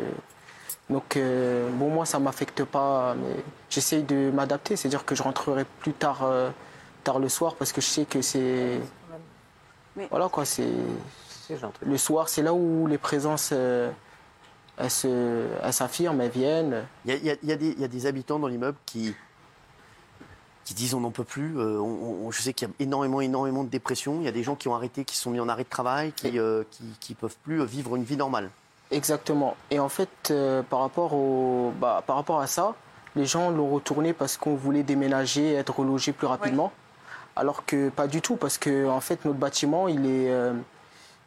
Donc, 0.89 1.17
euh, 1.17 1.69
bon, 1.73 1.91
moi, 1.91 2.07
ça 2.07 2.19
m'affecte 2.21 2.63
pas, 2.65 3.15
mais 3.15 3.43
j'essaye 3.71 4.03
de 4.05 4.31
m'adapter. 4.31 4.77
C'est-à-dire 4.77 5.05
que 5.05 5.15
je 5.15 5.23
rentrerai 5.23 5.65
plus 5.81 5.93
tard, 5.93 6.21
euh, 6.23 6.51
tard 7.03 7.19
le 7.19 7.29
soir 7.29 7.57
parce 7.57 7.73
que 7.73 7.81
je 7.81 7.87
sais 7.87 8.05
que 8.05 8.23
c'est... 8.23 8.81
Mais- 9.97 10.07
Voilà, 10.11 10.29
quoi, 10.29 10.45
c'est... 10.45 10.69
Le 11.83 11.97
soir, 11.99 12.29
c'est 12.29 12.43
là 12.43 12.53
où 12.55 12.87
les 12.87 12.99
présences, 12.99 13.51
euh, 13.53 13.91
elles 14.77 14.91
se- 14.91 15.47
elles 15.63 15.73
s'affirment, 15.73 16.21
elles 16.21 16.31
viennent. 16.31 16.85
Il 17.05 17.11
y 17.13 17.15
a, 17.15 17.17
il 17.17 17.25
y 17.27 17.31
a- 17.31 17.37
il 17.43 17.49
y 17.49 17.53
a 17.53 17.57
des, 17.57 17.69
il 17.71 17.81
y 17.81 17.85
a 17.85 17.89
des 17.89 18.07
habitants 18.07 18.39
dans 18.39 18.49
l'immeuble 18.49 18.79
qui 18.87 19.15
qui 20.65 20.75
disent 20.75 20.95
on 20.95 21.01
n'en 21.01 21.13
peut 21.13 21.23
plus. 21.23 21.57
euh, 21.59 21.79
on- 21.79 22.27
on- 22.27 22.31
je 22.33 22.43
sais 22.43 22.53
qu'il 22.53 22.67
y 22.67 22.71
a 22.71 22.75
énormément, 22.81 23.21
énormément 23.21 23.63
de 23.63 23.69
dépression. 23.69 24.17
Il 24.21 24.25
y 24.25 24.29
a 24.29 24.33
des 24.33 24.43
gens 24.43 24.57
qui 24.57 24.67
ont 24.67 24.75
arrêté, 24.75 25.05
qui 25.05 25.17
sont 25.17 25.31
mis 25.31 25.39
en 25.39 25.49
arrêt 25.49 25.63
de 25.63 25.69
travail, 25.69 26.11
qui, 26.13 26.37
euh, 26.41 26.65
qui, 26.73 26.83
qui 26.99 27.15
peuvent 27.15 27.37
plus 27.45 27.65
vivre 27.65 27.95
une 27.95 28.03
vie 28.03 28.17
normale. 28.17 28.51
Exactement. 28.91 29.57
Et 29.71 29.79
en 29.81 29.89
fait, 29.89 30.09
euh, 30.31 30.63
par, 30.63 30.81
rapport 30.81 31.13
au, 31.15 31.73
bah, 31.81 32.03
par 32.07 32.17
rapport 32.17 32.41
à 32.41 32.47
ça, 32.47 32.75
les 33.17 33.27
gens 33.27 33.51
l'ont 33.51 33.69
retourné 33.71 34.13
parce 34.13 34.37
qu'on 34.37 34.55
voulait 34.55 34.83
déménager, 34.83 35.55
être 35.55 35.79
relogé 35.79 36.13
plus 36.13 36.27
rapidement. 36.27 36.73
Alors 37.35 37.67
que 37.67 37.89
pas 37.91 38.07
du 38.07 38.23
tout, 38.23 38.37
parce 38.37 38.59
que 38.59 38.89
en 38.89 39.01
fait, 39.01 39.25
notre 39.25 39.39
bâtiment, 39.39 39.89
il 39.89 40.07
est, 40.07 40.31
euh, 40.31 40.53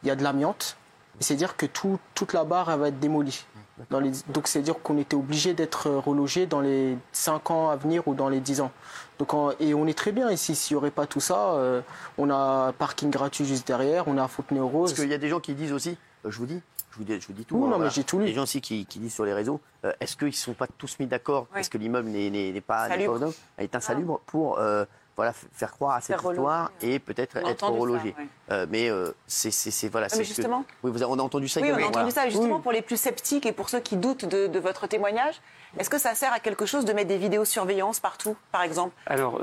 il 0.03 0.07
y 0.07 0.11
a 0.11 0.15
de 0.15 0.23
l'amiante. 0.23 0.77
C'est-à-dire 1.19 1.57
que 1.57 1.65
tout- 1.65 1.99
toute 2.15 2.31
la 2.33 2.45
barre 2.45 2.71
elle 2.71 2.79
va 2.79 2.87
être 2.87 2.99
démolie. 2.99 3.45
Dans 3.89 3.99
les, 4.01 4.11
donc 4.27 4.47
c'est-à-dire 4.47 4.75
qu'on 4.81 4.97
était 4.97 5.15
obligé 5.15 5.53
d'être 5.53 5.89
relogé 5.89 6.45
dans 6.47 6.59
les 6.59 6.97
5 7.13 7.49
ans 7.51 7.69
à 7.69 7.77
venir 7.77 8.05
ou 8.07 8.13
dans 8.13 8.27
les 8.27 8.39
10 8.41 8.59
ans. 8.59 8.71
Donc, 9.19 9.31
et 9.61 9.73
on 9.73 9.87
est 9.87 9.97
très 9.97 10.11
bien 10.11 10.29
ici. 10.31 10.53
S'il 10.55 10.75
n'y 10.75 10.77
aurait 10.79 10.91
pas 10.91 11.05
tout 11.07 11.21
ça, 11.21 11.51
euh, 11.53 11.81
on 12.17 12.29
a 12.29 12.73
parking 12.73 13.09
gratuit 13.09 13.45
juste 13.45 13.65
derrière, 13.67 14.07
on 14.07 14.17
a 14.17 14.27
Fontenay-aux-Roses. 14.27 14.91
Parce 14.91 14.99
qu'il 15.01 15.09
y 15.09 15.13
a 15.13 15.17
des 15.17 15.29
gens 15.29 15.39
qui 15.39 15.53
disent 15.53 15.71
aussi, 15.71 15.97
euh, 16.25 16.31
je 16.31 16.37
vous 16.39 16.45
dis, 16.45 16.61
je 16.91 16.97
vous 16.97 17.03
dis, 17.03 17.19
je 17.19 17.27
vous 17.27 17.33
dis 17.33 17.45
tout. 17.45 17.57
Hein, 17.57 17.59
non, 17.59 17.67
mais 17.69 17.75
voilà. 17.75 17.89
j'ai 17.89 18.03
tout 18.03 18.19
lu. 18.19 18.25
Les 18.25 18.33
gens 18.33 18.43
aussi 18.43 18.61
qui, 18.61 18.85
qui 18.85 18.99
disent 18.99 19.13
sur 19.13 19.25
les 19.25 19.33
réseaux, 19.33 19.59
euh, 19.85 19.93
est-ce 19.99 20.15
qu'ils 20.17 20.27
ne 20.27 20.31
sont 20.33 20.53
pas 20.53 20.67
tous 20.77 20.99
mis 20.99 21.07
d'accord? 21.07 21.47
Ouais. 21.53 21.61
Est-ce 21.61 21.69
que 21.69 21.77
l'immeuble 21.77 22.09
n'est 22.09 22.61
pas, 22.61 22.89
n'est 22.89 23.05
pas 23.05 23.11
autonome, 23.11 23.33
est 23.57 23.75
insalubre 23.75 24.19
pour 24.25 24.59
euh, 24.59 24.85
voilà, 25.19 25.33
faire 25.33 25.71
croire 25.73 25.95
à 25.97 26.01
cette 26.01 26.17
Faire 26.21 26.31
histoire 26.31 26.71
et 26.81 26.97
peut-être 26.99 27.35
être 27.35 27.67
relogé. 27.67 28.15
ouais. 28.17 28.27
Euh, 28.51 28.65
mais 28.69 28.89
euh, 28.89 29.11
c'est 29.27 29.49
voilà. 29.89 30.05
Ah, 30.07 30.09
c'est 30.09 30.19
mais 30.19 30.23
ce 30.23 30.29
que- 30.29 30.35
justement. 30.37 30.63
oui, 30.83 30.91
vous 30.91 31.03
avez- 31.03 31.11
on 31.11 31.19
a 31.19 31.21
entendu 31.21 31.49
ça 31.49 31.59
Oui, 31.59 31.67
on 31.71 31.75
a 31.75 31.79
entendu 31.79 31.91
voilà. 31.91 32.11
ça. 32.11 32.29
Justement, 32.29 32.59
pour 32.61 32.71
les 32.71 32.81
plus 32.81 32.95
sceptiques 32.97 33.45
et 33.45 33.51
pour 33.51 33.67
ceux 33.69 33.79
qui 33.81 33.97
doutent 33.97 34.23
de, 34.25 34.47
de 34.47 34.59
votre 34.59 34.87
témoignage, 34.87 35.41
est-ce 35.77 35.89
que 35.89 35.97
ça 35.99 36.15
sert 36.15 36.31
à 36.33 36.39
quelque 36.39 36.65
chose 36.65 36.85
de 36.85 36.93
mettre 36.93 37.09
des 37.09 37.17
vidéosurveillance 37.17 37.99
partout, 37.99 38.35
par 38.51 38.63
exemple? 38.63 38.95
Alors, 39.05 39.41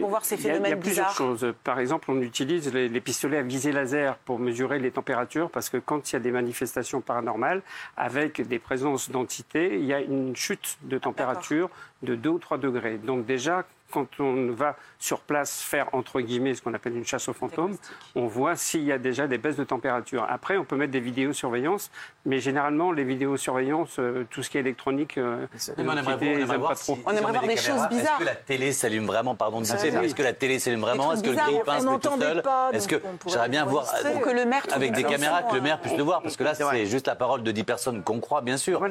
Pour 0.00 0.08
voir 0.08 0.24
ces 0.24 0.34
il 0.36 0.40
y 0.42 0.48
a- 0.50 0.54
Il 0.54 0.56
y 0.56 0.56
phénomènes 0.56 0.72
a 0.72 0.76
plusieurs 0.76 1.06
bizarres. 1.08 1.14
choses. 1.16 1.54
Par 1.62 1.78
exemple, 1.78 2.10
on 2.10 2.20
utilise 2.22 2.72
les, 2.72 2.88
les 2.88 3.00
pistolets 3.00 3.36
à 3.38 3.42
visée 3.42 3.70
laser 3.70 4.16
pour 4.24 4.38
mesurer 4.38 4.78
les 4.78 4.90
températures, 4.90 5.50
parce 5.50 5.68
que 5.68 5.76
quand 5.76 6.10
il 6.10 6.14
y 6.14 6.16
a 6.16 6.20
des 6.20 6.32
manifestations 6.32 7.00
paranormales, 7.02 7.62
avec 7.96 8.40
des 8.48 8.58
présences 8.58 9.10
d'entités, 9.10 9.74
il 9.78 9.84
y 9.84 9.92
a 9.92 10.00
une 10.00 10.34
chute 10.34 10.78
Ah, 10.82 10.86
de 10.88 10.98
température 10.98 11.70
de 12.02 12.14
2 12.16 12.30
ou 12.30 12.38
3 12.38 12.58
degrés. 12.58 12.98
Donc 12.98 13.24
déjà, 13.26 13.64
quand 13.92 14.06
on 14.20 14.50
va 14.52 14.76
sur 14.98 15.20
place 15.20 15.60
faire, 15.62 15.88
entre 15.92 16.20
guillemets, 16.20 16.54
ce 16.54 16.62
qu'on 16.62 16.74
appelle 16.74 16.96
une 16.96 17.04
chasse 17.06 17.28
aux 17.28 17.32
fantômes, 17.32 17.76
on 18.14 18.26
voit 18.26 18.56
s'il 18.56 18.82
y 18.84 18.92
a 18.92 18.98
déjà 18.98 19.26
des 19.26 19.38
baisses 19.38 19.56
de 19.56 19.64
température. 19.64 20.26
Après, 20.28 20.56
on 20.56 20.64
peut 20.64 20.76
mettre 20.76 20.92
des 20.92 21.00
vidéosurveillance, 21.00 21.90
mais 22.24 22.40
généralement, 22.40 22.92
les 22.92 23.04
vidéosurveillance, 23.04 23.98
euh, 23.98 24.24
tout 24.30 24.42
ce 24.42 24.50
qui 24.50 24.56
est 24.58 24.60
électronique, 24.60 25.18
euh, 25.18 25.46
on 25.76 25.80
aimerait, 25.82 26.02
voir- 26.02 26.16
on 26.20 26.24
ils 26.24 26.26
aimerait 26.28 26.40
aiment 26.42 26.48
pas 26.48 26.56
voir 26.56 26.74
trop. 26.74 26.94
si- 26.96 27.02
On 27.06 27.10
si 27.10 27.16
aimerait 27.16 27.32
voir 27.32 27.46
des 27.46 27.56
choses 27.56 27.88
bizarres. 27.88 28.14
Est-ce 28.16 28.18
que 28.20 28.24
la 28.24 28.34
télé 28.34 28.72
s'allume 28.72 29.06
vraiment? 29.06 29.34
Pardon 29.34 29.60
de 29.60 29.66
mais 29.66 30.06
est-ce 30.06 30.14
que 30.14 30.22
la 30.22 30.32
télé 30.32 30.58
s'allume 30.58 30.80
vraiment? 30.80 31.12
Est-ce 31.12 31.22
que 31.22 31.30
le 31.30 31.36
grille-pain 31.36 31.76
on 31.76 31.80
se 31.80 31.84
met 31.86 31.90
tout 31.98 32.08
n'entendait 32.08 32.24
seul? 32.26 32.42
pas, 32.42 32.70
Est-ce 32.72 32.88
que 32.88 33.00
j'aimerais 33.26 33.48
bien 33.48 33.64
voir. 33.64 33.86
Pour 34.12 34.20
que 34.20 34.30
le 34.30 34.44
maire 34.44 34.66
avec 34.72 34.92
des 34.92 35.04
caméras 35.04 35.42
que 35.42 35.54
le 35.54 35.60
maire 35.60 35.76
hein. 35.76 35.80
puisse 35.82 35.96
le 35.96 36.02
voir? 36.02 36.22
Parce 36.22 36.36
que 36.36 36.44
là, 36.44 36.54
C'est 36.54 36.86
juste 36.86 37.06
la 37.06 37.14
parole 37.14 37.42
de 37.42 37.50
10 37.52 37.64
personnes 37.64 38.02
qu'on 38.02 38.20
croit, 38.20 38.40
bien 38.40 38.56
sûr. 38.56 38.82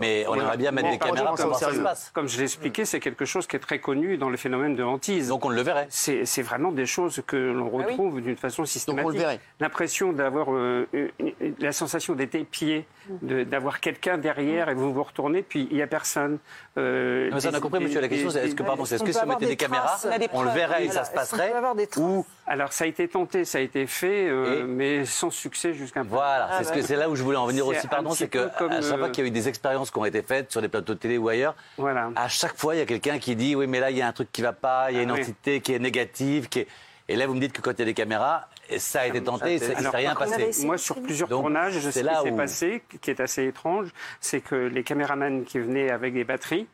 Mais 0.00 0.24
on 0.28 0.34
aimerait 0.34 0.56
bien 0.56 0.70
mettre 0.72 0.90
des 0.90 0.98
caméras 0.98 1.34
pour 1.34 1.46
voir 1.46 1.58
ce 1.58 1.66
qui 1.66 1.76
se 1.76 1.80
passe. 1.80 2.10
Comme 2.12 2.28
je 2.28 2.36
l'ai 2.38 2.44
expliqué, 2.44 2.84
c'est 2.84 3.00
quelque 3.00 3.24
chose 3.24 3.46
qui 3.46 3.56
est 3.56 3.60
très 3.60 3.78
connu 3.78 4.16
dans 4.16 4.28
les 4.30 4.36
phénomènes 4.40 4.74
de 4.76 4.82
hantise. 4.82 5.28
Donc 5.28 5.44
on 5.44 5.48
le 5.50 5.62
verrait. 5.62 5.86
C'est 5.90 6.24
c'est 6.24 6.42
vraiment 6.42 6.72
des 6.72 6.86
choses 6.86 7.22
que 7.26 7.36
l'on 7.36 7.66
Ah 7.72 7.76
oui. 7.78 7.84
retrouve 7.92 8.20
d'une 8.20 8.36
façon 8.36 8.62
Donc 8.62 8.66
on 8.68 8.70
systématique. 8.70 9.12
le 9.12 9.18
verrait. 9.18 9.40
L'impression 9.60 10.12
d'avoir 10.12 10.52
euh, 10.52 10.86
une- 10.92 11.10
une- 11.40 11.54
la 11.60 11.72
sensation 11.72 12.14
d'être 12.14 12.34
épié, 12.34 12.86
de- 13.22 13.44
d'avoir 13.44 13.80
quelqu'un 13.80 14.18
derrière 14.18 14.68
et 14.68 14.74
vous 14.74 14.92
vous 14.92 15.02
retournez, 15.02 15.42
puis 15.42 15.68
il 15.70 15.76
n'y 15.76 15.82
a 15.82 15.86
personne. 15.86 16.38
Euh, 16.78 17.30
mais 17.32 17.40
ça, 17.40 17.50
on 17.52 17.54
a 17.54 17.60
compris, 17.60 17.80
monsieur. 17.82 18.00
La 18.00 18.08
question, 18.08 18.30
c'est 18.30 18.44
est-ce 18.44 18.54
que, 18.54 18.62
pardon, 18.62 18.84
est-ce 18.84 19.02
que 19.02 19.12
si 19.12 19.18
on 19.22 19.26
mettait 19.26 19.46
des 19.46 19.56
caméras, 19.56 19.98
On 20.04 20.10
a 20.10 20.18
des 20.18 20.28
on 20.32 20.42
le 20.42 20.50
verrait 20.50 20.84
et 20.84 20.86
Voilà. 20.86 21.04
ça 21.04 21.10
se 21.10 21.14
passerait 21.14 21.52
Ou 21.98 22.24
Alors 22.46 22.72
ça 22.72 22.84
a 22.84 22.86
été 22.86 23.06
tenté, 23.06 23.44
ça 23.44 23.58
a 23.58 23.60
été 23.60 23.86
fait, 23.86 24.28
euh, 24.28 24.60
Et- 24.60 24.62
mais 24.64 25.04
sans 25.04 25.30
succès 25.30 25.72
jusqu'à 25.72 26.00
présent. 26.00 26.16
Voilà, 26.16 26.48
Ah 26.50 26.64
c'est 26.64 26.96
là 26.96 27.08
où 27.08 27.14
je 27.14 27.22
voulais 27.22 27.36
en 27.36 27.46
venir 27.46 27.64
C'est 27.70 27.78
aussi, 27.78 27.88
pardon, 27.88 28.10
c'est 28.10 28.28
que 28.28 28.48
comme, 28.58 28.72
à 28.72 28.80
chaque 28.82 28.98
fois 28.98 29.08
qu'il 29.10 29.22
y 29.24 29.26
a 29.26 29.28
eu 29.28 29.32
des 29.32 29.48
expériences 29.48 29.90
qui 29.90 29.98
ont 29.98 30.04
été 30.04 30.22
faites 30.22 30.50
sur 30.50 30.60
des 30.60 30.68
plateaux 30.68 30.94
de 30.94 30.98
télé 30.98 31.16
ou 31.18 31.28
ailleurs, 31.28 31.54
Voilà. 31.78 32.10
à 32.16 32.28
chaque 32.28 32.56
fois 32.56 32.74
il 32.74 32.78
y 32.78 32.82
a 32.82 32.86
quelqu'un 32.86 33.18
qui 33.18 33.36
dit 33.36 33.54
oui 33.54 33.66
mais 33.68 33.78
là 33.80 33.90
il 33.90 33.96
y 33.98 34.02
a 34.02 34.08
un 34.08 34.12
truc 34.12 34.29
qui 34.32 34.42
va 34.42 34.52
pas, 34.52 34.90
il 34.90 34.96
y 34.96 35.00
a 35.00 35.02
une 35.02 35.10
Ah 35.10 35.14
oui. 35.14 35.20
entité 35.22 35.60
qui 35.60 35.72
est 35.74 35.78
négative, 35.78 36.48
qui 36.48 36.60
est... 36.60 36.68
et 37.08 37.16
là 37.16 37.26
vous 37.26 37.34
me 37.34 37.40
dites 37.40 37.52
que 37.52 37.60
quand 37.60 37.72
il 37.72 37.78
y 37.80 37.82
a 37.82 37.86
des 37.86 37.94
caméras, 37.94 38.48
ça 38.78 39.00
a 39.00 39.06
été 39.06 39.20
tenté, 39.22 39.54
et 39.54 39.58
ça- 39.58 39.72
il 39.72 39.78
ne 39.84 39.90
s'est 39.90 39.96
rien 39.96 40.14
passé. 40.14 40.64
Moi, 40.64 40.78
sur 40.78 41.02
plusieurs 41.02 41.28
Donc, 41.28 41.42
tournages, 41.42 41.78
ce 41.80 41.90
c'est 41.90 42.00
qui 42.00 42.06
là 42.06 42.22
s'est 42.22 42.30
où- 42.30 42.36
passé, 42.36 42.82
qui 43.00 43.10
est 43.10 43.18
assez 43.20 43.44
étrange, 43.46 43.88
c'est 44.20 44.40
que 44.40 44.54
les 44.54 44.84
caméramans 44.84 45.44
qui 45.44 45.58
venaient 45.58 45.90
avec 45.90 46.14
des 46.14 46.22
batteries, 46.24 46.68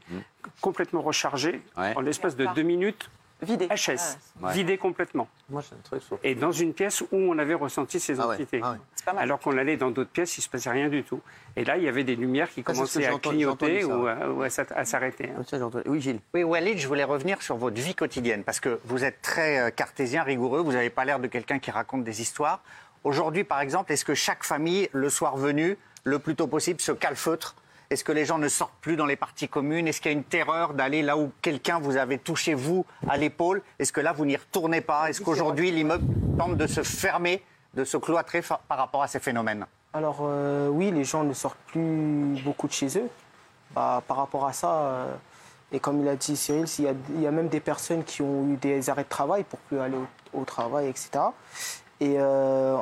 complètement 0.60 1.00
rechargées, 1.00 1.62
Mm. 1.76 1.80
Ouais. 1.80 1.92
en 1.96 2.00
l'espace 2.00 2.36
de 2.36 2.46
deux 2.54 2.62
minutes, 2.62 3.08
Vidé. 3.42 3.66
HS, 3.68 4.16
Ouais. 4.40 4.52
vidées 4.54 4.78
complètement. 4.78 5.28
Moi 5.50 5.60
j'ai 5.68 5.74
un 5.76 5.80
truc 5.84 6.02
sur- 6.02 6.18
Et 6.24 6.34
dans 6.34 6.52
une 6.52 6.72
pièce 6.72 7.02
où 7.02 7.06
on 7.12 7.38
avait 7.38 7.52
ressenti 7.54 8.00
ces 8.00 8.18
Ah 8.18 8.28
ouais, 8.28 8.34
entités. 8.36 8.60
ah 8.62 8.72
ouais. 8.72 8.78
Pas 9.04 9.12
mal. 9.12 9.24
Alors 9.24 9.38
qu'on 9.40 9.56
allait 9.58 9.76
dans 9.76 9.90
d'autres 9.90 10.10
pièces, 10.10 10.38
il 10.38 10.40
ne 10.40 10.44
se 10.44 10.48
passait 10.48 10.70
rien 10.70 10.88
du 10.88 11.02
tout. 11.04 11.20
Et 11.54 11.64
là, 11.64 11.76
il 11.76 11.82
y 11.84 11.88
avait 11.88 12.02
des 12.02 12.16
lumières 12.16 12.50
qui 12.50 12.62
commençaient 12.62 13.04
à 13.06 13.18
clignoter 13.18 13.82
ça, 13.82 13.86
ou 13.88 14.04
ouais. 14.04 14.10
à, 14.10 14.30
ou 14.30 14.42
à 14.42 14.84
s'arrêter. 14.84 15.30
hein. 15.30 15.80
Oui, 15.86 16.00
Gilles. 16.00 16.20
Oui, 16.34 16.44
Walid, 16.44 16.78
je 16.78 16.88
voulais 16.88 17.04
revenir 17.04 17.42
sur 17.42 17.56
votre 17.56 17.80
vie 17.80 17.94
quotidienne, 17.94 18.42
parce 18.42 18.58
que 18.58 18.80
vous 18.84 19.04
êtes 19.04 19.20
très 19.22 19.58
euh, 19.60 19.70
cartésien, 19.70 20.22
rigoureux, 20.22 20.60
vous 20.62 20.72
n'avez 20.72 20.90
pas 20.90 21.04
l'air 21.04 21.18
de 21.20 21.26
quelqu'un 21.28 21.58
qui 21.58 21.70
raconte 21.70 22.04
des 22.04 22.22
histoires. 22.22 22.62
Aujourd'hui, 23.04 23.44
par 23.44 23.60
exemple, 23.60 23.92
est-ce 23.92 24.04
que 24.04 24.14
chaque 24.14 24.44
famille, 24.44 24.88
le 24.92 25.10
soir 25.10 25.36
venu, 25.36 25.76
le 26.04 26.18
plus 26.18 26.34
tôt 26.34 26.46
possible, 26.46 26.80
se 26.80 26.92
calfeutre 26.92 27.54
Est-ce 27.90 28.02
que 28.02 28.12
les 28.12 28.24
gens 28.24 28.38
ne 28.38 28.48
sortent 28.48 28.74
plus 28.80 28.96
dans 28.96 29.06
les 29.06 29.16
parties 29.16 29.48
communes? 29.48 29.86
Est-ce 29.86 30.00
qu'il 30.00 30.10
y 30.10 30.14
a 30.14 30.18
une 30.18 30.24
terreur 30.24 30.74
d'aller 30.74 31.02
là 31.02 31.16
où 31.16 31.30
quelqu'un 31.40 31.78
vous 31.78 31.96
avait 31.96 32.18
touché, 32.18 32.54
vous, 32.54 32.84
à 33.08 33.16
l'épaule? 33.16 33.62
Est-ce 33.78 33.92
que 33.92 34.00
là, 34.00 34.12
vous 34.12 34.24
n'y 34.24 34.36
retournez 34.36 34.80
pas? 34.80 35.08
Est-ce 35.08 35.20
qu'aujourd'hui, 35.20 35.70
l'immeuble 35.70 36.04
tente 36.36 36.56
de 36.56 36.66
se 36.66 36.82
fermer, 36.82 37.42
de 37.74 37.84
se 37.84 37.96
cloîtrer 37.96 38.42
par 38.42 38.78
rapport 38.78 39.02
à 39.02 39.08
ces 39.08 39.20
phénomènes? 39.20 39.66
Alors 39.94 40.18
euh, 40.22 40.68
oui, 40.68 40.90
les 40.90 41.04
gens 41.04 41.24
ne 41.24 41.32
sortent 41.32 41.58
plus 41.68 42.42
beaucoup 42.44 42.66
de 42.66 42.72
chez 42.72 42.98
eux. 42.98 43.08
Bah, 43.74 44.02
par 44.06 44.16
rapport 44.18 44.46
à 44.46 44.52
ça, 44.52 44.70
euh, 44.72 45.14
et 45.72 45.80
comme 45.80 46.00
il 46.00 46.08
a 46.08 46.16
dit 46.16 46.36
Cyril, 46.36 46.66
il 46.78 46.84
y, 46.84 46.88
a, 46.88 46.92
il 47.14 47.20
y 47.20 47.26
a 47.26 47.30
même 47.30 47.48
des 47.48 47.60
personnes 47.60 48.04
qui 48.04 48.22
ont 48.22 48.48
eu 48.52 48.56
des 48.56 48.90
arrêts 48.90 49.04
de 49.04 49.08
travail 49.08 49.44
pour 49.44 49.58
plus 49.60 49.78
aller 49.78 49.96
au, 50.32 50.40
au 50.40 50.44
travail, 50.44 50.88
etc. 50.88 51.10
Et 52.00 52.16
euh, 52.18 52.76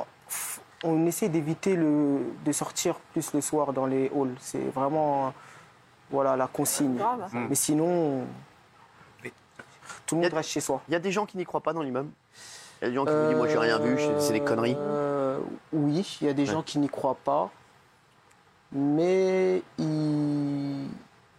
on 0.85 1.05
essaie 1.07 1.29
d'éviter 1.29 1.75
le- 1.77 2.21
de 2.45 2.53
sortir 2.53 2.97
plus 3.13 3.33
le 3.35 3.41
soir 3.41 3.73
dans 3.73 3.87
les 3.87 4.11
halls. 4.15 4.35
C'est 4.39 4.59
vraiment 4.71 5.33
voilà, 6.11 6.37
la 6.37 6.47
consigne. 6.47 6.97
grave. 6.97 7.29
Mais 7.33 7.55
sinon, 7.55 8.25
tout 10.07 10.15
le 10.17 10.21
monde 10.23 10.33
reste 10.33 10.51
chez 10.51 10.61
soi. 10.61 10.81
Il 10.89 10.93
y 10.93 10.97
a 10.97 11.01
des 11.01 11.11
gens 11.13 11.27
qui 11.27 11.37
n'y 11.37 11.45
croient 11.45 11.61
pas 11.63 11.73
dans 11.73 11.83
l'immeuble. 11.83 12.11
Il 12.81 12.85
y 12.85 12.87
a 12.87 12.91
des 12.91 12.95
gens 12.95 13.05
qui 13.07 13.13
vous 13.13 13.27
disent 13.29 13.37
moi 13.37 13.49
j'ai 13.49 13.59
rien 13.59 13.79
vu, 13.79 13.99
c'est- 14.21 14.33
des 14.33 14.41
conneries. 14.41 14.77
Euh, 14.79 15.39
oui, 15.73 16.19
il 16.21 16.27
y 16.27 16.31
a 16.31 16.35
des 16.35 16.47
gens 16.47 16.63
qui 16.63 16.79
n'y 16.79 16.89
croient 16.89 17.17
pas, 17.25 17.51
mais 18.73 19.63
ils, 19.79 20.89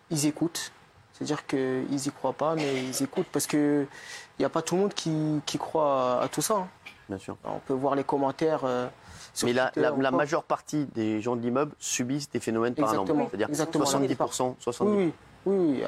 ils 0.09 0.25
écoutent. 0.25 0.71
C'est-à-dire 1.13 1.45
qu'ils 1.47 1.85
n'y 1.89 2.11
croient 2.11 2.33
pas, 2.33 2.55
mais 2.55 2.83
ils 2.83 3.03
écoutent 3.03 3.27
parce 3.31 3.47
qu'il 3.47 3.87
n'y 4.39 4.45
a 4.45 4.49
pas 4.49 4.61
tout 4.61 4.75
le 4.75 4.81
monde 4.81 4.93
qui, 4.93 5.41
qui 5.45 5.57
croit 5.57 6.19
à, 6.19 6.23
à 6.23 6.27
tout 6.27 6.41
ça. 6.41 6.55
hein. 6.55 6.67
Bien 7.07 7.17
sûr. 7.19 7.37
On 7.45 7.59
peut 7.59 7.73
voir 7.73 7.95
les 7.95 8.03
commentaires. 8.03 8.61
euh, 8.65 8.87
Mais 9.43 9.53
la, 9.53 10.11
majeure 10.11 10.43
partie 10.43 10.85
des 10.95 11.21
gens 11.21 11.35
de 11.35 11.41
l'immeuble 11.41 11.73
subissent 11.79 12.29
des 12.29 12.39
phénomènes 12.39 12.75
paranormaux. 12.75 13.01
Exactement. 13.03 13.27
C'est-à-dire 13.29 13.49
Exactement. 13.49 13.85
70%, 13.85 14.55
70%. 14.63 14.83
Oui, 14.85 15.11
oui, 15.45 15.55
oui. 15.57 15.83
euh, 15.83 15.87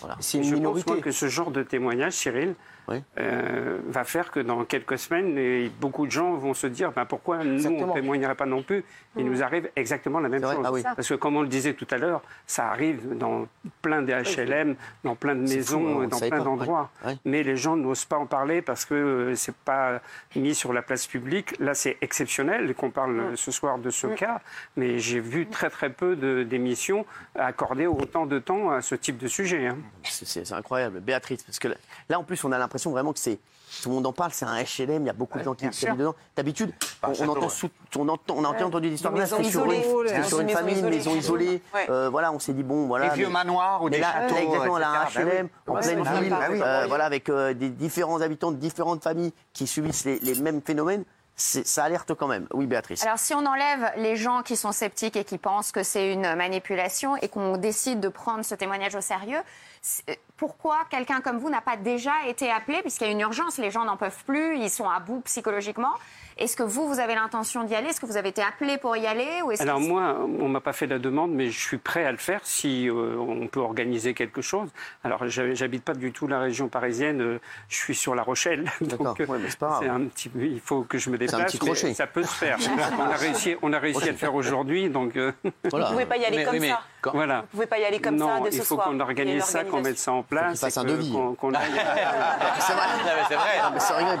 Voilà. 0.00 0.16
C'est 0.20 0.38
une 0.38 0.44
je 0.44 0.54
minorité. 0.54 0.84
pense 0.86 0.94
moi, 0.96 1.02
que 1.02 1.12
ce 1.12 1.28
genre 1.28 1.50
de 1.50 1.62
témoignage, 1.62 2.12
Cyril, 2.14 2.54
Oui. 2.88 3.02
euh, 3.18 3.78
va 3.86 4.04
faire 4.04 4.30
que 4.30 4.40
dans 4.40 4.64
quelques 4.64 4.98
semaines, 4.98 5.38
et 5.38 5.70
beaucoup 5.80 6.06
de 6.06 6.10
gens 6.10 6.34
vont 6.34 6.52
se 6.54 6.66
dire 6.66 6.92
ben, 6.92 7.04
pourquoi 7.04 7.44
nous, 7.44 7.64
on 7.66 7.86
ne 7.86 7.92
témoignerait 7.92 8.34
pas 8.34 8.46
non 8.46 8.62
plus 8.62 8.84
Il 9.16 9.24
nous 9.24 9.42
arrive 9.42 9.70
exactement 9.76 10.20
la 10.20 10.28
même 10.28 10.42
chose. 10.42 10.62
Ah 10.64 10.72
oui. 10.72 10.82
Parce 10.82 11.08
que, 11.08 11.14
comme 11.14 11.36
on 11.36 11.42
le 11.42 11.48
disait 11.48 11.74
tout 11.74 11.86
à 11.90 11.98
l'heure, 11.98 12.22
ça 12.46 12.68
arrive 12.70 13.16
dans 13.16 13.46
plein 13.82 14.02
des 14.02 14.12
HLM, 14.14 14.74
dans 15.04 15.14
plein 15.14 15.34
de 15.34 15.40
maisons, 15.42 16.00
fou, 16.00 16.06
dans 16.06 16.18
plein 16.18 16.42
d'endroits. 16.42 16.90
Ouais. 17.04 17.12
Ouais. 17.12 17.18
Mais 17.24 17.42
les 17.42 17.56
gens 17.56 17.76
n'osent 17.76 18.04
pas 18.04 18.16
en 18.18 18.26
parler 18.26 18.62
parce 18.62 18.84
que 18.84 18.94
euh, 18.94 19.34
c'est 19.36 19.54
pas 19.54 20.00
mis 20.34 20.54
sur 20.54 20.72
la 20.72 20.82
place 20.82 21.06
publique. 21.06 21.58
Là, 21.60 21.74
c'est 21.74 21.98
exceptionnel 22.00 22.74
qu'on 22.74 22.90
parle 22.90 23.18
euh, 23.20 23.36
ce 23.36 23.50
soir 23.50 23.78
de 23.78 23.90
ce 23.90 24.06
cas, 24.08 24.40
mais 24.76 24.98
j'ai 24.98 25.20
vu 25.20 25.46
très 25.46 25.70
très 25.70 25.90
peu 25.90 26.16
d'émissions 26.44 27.06
accorder 27.34 27.86
autant 27.86 28.26
de 28.26 28.38
temps 28.38 28.70
à 28.70 28.80
ce 28.82 28.94
type 28.94 29.18
de 29.18 29.26
sujet. 29.28 29.66
hein. 29.66 29.78
C'est- 30.02 30.52
incroyable. 30.52 31.00
Béatrice, 31.00 31.42
parce 31.44 31.58
que 31.58 31.68
là, 31.68 31.74
là, 32.08 32.18
en 32.18 32.24
plus, 32.24 32.42
on 32.44 32.52
a 32.52 32.58
l'impression 32.58 32.71
vraiment 32.90 33.12
que 33.12 33.18
c'est. 33.18 33.38
Tout 33.82 33.88
le 33.88 33.94
monde 33.94 34.06
en 34.06 34.12
parle, 34.12 34.32
c'est 34.32 34.44
un 34.44 34.54
HLM, 34.62 35.02
il 35.02 35.06
y 35.06 35.10
a 35.10 35.14
beaucoup 35.14 35.38
de 35.38 35.44
gens 35.44 35.54
qui, 35.54 35.64
habitent 35.64 35.96
dedans. 35.96 36.14
D'habitude, 36.36 36.72
on, 37.02 37.12
on 37.24 37.28
entend 37.28 37.48
sous- 37.48 37.70
on, 37.98 38.06
entend, 38.08 38.34
on 38.36 38.44
a 38.44 38.48
entendu 38.48 38.88
des 38.90 38.94
histoires 38.96 39.14
Des 39.14 39.20
là, 39.20 39.26
c'était 39.26 39.44
sur 39.44 39.64
une, 39.64 39.82
sur 40.24 40.38
famille, 40.38 40.74
une 40.74 40.78
isolée. 40.78 40.96
maison 40.96 41.14
isolée. 41.16 41.62
Ouais. 41.74 41.86
Euh, 41.88 42.10
voilà, 42.10 42.32
on 42.32 42.38
s'est 42.38 42.52
dit, 42.52 42.62
bon, 42.62 42.86
voilà. 42.86 43.08
Les 43.08 43.14
vieux 43.14 43.26
mais- 43.28 43.32
manoirs 43.32 43.82
ou 43.82 43.88
des 43.88 43.98
là, 43.98 44.12
châteaux, 44.12 44.34
là, 44.34 44.42
exactement, 44.42 44.78
là, 44.78 44.90
un 44.90 45.04
etc. 45.06 45.22
Bah 45.24 45.30
HLM 45.32 45.48
en 45.66 45.74
pleine 45.80 46.02
ville, 46.22 46.30
bah 46.30 46.46
oui. 46.50 46.60
euh, 46.62 46.84
voilà, 46.86 47.04
avec 47.06 47.28
euh, 47.30 47.54
des 47.54 47.70
différents 47.70 48.20
habitants 48.20 48.52
de 48.52 48.56
différentes 48.58 49.02
familles 49.02 49.32
qui 49.54 49.66
subissent 49.66 50.04
les, 50.04 50.18
les 50.18 50.34
mêmes 50.34 50.60
phénomènes. 50.60 51.04
Ça 51.42 51.84
alerte 51.84 52.14
quand 52.14 52.28
même. 52.28 52.46
Oui, 52.52 52.66
Béatrice. 52.66 53.02
Alors, 53.04 53.18
si 53.18 53.34
on 53.34 53.44
enlève 53.44 53.92
les 53.96 54.16
gens 54.16 54.42
qui 54.42 54.56
sont 54.56 54.72
sceptiques 54.72 55.16
et 55.16 55.24
qui 55.24 55.38
pensent 55.38 55.72
que 55.72 55.82
c'est 55.82 56.12
une 56.12 56.34
manipulation 56.34 57.16
et 57.16 57.28
qu'on 57.28 57.56
décide 57.56 58.00
de 58.00 58.08
prendre 58.08 58.44
ce 58.44 58.54
témoignage 58.54 58.94
au 58.94 59.00
sérieux, 59.00 59.40
c'est- 59.80 60.18
pourquoi 60.36 60.78
quelqu'un 60.90 61.20
comme 61.20 61.38
vous 61.38 61.50
n'a 61.50 61.60
pas 61.60 61.76
déjà 61.76 62.12
été 62.26 62.50
appelé? 62.50 62.80
Puisqu'il 62.82 63.04
y 63.06 63.08
a 63.08 63.12
une 63.12 63.20
urgence, 63.20 63.58
les 63.58 63.70
gens 63.70 63.84
n'en 63.84 63.96
peuvent 63.96 64.24
plus, 64.26 64.56
ils 64.58 64.70
sont 64.70 64.88
à 64.88 64.98
bout 65.00 65.20
psychologiquement. 65.22 65.92
Est-ce 66.38 66.56
que 66.56 66.62
vous, 66.62 66.88
vous 66.88 66.98
avez 66.98 67.14
l'intention 67.14 67.62
d'y 67.62 67.74
aller? 67.74 67.88
Est-ce 67.88 68.00
que 68.00 68.06
vous 68.06 68.16
avez 68.16 68.30
été 68.30 68.42
appelé 68.42 68.78
pour 68.78 68.96
y 68.96 69.06
aller 69.06 69.42
ou 69.44 69.52
Alors 69.60 69.78
que- 69.78 69.82
moi, 69.86 70.16
on 70.40 70.48
m'a 70.48 70.60
pas 70.62 70.72
fait 70.72 70.86
la 70.86 70.98
demande, 70.98 71.30
mais 71.32 71.50
je 71.50 71.58
suis 71.60 71.76
prêt 71.76 72.04
à 72.06 72.10
le 72.10 72.16
faire 72.16 72.40
si 72.42 72.88
euh, 72.88 73.16
on 73.18 73.46
peut 73.48 73.60
organiser 73.60 74.14
quelque 74.14 74.40
chose. 74.40 74.70
Alors 75.04 75.28
j'ha- 75.28 75.52
j'habite 75.54 75.84
pas 75.84 75.92
du 75.94 76.10
tout 76.10 76.26
la 76.26 76.40
région 76.40 76.68
parisienne, 76.68 77.20
euh, 77.20 77.40
je 77.68 77.76
suis 77.76 77.94
sur 77.94 78.14
La 78.14 78.22
Rochelle, 78.22 78.64
donc 78.80 79.20
euh, 79.20 79.26
ouais, 79.26 79.38
mais 79.38 79.50
c'est 79.50 79.58
pas 79.58 79.68
grave. 79.68 79.80
c'est 79.82 79.88
un 79.90 80.00
petit, 80.06 80.28
peu- 80.30 80.40
il 80.42 80.60
faut 80.60 80.82
que 80.82 80.96
je 80.96 81.10
me 81.10 81.18
C'est 81.36 81.42
un 81.42 81.44
petit 81.46 81.58
crochet. 81.58 81.94
ça 81.94 82.06
peut 82.06 82.22
se 82.22 82.28
faire. 82.34 82.58
on 82.98 83.10
a 83.10 83.16
réussi, 83.16 83.56
on 83.62 83.72
a 83.72 83.78
réussi 83.78 84.08
à 84.08 84.12
le 84.12 84.16
faire 84.16 84.34
aujourd'hui, 84.34 84.88
donc 84.90 85.16
euh, 85.16 85.32
Voilà. 85.70 85.86
Vous 85.86 85.92
pouvez 85.92 86.06
pas 86.06 86.16
y 86.16 86.24
aller 86.24 86.38
Mais- 86.38 86.44
comme 86.44 86.58
mais 86.58 86.68
ça. 86.70 86.80
quand- 87.00 87.12
voilà. 87.12 87.40
Vous 87.42 87.46
pouvez 87.52 87.66
pas 87.66 87.78
y 87.78 87.84
aller 87.84 88.00
comme 88.00 88.16
non, 88.16 88.28
ça 88.28 88.40
dès 88.42 88.48
il 88.50 88.58
ce 88.58 88.62
faut 88.62 88.74
soir. 88.76 88.86
qu'on 88.86 88.92
Il 88.92 88.94
a 88.94 88.96
une 88.96 89.02
organise 89.02 89.44
ça, 89.44 89.64
qu'on 89.64 89.80
mette 89.80 89.98
ça 89.98 90.12
en 90.12 90.22
place, 90.22 90.60
fasse 90.60 90.76
et 90.76 90.80
un 90.80 90.84
que- 90.84 90.88
devis. 90.90 91.12
qu'on 91.12 91.34
qu'on 91.34 91.54
aille. 91.54 91.62
C'est 92.60 92.72
vrai. 92.72 92.82
C'est 93.28 93.34
vrai. 93.34 93.44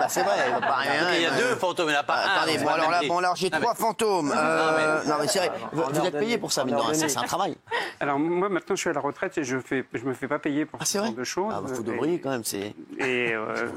C'est 0.08 0.22
bah, 0.24 0.28
vrai. 0.30 1.16
il 1.16 1.22
y 1.22 1.26
a 1.26 1.30
euh, 1.32 1.38
deux 1.38 1.56
fantômes, 1.56 1.88
il 1.88 1.92
n'y 1.92 1.96
en 1.96 2.00
a 2.00 2.04
pas 2.04 2.16
un. 2.24 2.36
Attendez, 2.36 2.58
bon 2.58 2.68
alors 2.68 2.90
là, 2.90 3.00
bon 3.06 3.18
alors 3.18 3.36
j'ai 3.36 3.50
trois 3.50 3.74
fantômes. 3.74 4.32
Euh, 4.36 5.02
non 5.06 5.14
mais 5.20 5.28
c'est 5.28 5.38
vrai. 5.38 5.52
Vous, 5.72 5.82
vous 5.90 6.06
êtes 6.06 6.18
payé 6.18 6.38
pour 6.38 6.52
ça, 6.52 6.64
mais 6.64 6.72
c'est 6.94 7.16
un 7.18 7.22
travail. 7.22 7.56
Alors 8.00 8.18
moi 8.18 8.48
maintenant 8.48 8.74
je 8.74 8.80
suis 8.80 8.90
à 8.90 8.92
la 8.92 9.00
retraite 9.00 9.38
et 9.38 9.44
je 9.44 9.58
fais, 9.60 9.84
je 9.92 10.04
me 10.04 10.12
fais 10.14 10.26
pas 10.26 10.38
payer 10.40 10.64
pour 10.66 10.78
Ah, 10.82 10.84
ce 10.84 10.92
c'est 10.92 10.98
genre 10.98 11.12
de 11.12 11.24
choses. 11.24 11.52
Ah, 11.54 11.60
bah, 11.60 11.70
vous 11.72 11.80
Et- 11.82 11.84
devriez 11.84 12.20
quand 12.20 12.30
même. 12.30 12.42
C'est. 12.44 12.74
Et 12.98 13.32
euh, 13.32 13.68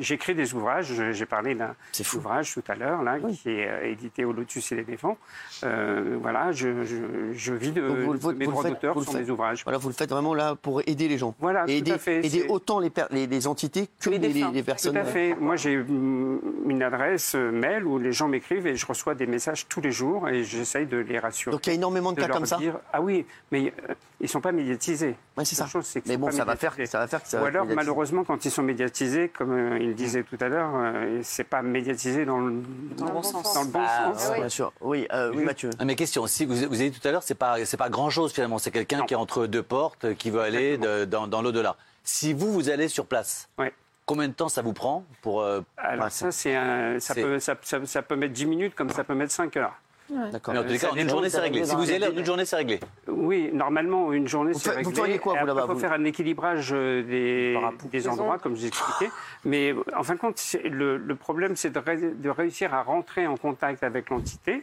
j'écris 0.00 0.34
des 0.34 0.54
ouvrages. 0.54 0.92
J'ai 1.12 1.26
parlé 1.26 1.54
d'un 1.54 1.74
C'est 1.92 2.04
fou. 2.04 2.20
Ouvrage 2.48 2.64
tout 2.64 2.72
à 2.72 2.74
l'heure, 2.74 3.02
là, 3.02 3.18
qui 3.20 3.50
est 3.50 3.68
euh, 3.68 3.90
édité 3.90 4.24
au 4.24 4.32
Lotus 4.32 4.72
et 4.72 4.76
l'éléphant. 4.76 5.16
Euh, 5.64 6.16
voilà, 6.20 6.52
je, 6.52 6.84
je, 6.84 6.96
je 7.32 7.52
vis 7.54 7.72
de, 7.72 7.80
vous 7.82 8.32
mes 8.32 8.44
vous 8.46 8.50
droits 8.52 8.64
d'auteur 8.64 9.02
sur 9.02 9.14
mes 9.14 9.30
ouvrages. 9.30 9.62
Voilà, 9.64 9.78
vous 9.78 9.88
le 9.88 9.94
faites 9.94 10.10
vraiment 10.10 10.34
là 10.34 10.54
pour 10.54 10.82
aider 10.86 11.08
les 11.08 11.18
gens. 11.18 11.34
Voilà, 11.40 11.64
tout 11.64 11.70
et 11.70 11.78
aider, 11.78 11.92
à 11.92 11.98
fait, 11.98 12.24
aider 12.24 12.46
autant 12.48 12.78
les, 12.80 12.90
les, 13.10 13.26
les 13.26 13.46
entités 13.46 13.88
que 14.00 14.10
Les 14.10 14.18
les, 14.18 14.28
les- 14.28 14.44
les 14.52 14.60
Tout 14.60 14.66
personnes. 14.66 14.96
à 14.96 15.04
fait. 15.04 15.34
Moi, 15.40 15.56
j'ai 15.56 15.72
une 15.72 16.82
adresse 16.82 17.34
euh, 17.34 17.50
mail 17.50 17.84
où 17.84 17.98
les 17.98 18.12
gens 18.12 18.28
m'écrivent 18.28 18.66
et 18.66 18.76
je 18.76 18.86
reçois 18.86 19.14
des 19.14 19.26
messages 19.26 19.66
tous 19.68 19.80
les 19.80 19.92
jours 19.92 20.28
et 20.28 20.44
j'essaye 20.44 20.86
de 20.86 20.98
les 20.98 21.18
rassurer. 21.18 21.52
Donc 21.52 21.66
il 21.66 21.70
y 21.70 21.72
a 21.72 21.74
énormément 21.76 22.12
de 22.12 22.16
de 22.20 22.26
cas 22.26 22.32
comme 22.32 22.46
ça. 22.46 22.56
dire, 22.56 22.78
ah 22.92 23.00
oui, 23.00 23.26
mais 23.50 23.72
euh, 23.88 23.94
ils 24.20 24.28
sont 24.28 24.40
pas 24.40 24.52
médiatisés. 24.52 25.14
Ouais, 25.36 25.44
c'est 25.44 25.54
ça. 25.54 25.66
chose, 25.66 25.92
Mais 26.06 26.16
bon, 26.16 26.30
ça 26.30 26.44
va 26.44 26.56
faire, 26.56 26.74
ça 26.86 26.98
va 26.98 27.06
faire 27.06 27.22
que 27.22 27.28
ça 27.28 27.42
Ou 27.42 27.46
alors, 27.46 27.66
malheureusement, 27.66 28.24
quand 28.24 28.44
ils 28.44 28.50
sont 28.50 28.62
médiatisés, 28.62 29.28
comme 29.28 29.52
euh, 29.52 29.78
il 29.80 29.94
disait 29.94 30.22
tout 30.24 30.36
à 30.40 30.48
l'heure, 30.48 30.70
euh, 30.74 31.20
c'est 31.22 31.44
pas 31.44 31.62
médiatisé 31.62 32.24
dans 32.24 32.37
le, 32.40 32.62
Dans 32.96 33.06
le 33.06 33.12
bon 33.12 33.22
sens. 33.22 33.54
dans 33.54 33.62
le 33.62 33.68
bon 33.68 33.80
Ah, 33.82 34.12
sens. 34.16 34.34
Bien 34.34 34.48
sûr. 34.48 34.72
Oui, 34.80 35.06
euh, 35.12 35.32
oui, 35.34 35.44
Mathieu. 35.44 35.70
Ah, 35.78 35.84
mais 35.84 35.94
question, 35.96 36.26
si 36.26 36.44
vous, 36.44 36.54
vous 36.54 36.62
avez 36.80 36.90
dit 36.90 36.98
tout 37.00 37.06
à 37.06 37.12
l'heure, 37.12 37.22
c'est 37.22 37.34
pas, 37.34 37.64
c'est 37.64 37.76
pas 37.76 37.88
grand 37.88 38.10
chose 38.10 38.32
finalement. 38.32 38.58
C'est 38.58 38.70
quelqu'un 38.70 39.04
qui 39.06 39.14
est 39.14 39.16
entre 39.16 39.46
deux 39.46 39.62
portes, 39.62 40.04
euh, 40.04 40.14
qui 40.14 40.30
veut 40.30 40.40
aller 40.40 40.78
de- 40.78 41.04
dans, 41.04 41.26
dans 41.26 41.42
l'au-delà. 41.42 41.76
Si 42.04 42.32
vous, 42.32 42.52
vous 42.52 42.70
allez 42.70 42.88
sur 42.88 43.06
place, 43.06 43.48
Ouais. 43.58 43.72
combien 44.06 44.28
de 44.28 44.32
temps 44.32 44.48
ça 44.48 44.62
vous 44.62 44.72
prend 44.72 45.04
pour. 45.22 45.42
euh, 45.42 45.60
Alors 45.76 46.04
Ouais, 46.06 46.10
ça, 46.10 46.30
c'est 46.32 46.54
un- 46.56 46.98
ça, 47.00 47.14
c'est- 47.14 47.22
peut, 47.22 47.38
ça, 47.38 47.54
ça- 47.62 47.84
ça 47.84 48.02
peut 48.02 48.16
mettre 48.16 48.32
10 48.32 48.46
minutes 48.46 48.74
comme 48.74 48.90
ça 48.90 49.04
peut 49.04 49.14
mettre 49.14 49.32
5 49.32 49.56
heures. 49.56 49.74
D'accord. 50.10 50.54
mais 50.54 50.60
en 50.60 50.64
tous 50.64 50.78
cas, 50.78 50.90
en 50.90 50.94
une 50.96 51.08
journée, 51.08 51.28
c'est 51.28 51.38
réglé. 51.40 51.64
Si 51.64 51.74
vous 51.74 51.90
allez, 51.90 52.06
en 52.06 52.12
une 52.12 52.24
journée, 52.24 52.44
c'est 52.44 52.56
réglé. 52.56 52.80
Oui, 53.06 53.50
normalement, 53.52 54.12
une 54.12 54.26
journée, 54.26 54.52
Vous 54.52 54.58
c'est 54.58 54.70
fa- 54.70 54.82
vous 54.82 54.88
réglé. 54.88 54.94
feriez 55.02 55.18
quoi, 55.18 55.34
vous, 55.40 55.46
là-bas, 55.46 55.66
Il 55.68 55.72
faut 55.74 55.78
faire 55.78 55.92
un 55.92 56.04
équilibrage 56.04 56.70
euh, 56.72 57.02
des, 57.02 57.58
des 57.90 58.08
endroits, 58.08 58.38
comme 58.38 58.54
je 58.56 58.60
vous 58.60 58.66
expliquais. 58.66 59.10
Mais 59.44 59.74
en 59.96 60.02
fin 60.02 60.14
de 60.14 60.18
compte, 60.18 60.40
le, 60.64 60.96
le 60.96 61.14
problème, 61.14 61.56
c'est 61.56 61.70
de, 61.70 61.78
ré- 61.78 62.12
de 62.14 62.30
réussir 62.30 62.72
à 62.74 62.82
rentrer 62.82 63.26
en 63.26 63.36
contact 63.36 63.82
avec 63.82 64.08
l'entité, 64.10 64.62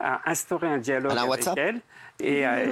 à 0.00 0.20
instaurer 0.30 0.68
un 0.68 0.78
dialogue 0.78 1.12
un 1.12 1.16
avec 1.16 1.30
WhatsApp 1.30 1.58
elle 1.58 1.80
et 2.20 2.44
à, 2.44 2.64
et 2.64 2.70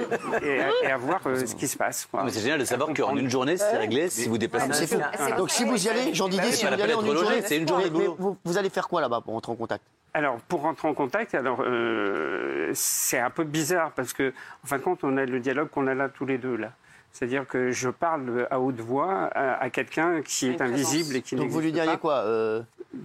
à- 0.61 0.69
et 0.83 0.91
à 0.91 0.97
voir 0.97 1.21
euh, 1.27 1.45
ce 1.45 1.55
qui 1.55 1.67
se 1.67 1.77
passe. 1.77 2.07
quoi. 2.09 2.23
Mais 2.23 2.31
c'est 2.31 2.39
génial 2.41 2.59
de 2.59 2.65
savoir 2.65 2.89
qu'en 2.93 3.15
une 3.15 3.29
journée, 3.29 3.57
c'est 3.57 3.77
réglé 3.77 4.09
si 4.09 4.27
vous 4.27 4.37
déplacez. 4.37 4.73
C'est 4.73 4.87
fou. 4.95 5.01
c'est- 5.17 5.35
Donc 5.35 5.49
si 5.51 5.63
vous 5.65 5.85
y 5.85 5.89
allez, 5.89 6.13
Jean 6.13 6.27
Didier, 6.27 6.51
si 6.51 6.65
pas 6.65 6.71
vous 6.71 6.77
y 6.79 6.81
allez 6.81 6.93
en 6.93 7.01
une 7.01 7.13
journée, 7.13 7.29
logé, 7.37 7.41
c'est 7.47 7.57
une 7.57 7.67
journée 7.67 7.89
de 7.89 7.95
vous, 8.17 8.37
vous 8.43 8.57
allez 8.57 8.69
faire 8.69 8.87
quoi 8.87 9.01
là-bas 9.01 9.21
pour 9.21 9.35
entrer 9.35 9.51
en 9.51 9.55
contact? 9.55 9.83
Alors, 10.13 10.37
pour 10.47 10.61
rentrer 10.61 10.87
en 10.87 10.93
contact, 10.93 11.35
alors 11.35 11.59
euh, 11.61 12.71
c'est 12.73 13.19
un 13.19 13.29
peu 13.29 13.43
bizarre 13.43 13.91
parce 13.91 14.13
que, 14.13 14.33
en 14.63 14.67
fin 14.67 14.77
de 14.77 14.81
compte, 14.83 15.03
on 15.03 15.17
a 15.17 15.25
le 15.25 15.39
dialogue 15.39 15.69
qu'on 15.69 15.87
a 15.87 15.93
là 15.93 16.07
tous 16.09 16.25
les 16.25 16.37
deux 16.37 16.55
là. 16.55 16.71
C'est-à-dire 17.11 17.45
que 17.47 17.71
je 17.71 17.89
parle 17.89 18.45
à 18.51 18.59
haute 18.59 18.79
voix 18.79 19.29
à, 19.33 19.61
à 19.61 19.69
quelqu'un 19.69 20.21
qui 20.21 20.47
est 20.49 20.61
invisible 20.61 21.15
et 21.17 21.21
qui 21.21 21.35
Donc 21.35 21.49
vous 21.49 21.59
lui 21.61 21.71
diriez 21.71 21.91
pas. 21.91 21.97
quoi 21.97 22.13
euh, 22.25 22.61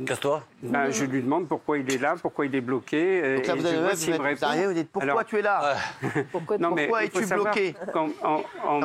Casse-toi. 0.07 0.43
Ben, 0.63 0.91
je 0.91 1.05
lui 1.05 1.23
demande 1.23 1.49
pourquoi 1.49 1.79
il 1.79 1.93
est 1.93 1.99
là, 1.99 2.15
pourquoi 2.21 2.47
il 2.47 2.55
est 2.55 2.61
bloqué. 2.61 3.37
Donc 3.37 3.47
là, 3.47 3.55
et 3.55 3.57
vous 3.57 3.63
je 3.63 3.69
allez 3.69 3.79
vois 3.79 3.93
vous 3.95 4.11
êtes- 4.11 4.39
vous 4.39 4.45
arrivez, 4.45 4.67
vous 4.67 4.73
dites 4.73 4.91
pourquoi 4.91 5.11
Alors, 5.13 5.25
tu 5.25 5.39
es 5.39 5.43
là 5.43 5.77
Pourquoi 6.33 6.59
non, 6.59 6.71
mais 6.71 6.87
Pourquoi 6.87 7.05
es-tu 7.05 7.27
bloqué 7.27 7.75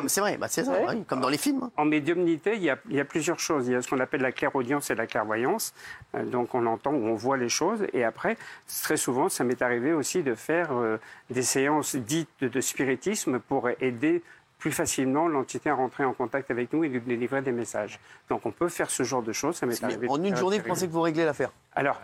C'est 0.08 0.22
vrai, 0.22 0.38
bah, 0.38 0.48
c'est 0.50 0.64
ça, 0.64 0.74
comme 1.08 1.22
dans 1.22 1.30
les 1.30 1.38
films. 1.38 1.62
hein. 1.64 1.72
en 1.78 1.86
médiumnité, 1.86 2.54
il 2.56 2.64
y, 2.64 2.70
a, 2.70 2.78
il 2.90 2.96
y 2.96 3.00
a 3.00 3.06
plusieurs 3.06 3.40
choses. 3.40 3.68
Il 3.68 3.74
y 3.74 3.76
a 3.76 3.82
ce 3.82 3.90
qu'on 3.90 4.00
appelle 4.00 4.22
la 4.22 4.32
clairaudience 4.32 4.90
et 4.92 4.96
la 4.96 5.08
clairvoyance. 5.08 5.74
Euh, 6.16 6.24
donc 6.24 6.54
on 6.56 6.66
entend 6.66 6.92
ou 6.94 7.06
on 7.08 7.16
voit 7.16 7.38
les 7.38 7.50
choses. 7.50 7.86
Et 7.94 8.04
après, 8.04 8.38
très 8.84 8.98
souvent, 8.98 9.30
ça 9.30 9.44
m'est 9.44 9.62
arrivé 9.62 9.94
aussi 9.94 10.24
de 10.24 10.36
faire 10.36 10.70
euh, 10.74 10.98
des 11.30 11.44
séances 11.44 11.96
dites 11.96 12.30
de, 12.42 12.48
de 12.48 12.62
spiritisme 12.62 13.40
pour 13.40 13.70
aider 13.80 14.24
plus 14.58 14.72
facilement 14.72 15.28
l'entité 15.28 15.70
à 15.70 15.76
rentrer 15.76 16.06
en 16.06 16.14
contact 16.14 16.50
avec 16.50 16.72
nous 16.74 16.84
et 16.84 16.90
lui 16.90 17.00
délivrer 17.02 17.42
des 17.42 17.52
messages. 17.52 18.00
Donc 18.30 18.46
on 18.46 18.52
peut 18.52 18.70
faire 18.70 18.90
ce 18.90 19.04
genre 19.04 19.22
de 19.22 19.32
choses. 19.34 19.58
Ça 19.58 19.66
m'est 19.66 19.80
Mais 19.82 19.86
arrivé. 19.94 20.08
en 20.10 20.24
une 20.24 20.36
journée, 20.36 20.60
vous 20.60 20.68
pensez 20.68 20.88
que 20.88 20.92
vous 20.94 21.02
réglez 21.02 21.26
l'affaire? 21.26 21.52
Alors, 21.74 22.02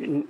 une- 0.00 0.24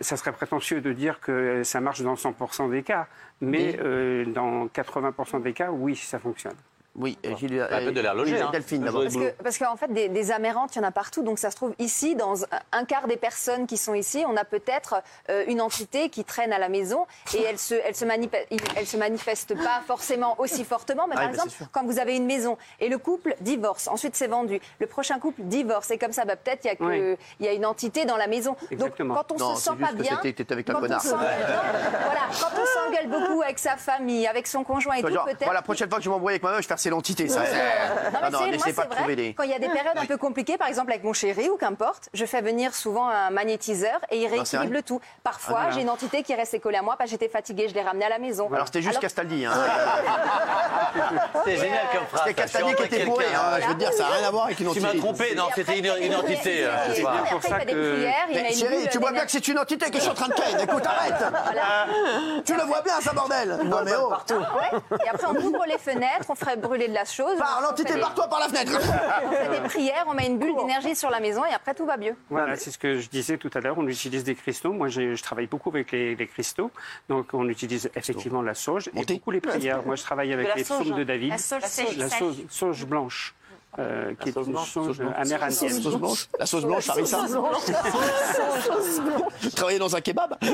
ça 0.00 0.16
serait 0.16 0.32
prétentieux 0.32 0.80
de 0.80 0.92
dire 0.92 1.20
que 1.20 1.62
ça 1.64 1.80
marche 1.80 2.02
dans 2.02 2.16
100% 2.16 2.68
des 2.68 2.82
cas, 2.82 3.06
mais 3.40 3.74
Mais- 3.74 3.78
euh, 3.80 4.24
dans 4.26 4.66
80% 4.68 5.38
des 5.40 5.52
cas, 5.52 5.70
oui, 5.70 5.94
ça 5.96 6.18
fonctionne. 6.18 6.56
Oui, 6.94 7.16
euh, 7.24 7.34
Gilles, 7.36 7.66
un 7.70 7.78
peu 7.84 7.92
de 7.92 8.00
l'air 8.02 8.14
logé, 8.14 8.38
hein. 8.38 8.50
Delphine 8.52 8.84
d'abord. 8.84 9.02
Parce 9.02 9.14
que- 9.14 9.30
Parce 9.42 9.58
qu'en 9.58 9.76
fait, 9.76 9.90
des, 9.92 10.10
des 10.10 10.30
amérantes, 10.30 10.76
il 10.76 10.78
y 10.78 10.84
en 10.84 10.86
a 10.86 10.90
partout. 10.90 11.22
Donc 11.22 11.38
ça 11.38 11.50
se 11.50 11.56
trouve 11.56 11.74
ici, 11.78 12.14
dans 12.16 12.44
un- 12.72 12.84
quart 12.84 13.06
des 13.08 13.16
personnes 13.16 13.66
qui 13.66 13.78
sont 13.78 13.94
ici, 13.94 14.24
on 14.28 14.36
a 14.36 14.44
peut-être 14.44 14.96
euh, 15.30 15.44
une 15.46 15.62
entité 15.62 16.10
qui 16.10 16.22
traîne 16.24 16.52
à 16.52 16.58
la 16.58 16.68
maison 16.68 17.06
et 17.34 17.42
elle 17.42 17.58
se, 17.58 17.74
elle 17.74 17.94
se, 17.94 18.04
manipe- 18.04 18.36
il- 18.50 18.60
elle 18.76 18.86
se 18.86 18.98
manifeste 18.98 19.54
pas 19.56 19.80
forcément 19.86 20.38
aussi 20.38 20.64
fortement. 20.64 21.06
Mais 21.06 21.14
Ah 21.16 21.20
par 21.22 21.30
oui, 21.30 21.36
bah, 21.38 21.42
exemple, 21.44 21.70
quand 21.72 21.84
vous 21.84 21.98
avez 21.98 22.14
une 22.16 22.26
maison 22.26 22.58
et 22.78 22.90
le 22.90 22.98
couple 22.98 23.36
divorce, 23.40 23.88
ensuite 23.88 24.14
c'est 24.14 24.26
vendu, 24.26 24.60
le 24.78 24.86
prochain 24.86 25.18
couple 25.18 25.42
divorce 25.44 25.90
et 25.92 25.96
comme 25.98 26.12
ça, 26.12 26.26
bah, 26.26 26.36
peut-être 26.36 26.64
il 26.64 26.68
y 26.68 26.70
a 26.70 26.76
que 26.76 26.84
Oui. 26.84 27.16
il 27.40 27.46
y 27.46 27.48
a 27.48 27.52
une 27.52 27.64
entité 27.64 28.04
dans 28.04 28.16
la 28.18 28.26
maison. 28.26 28.54
Exactement. 28.70 29.14
Donc 29.14 29.26
quand 29.28 29.34
on 29.36 29.38
Non, 29.38 29.54
se 29.56 29.62
sent 29.62 29.70
pas 29.80 29.92
bien, 29.92 30.18
avec 30.22 30.40
un 30.40 30.44
quand 30.64 30.76
on 30.76 30.80
voilà, 30.80 30.98
quand 30.98 32.50
on 32.60 32.66
s'engueule 32.66 33.08
beaucoup 33.08 33.42
avec 33.42 33.58
sa 33.58 33.76
famille, 33.76 34.26
avec 34.26 34.46
son 34.46 34.64
conjoint 34.64 34.94
et 34.96 35.02
tout, 35.02 35.08
peut-être. 35.08 35.38
voilà, 35.44 35.60
la 35.60 35.62
prochaine 35.62 35.88
fois 35.88 35.98
que 35.98 36.04
je 36.04 36.10
m'embrouille 36.10 36.32
avec 36.32 36.42
ma 36.42 36.50
meuf, 36.50 36.58
je 36.58 36.64
vais 36.64 36.68
faire 36.68 36.78
c'est 36.82 36.90
l'entité. 36.90 37.28
Ça, 37.28 37.44
c'est- 37.46 37.52
Non, 37.52 38.18
Ah 38.22 38.30
non, 38.30 38.38
c'est- 38.38 38.44
moi, 38.44 38.52
n'essayez 38.52 38.72
pas 38.74 38.82
c'est 38.82 38.88
de 38.90 38.94
trouver 38.94 39.16
des. 39.16 39.34
Quand 39.34 39.44
il 39.44 39.50
y 39.50 39.54
a 39.54 39.58
des 39.58 39.68
périodes 39.68 39.96
un 39.96 40.06
peu 40.06 40.16
compliquées, 40.16 40.58
par 40.58 40.68
exemple 40.68 40.90
avec 40.90 41.04
mon 41.04 41.12
chéri 41.12 41.48
ou 41.48 41.56
qu'importe, 41.56 42.08
je 42.12 42.24
fais 42.26 42.40
venir 42.42 42.74
souvent 42.74 43.08
un 43.08 43.30
magnétiseur 43.30 44.00
et 44.10 44.16
il 44.18 44.22
c'est 44.28 44.34
rééquilibre 44.36 44.72
le 44.72 44.82
tout. 44.82 45.00
Parfois, 45.22 45.60
Ah, 45.68 45.70
j'ai 45.70 45.82
une 45.82 45.90
entité 45.90 46.22
qui 46.22 46.32
est 46.32 46.36
restée 46.36 46.58
collée 46.60 46.78
à 46.78 46.82
moi 46.82 46.96
parce 46.98 47.08
que 47.08 47.12
j'étais 47.12 47.28
fatiguée, 47.28 47.68
je 47.68 47.74
l'ai 47.74 47.82
ramenée 47.82 48.04
à 48.04 48.08
la 48.08 48.18
maison. 48.18 48.48
Alors 48.52 48.66
c'était 48.66 48.82
juste 48.82 48.98
Castaldi. 49.00 49.44
Hein. 49.46 49.52
C'est 51.44 51.56
génial 51.56 51.86
comme 51.92 52.06
phrase. 52.06 52.22
C'était. 52.26 52.34
Castaldi 52.42 52.74
qui 52.74 52.82
était 52.84 53.04
bourré. 53.04 53.26
hein. 53.34 53.58
Je 53.62 53.66
veux 53.68 53.74
dire, 53.74 53.92
ça 53.92 54.04
n'a 54.04 54.08
rien 54.16 54.28
à 54.28 54.30
voir 54.30 54.44
avec 54.46 54.58
une 54.60 54.66
Tu 54.66 54.70
entité. 54.78 54.86
m'as 54.86 54.94
trompé, 55.02 55.34
non, 55.34 55.44
c'était 55.54 55.78
une, 55.78 56.14
entité. 56.14 56.58
et- 56.60 56.64
euh, 56.64 56.70
pour 57.30 57.42
ça 57.42 57.48
il 57.48 57.54
fait 57.60 57.64
des 57.66 57.72
que- 57.72 58.54
chérie, 58.54 58.88
tu 58.90 58.98
vois 58.98 59.12
bien 59.12 59.24
que 59.24 59.30
c'est 59.30 59.46
une 59.48 59.58
entité 59.58 59.86
que 59.90 59.96
je 59.96 60.00
suis 60.02 60.10
en 60.10 60.14
train 60.14 60.28
de 60.28 60.34
ken. 60.34 60.60
Écoute, 60.60 60.84
arrête. 60.86 62.42
Tu 62.44 62.54
le 62.54 62.62
vois 62.62 62.82
bien, 62.82 63.00
ça 63.00 63.12
bordel. 63.12 63.58
Non 63.64 63.78
mais 63.84 63.92
oh. 64.00 64.12
Et 65.04 65.08
après, 65.08 65.26
on 65.28 65.36
ouvre 65.36 65.64
les 65.66 65.78
fenêtres, 65.78 66.26
on 66.28 66.34
ferait 66.34 66.56
brûler 66.72 66.88
de 66.88 66.94
la 66.94 67.04
chose. 67.04 67.36
Par 67.38 67.58
on 67.60 67.62
l'entité, 67.68 67.88
fait 67.88 67.94
des- 67.96 68.00
barre-toi 68.00 68.28
par 68.28 68.40
la 68.40 68.48
fenêtre. 68.48 68.72
On 69.26 69.30
fait 69.30 69.60
des 69.60 69.68
prières, 69.68 70.04
on 70.06 70.14
met 70.14 70.26
une 70.26 70.38
bulle 70.38 70.56
d'énergie 70.56 70.96
sur 70.96 71.10
la 71.10 71.20
maison 71.20 71.44
et 71.44 71.52
après 71.52 71.74
tout 71.74 71.84
va 71.86 71.96
mieux. 71.96 72.14
Voilà, 72.30 72.56
c'est 72.56 72.70
ce 72.70 72.78
que 72.78 72.98
je 72.98 73.08
disais 73.08 73.36
tout 73.36 73.50
à 73.54 73.60
l'heure. 73.60 73.76
On 73.78 73.86
utilise 73.86 74.24
des 74.24 74.34
cristaux. 74.34 74.72
Moi, 74.72 74.88
j'ai- 74.88 75.14
je 75.16 75.22
travaille 75.22 75.46
beaucoup 75.46 75.68
avec 75.68 75.92
les, 75.92 76.14
les 76.14 76.26
cristaux. 76.26 76.70
Donc, 77.08 77.28
on 77.34 77.48
utilise 77.48 77.90
effectivement 77.94 78.42
la 78.42 78.54
sauge 78.54 78.88
et 78.88 78.96
Montée. 78.96 79.14
beaucoup 79.14 79.30
les 79.30 79.40
prières. 79.40 79.84
Moi, 79.84 79.96
je 79.96 80.02
travaille 80.02 80.32
avec 80.32 80.54
les 80.56 80.62
psaumes 80.64 80.90
de 80.92 81.02
hein. 81.02 81.04
David. 81.04 81.30
La 81.30 81.38
sauge 81.38 81.62
sèche. 81.64 81.96
La 81.96 82.08
sauge, 82.08 82.36
sauge 82.48 82.86
blanche, 82.86 83.34
euh, 83.78 84.12
qui 84.20 84.28
est 84.28 84.36
une 84.36 84.56
sauge 84.58 85.00
amérindienne. 85.16 85.80
Sauce 85.80 85.96
blanche. 85.96 86.28
La 86.38 86.46
sauce 86.46 86.64
blanche, 86.64 86.88
Harissa. 86.90 87.26
Je 89.40 89.48
travaillais 89.56 89.78
dans 89.78 89.96
un 89.96 90.00
kebab. 90.00 90.36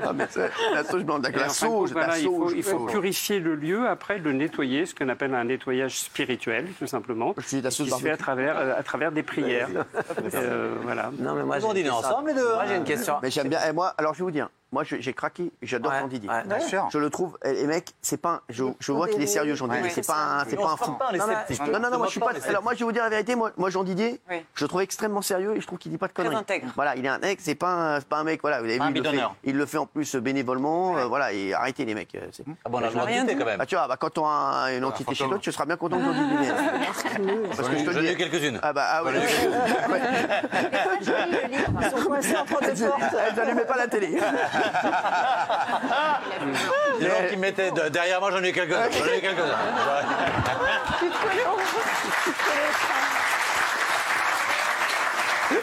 Ah, 0.00 0.12
mais 0.14 0.26
c'est 0.30 0.50
la 0.72 0.84
sauce 0.84 1.02
blanche, 1.02 1.20
d'accord. 1.22 1.40
La 1.40 1.46
compte, 1.48 1.56
sauge, 1.56 1.92
la 1.92 2.04
voilà, 2.04 2.18
il 2.18 2.26
faut, 2.26 2.50
il 2.50 2.62
faut 2.62 2.86
purifier 2.86 3.40
le 3.40 3.56
lieu, 3.56 3.88
après 3.88 4.18
le 4.18 4.32
nettoyer, 4.32 4.86
ce 4.86 4.94
qu'on 4.94 5.08
appelle 5.08 5.34
un 5.34 5.44
nettoyage 5.44 5.98
spirituel, 5.98 6.68
tout 6.78 6.86
simplement, 6.86 7.32
de 7.32 7.60
la 7.60 7.70
sauce 7.70 7.88
qui 7.88 7.92
se 7.92 8.00
fait 8.00 8.10
à 8.10 8.16
travers, 8.16 8.56
euh, 8.56 8.78
à 8.78 8.82
travers 8.82 9.12
des 9.12 9.22
prières. 9.22 9.68
Euh, 10.34 10.76
voilà. 10.82 11.10
Non, 11.18 11.34
mais 11.34 11.42
moi, 11.42 11.56
question. 11.58 11.94
ensemble, 11.94 12.28
les 12.28 12.34
deux 12.34 12.54
Moi, 12.54 12.66
j'ai 12.68 12.76
une 12.76 12.84
question. 12.84 13.16
Mais 13.22 13.30
j'aime 13.30 13.48
bien. 13.48 13.60
Et 13.68 13.72
moi, 13.72 13.92
alors 13.98 14.14
je 14.14 14.18
vais 14.18 14.24
vous 14.24 14.30
dire, 14.30 14.48
moi 14.70 14.84
j'ai 14.84 15.12
craqué, 15.14 15.50
j'adore 15.62 15.92
Ouais, 15.92 16.00
Jean 16.00 16.08
Didier. 16.08 16.28
ouais. 16.28 16.42
Bien 16.44 16.60
sûr. 16.60 16.88
Je 16.92 16.98
le 16.98 17.08
trouve, 17.10 17.38
et, 17.44 17.66
mec, 17.66 17.92
c'est 18.02 18.16
pas, 18.20 18.30
un- 18.30 18.40
je, 18.50 18.64
je 18.80 18.92
vois 18.92 19.08
qu'il 19.08 19.22
est 19.22 19.26
sérieux 19.26 19.54
Jean 19.54 19.66
Didier, 19.68 19.84
Ouais. 19.84 19.90
c'est 19.90 20.06
pas, 20.06 20.40
un- 20.40 20.44
c'est 20.48 20.58
on 20.58 20.62
pas 20.62 20.72
un 20.72 20.76
fou. 20.76 20.90
non, 20.92 21.78
non, 21.78 21.78
non, 21.80 21.88
On 21.94 21.98
moi 21.98 22.06
je 22.06 22.10
suis 22.12 22.20
pas. 22.20 22.30
Alors 22.48 22.62
moi 22.62 22.74
je 22.74 22.78
vais 22.80 22.84
vous 22.84 22.92
dire 22.92 23.02
la 23.02 23.08
vérité, 23.08 23.34
moi, 23.34 23.50
moi 23.56 23.70
Jean 23.70 23.82
Didier, 23.84 24.20
Oui. 24.30 24.44
je 24.54 24.64
le 24.64 24.68
trouve 24.68 24.82
extrêmement 24.82 25.22
sérieux 25.22 25.56
et 25.56 25.60
je 25.60 25.66
trouve 25.66 25.78
qu'il 25.78 25.90
dit 25.90 25.98
pas 25.98 26.08
de 26.08 26.12
conneries. 26.12 26.36
intègre. 26.36 26.68
Voilà, 26.76 26.96
il 26.96 27.04
est 27.04 27.08
un 27.08 27.18
mec, 27.18 27.38
c'est 27.40 27.54
pas, 27.54 27.68
un- 27.96 28.00
c'est 28.00 28.08
pas 28.08 28.18
un 28.18 28.24
mec, 28.24 28.40
voilà, 28.42 28.58
vous 28.58 28.64
avez 28.66 28.78
vu, 28.78 28.84
il 28.94 29.02
le, 29.02 29.10
fait, 29.10 29.22
il 29.44 29.56
le 29.56 29.66
fait 29.66 29.78
en 29.78 29.86
plus 29.86 30.16
bénévolement, 30.16 30.96
euh, 30.98 31.06
voilà, 31.06 31.32
et 31.32 31.54
arrêtez 31.54 31.84
les 31.84 31.94
mecs. 31.94 32.14
euh, 32.14 32.20
Ah 32.64 32.68
bon, 32.68 32.78
on 32.78 32.82
a 32.84 32.90
de 32.90 32.98
rien 32.98 33.26
quand 33.26 33.44
même. 33.46 33.58
Bah 33.58 33.66
tu 33.66 33.74
vois, 33.74 33.88
bah, 33.88 33.96
quand 33.98 34.10
tu 34.10 34.20
auras 34.20 34.72
une 34.76 34.84
entité 34.84 35.14
chez 35.14 35.26
toi, 35.26 35.38
tu 35.40 35.50
seras 35.50 35.64
bien 35.64 35.76
content 35.76 35.96
que 35.98 36.04
Jean 36.04 36.12
Didier. 36.12 36.52
Parce 37.56 37.68
que 37.68 37.78
je 37.78 37.84
te 37.84 37.86
le 37.86 37.92
J'en 37.92 38.00
ai 38.00 38.02
dis. 38.02 38.12
eu 38.12 38.16
quelques-unes. 38.16 38.60
Ah 38.62 38.72
bah 38.72 38.84
ah 38.86 39.02
oui. 39.04 39.12
Elle 43.28 43.34
n'allumait 43.36 43.64
pas 43.64 43.76
la 43.76 43.86
télé. 43.88 44.18
Les 47.00 47.08
gens 47.08 47.28
qui 47.28 47.36
me 47.36 47.40
mettaient 47.42 47.70
de- 47.70 47.88
derrière 47.88 48.20
moi, 48.20 48.30
j'en 48.30 48.42
ai 48.42 48.50
eu 48.50 48.52
quelques-uns. 48.52 48.90
J'en 48.90 49.04
ai 49.06 49.20
quelques-uns. 49.20 49.44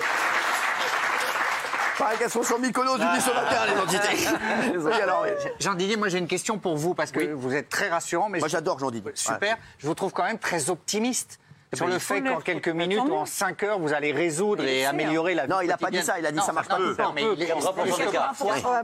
Pareil 1.97 2.17
qu'elles 2.17 2.29
sont 2.29 2.43
sur 2.43 2.59
Mykonos, 2.59 2.97
du 2.97 3.05
dis 3.15 3.21
ce 3.21 3.29
matin, 3.31 3.65
les 3.67 3.79
entités. 3.79 4.27
Oui, 4.77 4.91
alors, 5.01 5.23
oui. 5.23 5.29
Jean 5.59 5.75
Didier, 5.75 5.95
moi 5.95 6.09
j'ai 6.09 6.17
une 6.17 6.27
question 6.27 6.57
pour 6.57 6.75
vous 6.75 6.93
parce 6.93 7.11
que 7.11 7.31
vous 7.33 7.53
êtes 7.55 7.69
très 7.69 7.87
rassurant, 7.89 8.27
mais 8.29 8.39
Moi 8.39 8.49
j'adore 8.49 8.79
Jean 8.79 8.91
Didier. 8.91 9.11
super. 9.15 9.55
Je 9.77 9.87
vous 9.87 9.95
trouve 9.95 10.11
quand 10.11 10.25
même 10.25 10.37
très 10.37 10.69
optimiste 10.69 11.39
sur 11.75 11.85
ben, 11.85 11.91
le 11.91 11.97
il 11.97 11.99
faut 12.01 12.13
fait 12.13 12.21
qu'en 12.21 12.39
quelques 12.39 12.71
Tant 12.71 12.75
minutes 12.75 13.03
ou 13.07 13.13
en 13.13 13.25
5 13.25 13.63
heures, 13.63 13.79
vous 13.79 13.93
allez 13.93 14.11
résoudre 14.11 14.63
et 14.63 14.85
améliorer 14.85 15.33
la 15.33 15.43
vie 15.45 15.49
Non, 15.49 15.61
il 15.61 15.71
a 15.71 15.77
pas 15.77 15.91
dit 15.91 16.01
ça, 16.01 16.19
il 16.19 16.25
a 16.25 16.31
dit 16.31 16.39
ça 16.39 16.53
marche 16.53 16.67
pas 16.67 16.77
tout 16.77 16.83
le 16.83 16.95
temps. 16.95 17.15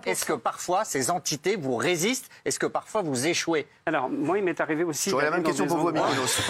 est-ce 0.06 0.26
que 0.26 0.34
parfois- 0.34 0.86
ces 0.86 1.10
entités 1.12 1.56
vous 1.56 1.76
résistent? 1.76 2.30
Est-ce 2.46 2.60
que 2.60 2.66
parfois 2.66 3.02
vous 3.02 3.28
échouez? 3.28 3.68
Alors, 3.86 4.10
moi, 4.10 4.38
il 4.38 4.44
m'est 4.44 4.60
arrivé 4.62 4.84
aussi. 4.84 5.10
J'aurais 5.10 5.26
la 5.26 5.32
même 5.32 5.44
question 5.44 5.66
pour 5.68 5.78
vous 5.78 5.92
Mykonos. 5.92 6.42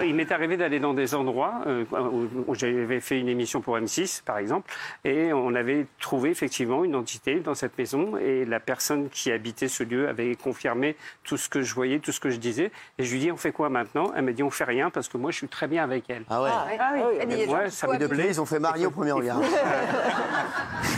Il 0.04 0.14
m'est 0.14 0.30
arrivé 0.30 0.56
d'aller 0.56 0.78
dans 0.80 0.94
des 0.94 1.14
endroits 1.14 1.62
euh, 1.66 1.84
où, 1.92 2.28
où 2.46 2.54
j'avais 2.54 3.00
fait 3.00 3.18
une 3.18 3.28
émission 3.28 3.60
pour 3.60 3.76
M6, 3.76 4.22
par 4.22 4.38
exemple, 4.38 4.72
et 5.04 5.32
on 5.32 5.54
avait 5.54 5.86
trouvé 6.00 6.30
effectivement 6.30 6.84
une 6.84 6.94
entité 6.94 7.40
dans 7.40 7.54
cette 7.54 7.76
maison, 7.76 8.16
et 8.16 8.44
la 8.44 8.60
personne 8.60 9.08
qui 9.10 9.32
habitait 9.32 9.68
ce 9.68 9.82
lieu 9.82 10.08
avait 10.08 10.34
confirmé 10.36 10.96
tout 11.24 11.36
ce 11.36 11.48
que 11.48 11.62
je 11.62 11.74
voyais, 11.74 11.98
tout 11.98 12.12
ce 12.12 12.20
que 12.20 12.30
je 12.30 12.36
disais. 12.36 12.70
Et 12.98 13.04
je 13.04 13.12
lui 13.12 13.20
dis, 13.20 13.32
on 13.32 13.36
fait 13.36 13.52
quoi 13.52 13.68
maintenant? 13.68 14.12
Elle 14.16 14.24
m'a 14.24 14.32
dit, 14.32 14.42
on 14.42 14.50
fait 14.50 14.64
rien 14.64 14.90
parce 14.90 15.08
que 15.08 15.16
moi, 15.16 15.30
je 15.30 15.37
suis 15.38 15.48
très 15.48 15.66
bien 15.66 15.82
avec 15.84 16.04
elle. 16.10 16.24
Ah 16.30 16.42
ouais. 16.42 16.50
Ah 16.78 16.90
oui, 16.94 17.00
il 17.14 17.18
y 17.18 17.20
a 17.22 17.26
des 17.26 17.46
gens 17.46 17.52
Ouais, 17.52 17.64
qui 17.66 17.70
ça 17.72 17.86
me 17.86 17.96
De 17.96 18.06
blé, 18.06 18.26
ils 18.28 18.40
ont 18.40 18.46
fait 18.46 18.58
marier 18.58 18.86
au 18.86 18.90
premier 18.90 19.12
regard. 19.12 19.40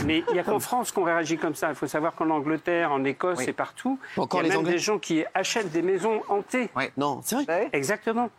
Mais 0.05 0.23
il 0.27 0.33
n'y 0.33 0.39
a 0.39 0.43
qu'en 0.43 0.59
France 0.59 0.91
qu'on 0.91 1.03
réagit 1.03 1.37
comme 1.37 1.55
ça. 1.55 1.69
Il 1.69 1.75
faut 1.75 1.87
savoir 1.87 2.13
qu'en 2.15 2.29
Angleterre, 2.29 2.91
en 2.91 3.03
Écosse 3.03 3.39
Oui. 3.39 3.45
et 3.49 3.53
partout, 3.53 3.99
il 4.17 4.21
y 4.21 4.37
a 4.39 4.41
les 4.41 4.49
même 4.49 4.57
Anglais 4.59 4.71
des 4.73 4.77
gens 4.79 4.99
qui 4.99 5.23
achètent 5.33 5.71
des 5.71 5.81
maisons 5.81 6.21
hantées. 6.29 6.69
Non, 6.97 7.19
c'est 7.23 7.43
vrai 7.43 7.69
Exactement. 7.73 8.29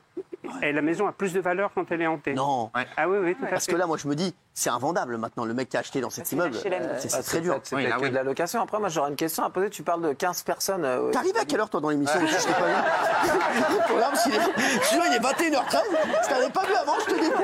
Et 0.61 0.73
la 0.73 0.83
maison 0.83 1.07
a 1.07 1.13
plus 1.13 1.33
de 1.33 1.41
valeur 1.41 1.71
quand 1.75 1.91
elle 1.93 2.03
est 2.03 2.07
hantée. 2.07 2.35
Non. 2.35 2.71
Ah 2.97 3.09
oui, 3.09 3.19
oui, 3.23 3.35
tout 3.35 3.45
à 3.45 3.49
Parce 3.49 3.67
fait. 3.67 3.73
que 3.73 3.77
là, 3.79 3.87
moi, 3.87 3.97
je 3.97 4.09
me 4.09 4.15
dis, 4.15 4.35
c'est 4.55 4.71
invendable 4.71 5.17
maintenant. 5.17 5.45
Le 5.45 5.55
mec 5.55 5.69
qui 5.69 5.77
a 5.77 5.81
acheté 5.81 6.01
dans 6.01 6.11
cet 6.11 6.31
immeuble, 6.33 6.57
euh, 6.67 6.97
c'est 6.99 7.11
c'est 7.11 7.23
très 7.23 7.41
dur. 7.41 7.59
C'était 7.63 7.77
Oui, 7.77 7.91
que 7.91 8.01
oui. 8.03 8.11
de 8.11 8.15
la 8.15 8.23
location. 8.23 8.61
Après, 8.63 8.79
moi, 8.79 8.89
j'aurais 8.89 9.11
une 9.11 9.17
question 9.17 9.45
à 9.45 9.51
poser. 9.51 9.71
Tu 9.71 9.83
parles 9.83 10.03
de 10.03 10.13
15 10.13 10.43
personnes. 10.43 10.85
euh, 10.85 11.11
T'es 11.11 11.19
arrivé 11.19 11.39
à 11.39 11.45
quelle 11.45 11.61
heure, 11.61 11.71
toi, 11.71 11.81
dans 11.81 11.89
l'émission 11.91 12.21
Je 12.21 12.37
t'ai 12.37 12.53
pas 12.53 12.67
vu. 12.67 14.17
Suis 14.17 14.31
sûr, 14.95 15.03
il 15.09 15.15
est 15.15 15.19
21h13. 15.19 15.81
Je 16.23 16.29
t'avais 16.29 16.51
pas 16.51 16.63
vu 16.65 16.75
avant, 16.75 16.95
je 17.01 17.05
te 17.15 17.21
dis. 17.21 17.31
T'es 17.31 17.35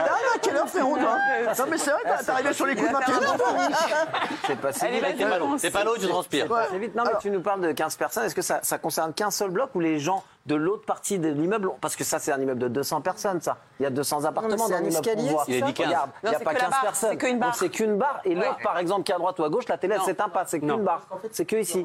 arrivé 0.00 0.28
à 0.34 0.38
quelle 0.40 0.56
heure, 0.56 0.68
frérot, 0.68 0.96
toi 0.96 1.16
Non, 1.58 1.64
mais 1.70 1.78
c'est 1.78 1.90
vrai, 1.90 2.00
t'es 2.24 2.30
arrivé 2.30 2.52
sur 2.52 2.66
les 2.66 2.74
coups 2.76 2.88
de 2.90 2.94
21h. 2.94 4.14
C'est 4.46 4.56
pas 4.56 5.38
l'eau, 5.38 5.56
t'es 5.58 5.70
pas 5.70 5.84
l'eau, 5.84 5.96
tu 5.98 6.08
transpires. 6.08 6.46
C'est 6.70 6.78
vite. 6.78 6.94
Non, 6.94 7.04
mais 7.04 7.12
tu 7.20 7.30
nous 7.30 7.40
parles 7.40 7.60
de 7.60 7.72
15 7.72 7.96
personnes. 7.96 8.24
Est-ce 8.24 8.34
que 8.34 8.42
ça, 8.42 8.60
concerne 8.78 9.12
qu'un 9.12 9.30
seul 9.30 9.50
bloc 9.50 9.70
ou 9.74 9.80
les 9.80 9.98
gens 9.98 10.22
de 10.46 10.54
l'autre 10.54 10.84
partie 10.84 11.18
de 11.18 11.28
l'immeuble? 11.28 11.70
Parce 11.80 11.96
que 11.96 12.04
ça, 12.04 12.18
c'est 12.18 12.32
un 12.32 12.40
immeuble 12.40 12.60
de 12.60 12.68
200 12.68 13.00
personnes, 13.00 13.40
ça. 13.40 13.56
Il 13.80 13.82
y 13.84 13.86
a 13.86 13.90
200 13.90 14.24
appartements 14.24 14.66
c'est 14.66 14.72
dans 14.74 14.78
l'immeuble. 14.78 14.94
qu'on 14.96 15.00
escalier, 15.10 15.30
voit. 15.30 15.44
Il 15.48 15.62
a 15.62 15.66
dit 15.66 15.74
15. 15.74 15.86
Regarde, 15.86 16.10
il 16.22 16.26
n'y 16.26 16.30
Non, 16.30 16.36
a 16.36 16.38
c'est 16.38 16.44
pas 16.44 16.53
que 16.54 16.58
la 16.58 16.64
15 16.64 16.70
barre, 16.70 16.82
personnes. 16.82 17.10
c'est 17.10 17.16
qu'une 17.18 17.38
barre. 17.38 17.54
c'est 17.54 17.68
qu'une 17.68 17.96
barre. 17.98 18.20
Et 18.24 18.34
l'autre, 18.34 18.58
par 18.62 18.78
exemple, 18.78 19.02
qui 19.04 19.12
est 19.12 19.14
à 19.14 19.18
droite 19.18 19.38
ou 19.38 19.44
à 19.44 19.48
gauche, 19.48 19.68
la 19.68 19.78
télé, 19.78 19.94
elle 19.96 20.02
s'éteint 20.02 20.28
pas. 20.28 20.44
C'est 20.46 20.60
qu'une 20.60 20.82
barre. 20.82 21.02
C'est 21.32 21.44
que 21.44 21.56
ici. 21.56 21.84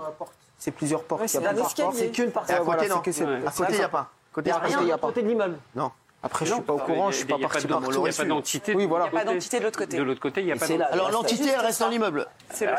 C'est 0.57 0.71
plusieurs 0.71 1.03
portes. 1.03 1.21
C'est 1.27 1.37
un 1.37 1.41
plusieurs 1.49 1.67
escalier. 1.67 1.85
portes. 1.87 1.97
C'est 1.97 2.09
qu'une 2.11 2.31
partie. 2.31 2.51
À 2.53 2.61
voilà, 2.61 2.79
côté, 2.81 2.89
c'est 2.89 2.95
non. 2.95 3.01
que 3.01 3.11
c'est- 3.11 3.25
Ouais. 3.25 3.47
À 3.47 3.51
côté, 3.51 3.71
il 3.73 3.77
n'y 3.77 3.83
a 3.83 3.89
pas. 3.89 4.07
Il 4.31 4.33
Côté, 4.33 4.49
n'y 4.85 4.91
a 4.91 4.97
pas 4.97 5.07
côté 5.07 5.21
de 5.23 5.27
l'immeuble. 5.27 5.57
Non. 5.75 5.91
Après, 6.21 6.45
je 6.45 6.53
suis 6.53 6.61
pas 6.61 6.73
au 6.73 6.77
courant, 6.79 7.11
je 7.11 7.17
suis 7.17 7.25
pas 7.25 7.37
parti 7.39 7.65
de- 7.65 7.71
par 7.71 7.81
Il 7.81 7.97
n'y 8.01 8.09
a 8.09 8.11
pas 8.11 8.25
d'entité. 8.25 8.75
Oui, 8.75 8.85
voilà. 8.85 9.05
Il 9.05 9.11
n'y 9.13 9.17
a 9.17 9.23
pas 9.23 9.31
d'entité 9.31 9.59
de 9.59 9.63
l'autre 9.63 9.79
côté. 9.79 9.97
De 9.97 10.03
l'autre 10.03 10.19
côté, 10.19 10.41
il 10.41 10.45
n'y 10.47 10.51
a 10.51 10.55
Et 10.55 10.59
pas 10.59 10.65
c'est 10.65 10.77
d'entité. 10.77 10.97
là- 10.97 11.01
Alors, 11.03 11.11
l'entité, 11.11 11.49
elle 11.49 11.59
reste 11.65 11.79
dans 11.79 11.87
l'immeuble. 11.89 12.27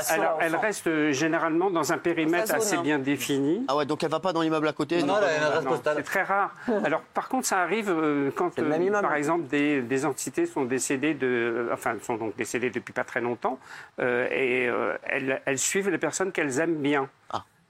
Alors, 0.08 0.38
elle 0.42 0.56
reste 0.56 0.86
euh, 0.88 1.12
généralement 1.12 1.70
dans 1.70 1.92
un 1.92 1.98
périmètre 1.98 2.54
assez 2.54 2.76
hein. 2.76 2.82
bien 2.82 2.98
défini. 2.98 3.64
Ah 3.68 3.76
ouais, 3.76 3.86
donc 3.86 4.02
elle 4.04 4.10
va 4.10 4.20
pas 4.20 4.32
dans 4.34 4.42
l'immeuble 4.42 4.68
à 4.68 4.72
côté. 4.72 5.02
Non, 5.02 5.14
Non. 5.14 5.80
C'est 5.84 6.02
très 6.02 6.22
rare. 6.22 6.54
Alors, 6.84 7.00
par 7.14 7.28
contre, 7.28 7.46
ça 7.46 7.60
arrive 7.60 7.90
euh, 7.90 8.30
quand, 8.34 8.58
euh, 8.58 9.00
par 9.00 9.14
exemple, 9.14 9.46
des, 9.46 9.80
des 9.80 10.04
entités 10.04 10.44
sont 10.46 10.64
décédées 10.64 11.14
de, 11.14 11.70
enfin, 11.72 11.94
sont 12.02 12.16
donc 12.16 12.36
décédées 12.36 12.70
depuis 12.70 12.92
pas 12.92 13.04
très 13.04 13.20
longtemps, 13.20 13.58
euh, 14.00 14.26
et 14.30 14.68
euh, 14.68 14.96
elles, 15.04 15.40
elles 15.46 15.58
suivent 15.58 15.88
les 15.88 15.98
personnes 15.98 16.32
qu'elles 16.32 16.58
aiment 16.60 16.76
bien. 16.76 17.08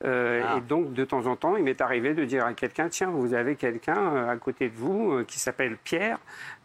Ah. 0.02 0.06
Euh, 0.06 0.42
Ah. 0.42 0.56
Et 0.56 0.60
donc, 0.62 0.92
de 0.94 1.04
temps 1.04 1.26
en 1.26 1.36
temps, 1.36 1.56
il 1.56 1.62
m'est 1.64 1.80
arrivé 1.80 2.14
de 2.14 2.24
dire 2.24 2.46
à 2.46 2.54
quelqu'un 2.54 2.88
Tiens, 2.88 3.10
vous 3.10 3.34
avez 3.34 3.56
quelqu'un 3.56 3.98
euh, 3.98 4.30
à 4.30 4.36
côté 4.36 4.68
de 4.68 4.74
vous 4.76 5.12
euh, 5.12 5.24
qui 5.24 5.38
s'appelle 5.38 5.76
Pierre. 5.84 6.18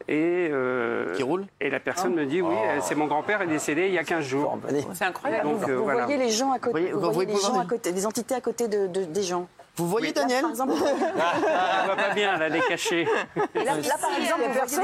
Et, 0.08 0.48
euh, 0.52 1.14
Qui 1.16 1.24
roule 1.24 1.46
et 1.60 1.70
la 1.70 1.80
personne 1.80 2.14
me 2.16 2.26
dit 2.26 2.42
Oui, 2.42 2.54
euh, 2.56 2.80
c'est 2.82 2.96
mon 2.96 3.08
grand-père 3.08 3.42
est 3.42 3.48
décédé 3.48 3.88
il 3.88 3.94
y 3.94 3.98
a 3.98 4.04
15 4.04 4.24
jours. 4.24 4.58
C'est 4.94 5.06
incroyable. 5.06 5.50
Donc, 5.50 5.68
euh, 5.70 5.76
Vous 5.78 5.84
voilà. 5.84 6.06
voyez 6.06 6.18
les 6.18 6.30
gens 6.30 6.52
à 6.54 6.60
côté, 6.60 6.72
voyez- 6.72 6.92
vous 6.94 7.00
vous 7.02 7.12
voyez 7.12 7.34
les 7.34 7.40
gens 7.40 7.60
à 7.60 7.66
côté, 7.66 7.92
les 7.92 8.06
entités 8.06 8.36
à 8.36 8.42
côté 8.42 8.68
de, 8.68 8.88
de- 8.88 9.04
des 9.06 9.24
gens. 9.24 9.48
Vous 9.78 9.88
voyez 9.90 10.08
Là, 10.08 10.22
Daniel 10.22 10.46
exemple, 10.50 10.72
vous 10.72 10.78
voyez- 10.78 10.94
Elle 11.02 11.88
va 11.90 11.96
pas 12.08 12.14
bien, 12.14 12.40
elle 12.40 12.56
est 12.56 12.68
cachée. 12.68 13.02
Et 13.02 13.64
là, 13.66 13.76
là, 13.76 13.96
par 14.00 14.18
exemple, 14.18 14.42
Est-ce 14.44 14.80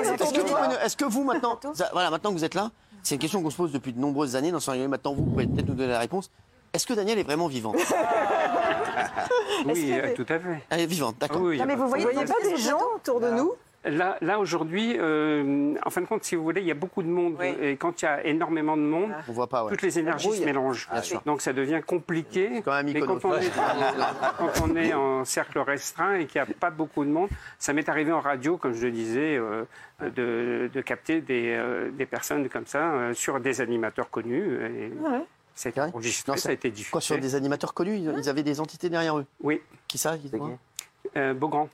que, 0.98 1.04
de 1.06 1.08
que 1.08 1.14
vous 1.14 1.24
maintenant, 1.24 1.58
ça- 1.74 1.90
voilà, 1.94 2.10
maintenant 2.10 2.32
que 2.32 2.36
vous 2.38 2.44
êtes 2.44 2.56
là, 2.56 2.72
c'est 3.02 3.16
une 3.16 3.22
question 3.22 3.42
qu'on 3.42 3.50
se 3.50 3.56
pose 3.56 3.72
depuis 3.72 3.94
de 3.94 4.00
nombreuses 4.00 4.36
années 4.36 4.52
dans 4.52 4.60
ce 4.60 4.72
Maintenant, 4.88 5.14
vous 5.14 5.24
pouvez 5.24 5.48
peut-être 5.48 5.68
nous 5.70 5.76
donner 5.76 5.94
la 5.94 6.00
réponse. 6.00 6.30
Est-ce 6.74 6.86
que 6.88 6.94
Daniel 6.94 7.20
est 7.20 7.24
vraiment 7.24 7.48
vivant? 7.48 7.74
Oui, 9.66 9.92
euh, 9.92 10.14
tout 10.16 10.26
à 10.30 10.40
fait. 10.40 10.64
Elle 10.70 10.82
est 10.82 10.86
vivante, 10.86 11.16
Ah 11.22 11.28
d'accord. 11.28 11.42
oui, 11.44 11.58
Non, 11.58 11.66
mais 11.66 11.76
vous 11.76 11.88
voyez, 11.88 12.06
voyez 12.06 12.26
pas 12.26 12.42
des 12.44 12.58
gens 12.58 12.80
autour 12.96 13.20
de 13.20 13.30
nous 13.30 13.54
Là, 13.84 14.16
là 14.22 14.38
aujourd'hui, 14.38 14.96
euh, 15.00 15.74
en 15.84 15.90
fin 15.90 16.02
de 16.02 16.06
compte, 16.06 16.24
si 16.24 16.36
vous 16.36 16.44
voulez, 16.44 16.62
il 16.62 16.68
y 16.68 16.72
a 16.72 16.76
beaucoup 16.76 17.02
de 17.02 17.08
monde. 17.08 17.36
Oui. 17.40 17.48
Et 17.60 17.78
quand 17.78 18.00
il 18.00 18.06
y 18.06 18.08
a 18.08 18.24
énormément 18.24 18.78
de 18.78 18.84
monde, 18.84 19.10
On 19.28 19.32
voit 19.32 19.48
pas, 19.48 19.64
ouais. 19.64 19.72
toutes 19.72 19.82
les 19.82 19.98
énergies 19.98 20.32
se 20.34 20.46
mélangent. 20.46 20.88
Bien 20.92 21.02
sûr. 21.02 21.22
Donc 21.26 21.42
ça 21.42 21.52
devient 21.52 21.82
compliqué. 21.86 22.62
Quand 22.64 22.80
Mais 22.84 23.02
on, 23.02 23.06
est, 23.06 23.52
quand 24.38 24.62
on 24.64 24.76
est 24.76 24.94
en 24.94 25.26
cercle 25.26 25.58
restreint 25.60 26.14
et 26.14 26.28
qu'il 26.28 26.40
n'y 26.40 26.48
a 26.48 26.54
pas 26.60 26.70
beaucoup 26.70 27.04
de 27.04 27.10
monde, 27.10 27.30
ça 27.58 27.74
m'est 27.74 27.90
arrivé 27.90 28.12
en 28.12 28.20
radio, 28.22 28.56
comme 28.58 28.74
je 28.74 28.86
le 28.86 28.92
disais, 28.92 29.36
euh, 29.38 29.64
de, 30.00 30.70
de 30.72 30.82
capter 30.82 31.22
des, 31.22 31.56
euh, 31.58 31.90
des 31.90 32.06
personnes 32.06 32.48
comme 32.50 32.68
ça 32.68 32.92
euh, 32.94 33.14
sur 33.16 33.40
des 33.40 33.62
animateurs 33.62 34.12
connus. 34.12 34.60
Et 34.64 34.92
ça 35.04 35.24
enregistré, 35.70 36.32
Non, 36.32 36.38
ça 36.38 36.50
a 36.50 36.52
été 36.54 36.70
diffusé. 36.70 36.92
Quoi, 36.92 37.02
sur 37.02 37.20
des 37.20 37.36
animateurs 37.36 37.74
connus 37.74 37.98
ils, 37.98 38.14
ils 38.18 38.30
avaient 38.30 38.44
des 38.44 38.60
entités 38.60 38.90
derrière 38.90 39.18
eux 39.18 39.26
Oui, 39.42 39.62
Qui 39.88 39.98
ça 39.98 40.18
euh, 41.18 41.34
Beaugrand. 41.34 41.70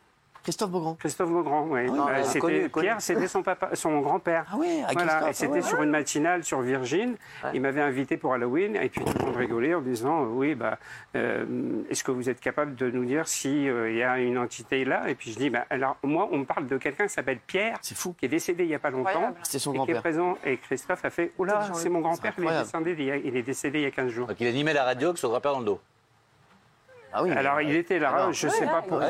Christophe 0.47 0.71
Beaugrand. 0.71 0.93
Christophe 0.95 1.29
Beaugrand, 1.29 1.67
oui. 1.69 1.81
Ah, 1.91 2.07
Euh, 2.09 2.23
c'était- 2.23 2.39
connu, 2.39 2.69
connu. 2.69 2.85
Pierre, 2.85 3.01
c'était 3.01 3.27
son, 3.27 3.43
papa, 3.43 3.71
son 3.73 3.99
grand-père. 3.99 4.45
Ah 4.49 4.55
ouais, 4.55 4.81
à 4.87 4.93
Voilà, 4.93 5.17
et 5.19 5.23
Christophe. 5.25 5.35
c'était 5.35 5.61
sur 5.61 5.83
une 5.83 5.89
matinale 5.89 6.45
sur 6.45 6.61
Virgin. 6.61 7.15
Il 7.53 7.59
m'avait 7.59 7.81
invité 7.81 8.15
pour 8.15 8.33
Halloween 8.33 8.77
et 8.77 8.87
puis 8.87 9.03
tout 9.03 9.11
le 9.19 9.25
monde 9.25 9.35
rigolait 9.35 9.73
en 9.73 9.81
disant 9.81 10.23
euh, 10.23 10.27
oui 10.29 10.55
bah 10.55 10.77
euh, 11.17 11.45
est-ce 11.89 12.01
que 12.01 12.11
vous 12.11 12.29
êtes 12.29 12.39
capable 12.39 12.75
de 12.75 12.89
nous 12.89 13.03
dire 13.03 13.27
si 13.27 13.65
il 13.65 13.95
y 13.97 14.03
a 14.03 14.19
une 14.19 14.37
entité 14.37 14.85
là? 14.85 15.09
Et 15.09 15.15
puis 15.15 15.33
je 15.33 15.37
dis 15.37 15.49
bah 15.49 15.65
alors 15.69 15.97
moi 16.03 16.29
on 16.31 16.37
me 16.37 16.45
parle 16.45 16.65
de 16.69 16.77
quelqu'un 16.77 17.07
qui 17.07 17.13
s'appelle 17.13 17.39
Pierre 17.45 17.77
C'est 17.81 17.97
fou. 17.97 18.13
qui 18.17 18.25
est 18.25 18.29
décédé 18.29 18.63
il 18.63 18.69
y 18.69 18.75
a 18.75 18.79
pas 18.79 18.89
longtemps. 18.89 19.35
C'était 19.43 19.59
son 19.59 19.71
et 19.71 19.75
qui 19.75 19.81
est 19.81 19.83
grand-père. 19.83 20.01
présent 20.01 20.37
et 20.45 20.55
Christophe 20.55 21.03
a 21.03 21.09
fait 21.09 21.33
oh 21.37 21.43
là 21.43 21.67
c'est 21.73 21.89
mon 21.89 21.99
grand-père 21.99 22.33
il 22.37 22.45
est 22.45 22.47
décédé 22.63 22.95
il 22.99 23.03
y 23.05 23.11
a- 23.11 23.17
il 23.17 23.35
est 23.35 23.41
décédé 23.43 23.79
il 23.79 23.83
y 23.83 23.87
a 23.87 23.91
15 23.91 24.11
jours. 24.11 24.27
Donc 24.27 24.37
il 24.39 24.47
animait 24.47 24.73
la 24.73 24.85
radio 24.85 25.09
avec 25.09 25.17
son 25.17 25.27
grand-père 25.27 25.51
dans 25.51 25.59
le 25.59 25.65
dos. 25.65 25.81
Ah 27.13 27.23
oui. 27.23 27.31
Alors 27.31 27.61
il 27.61 27.75
était 27.75 27.99
là, 27.99 28.09
Alors, 28.09 28.33
je 28.33 28.47
sais 28.47 28.65
pas 28.65 28.81
pourquoi. 28.87 29.07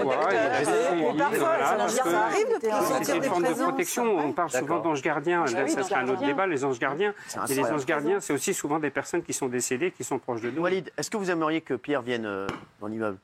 C'était 3.01 3.17
une 3.17 3.23
forme 3.23 3.43
de 3.43 3.53
protection. 3.53 4.17
On 4.17 4.31
parle 4.31 4.51
souvent 4.51 4.79
d'anges 4.79 5.01
gardiens. 5.01 5.45
Là, 5.45 5.63
oui, 5.63 5.69
ça 5.71 5.83
serait 5.83 6.01
un 6.01 6.07
autre 6.07 6.25
débat. 6.25 6.47
Les 6.47 6.63
anges 6.63 6.79
gardiens. 6.79 7.13
C'est 7.27 7.51
Et 7.51 7.55
les 7.55 7.65
anges 7.65 7.85
gardiens, 7.85 8.19
c'est 8.19 8.33
aussi 8.33 8.53
souvent 8.53 8.79
des 8.79 8.89
personnes 8.89 9.23
qui 9.23 9.33
sont 9.33 9.47
décédées, 9.47 9.91
qui 9.91 10.03
sont 10.03 10.19
proches 10.19 10.41
de 10.41 10.51
nous. 10.51 10.61
Walid, 10.61 10.91
est-ce 10.97 11.09
que 11.09 11.17
vous 11.17 11.31
aimeriez 11.31 11.61
que 11.61 11.73
Pierre 11.73 12.01
vienne 12.01 12.25
euh, 12.25 12.47
dans 12.79 12.87
l'immeuble? 12.87 13.17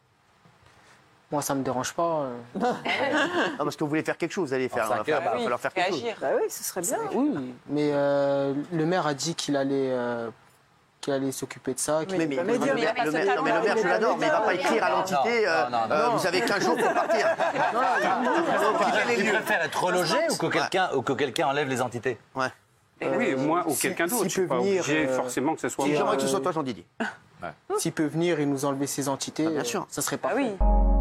Moi, 1.31 1.41
ça 1.41 1.55
me 1.55 1.63
dérange 1.63 1.93
pas. 1.93 2.25
euh. 2.25 2.37
Non, 2.59 3.63
parce 3.63 3.75
que 3.75 3.83
vous 3.83 3.89
voulez 3.89 4.03
faire 4.03 4.17
quelque 4.17 4.31
chose, 4.31 4.49
vous 4.49 4.53
allez 4.53 4.69
faire. 4.69 4.87
va 4.87 4.97
va 4.97 5.03
Ah 5.07 5.33
oui, 5.35 5.43
falloir 5.43 5.59
faire 5.59 5.73
quelque 5.73 5.91
chose. 5.91 6.03
Bah 6.21 6.27
oui, 6.35 6.43
ce 6.49 6.63
serait 6.63 6.81
bien. 6.81 6.99
Oui, 7.13 7.55
mais 7.67 7.89
euh, 7.91 8.53
le 8.71 8.85
maire 8.85 9.07
a 9.07 9.13
dit 9.15 9.33
qu'il 9.33 9.55
allait, 9.55 9.89
euh, 11.03 11.05
qu'il 11.05 11.13
allait 11.13 11.31
s'occuper 11.31 11.73
de 11.73 11.79
ça. 11.79 12.05
qu'il- 12.05 12.17
Mais, 12.17 12.25
mais, 12.27 12.35
pas 12.37 12.43
le 12.43 12.47
maire- 12.47 12.57
il 12.77 12.81
maire- 12.81 12.93
pas 12.95 13.05
non, 13.05 13.11
mais 13.11 13.19
le 13.25 13.61
maire, 13.61 13.73
il 13.75 13.77
je 13.77 13.83
pas 13.83 13.89
l'adore, 13.89 14.17
mais 14.17 14.25
il 14.27 14.31
va 14.31 14.41
pas 14.41 14.53
écrire 14.53 14.83
à 14.83 14.89
l'entité. 14.89 15.47
euh, 15.47 15.63
euh. 15.91 16.07
Vous 16.09 16.27
avez 16.27 16.41
15 16.41 16.63
jours 16.65 16.77
pour 16.77 16.93
partir. 16.93 17.27
Tu 19.17 19.23
préfères 19.25 19.63
être 19.63 19.83
relogé 19.83 20.15
ou 20.31 20.35
que 20.37 20.47
quelqu'un 20.47 20.89
ou 20.95 21.01
que 21.01 21.13
quelqu'un 21.13 21.47
enlève 21.47 21.67
les 21.69 21.81
entités 21.81 22.17
Ouais. 22.35 22.47
Oui, 23.17 23.35
moi 23.35 23.63
ou 23.67 23.71
si- 23.71 23.81
quelqu'un 23.81 24.05
d'autre. 24.07 24.21
s'il 24.21 24.29
Je 24.29 24.33
suis 24.33 24.47
pas 24.47 24.57
venir, 24.59 24.81
obligé 24.81 25.07
euh, 25.07 25.15
forcément 25.17 25.55
que 25.55 25.61
ce 25.61 25.67
soit 25.69 25.83
Si 25.83 25.91
moi. 25.91 25.97
j'aimerais 25.99 26.15
que 26.15 26.21
ce 26.21 26.27
soit 26.29 26.39
toi, 26.39 26.51
Jean 26.53 26.63
Didier. 26.63 26.85
S'il 27.77 27.91
peut 27.91 28.05
venir 28.05 28.39
et 28.39 28.45
nous 28.45 28.63
enlever 28.63 28.87
ces 28.87 29.09
entités, 29.09 29.45
Ah, 29.47 29.51
bien 29.51 29.63
sûr. 29.65 29.85
ça 29.89 30.01
serait 30.01 30.17
Ah 30.23 30.27
parfait. 30.29 30.37
oui. 30.61 30.92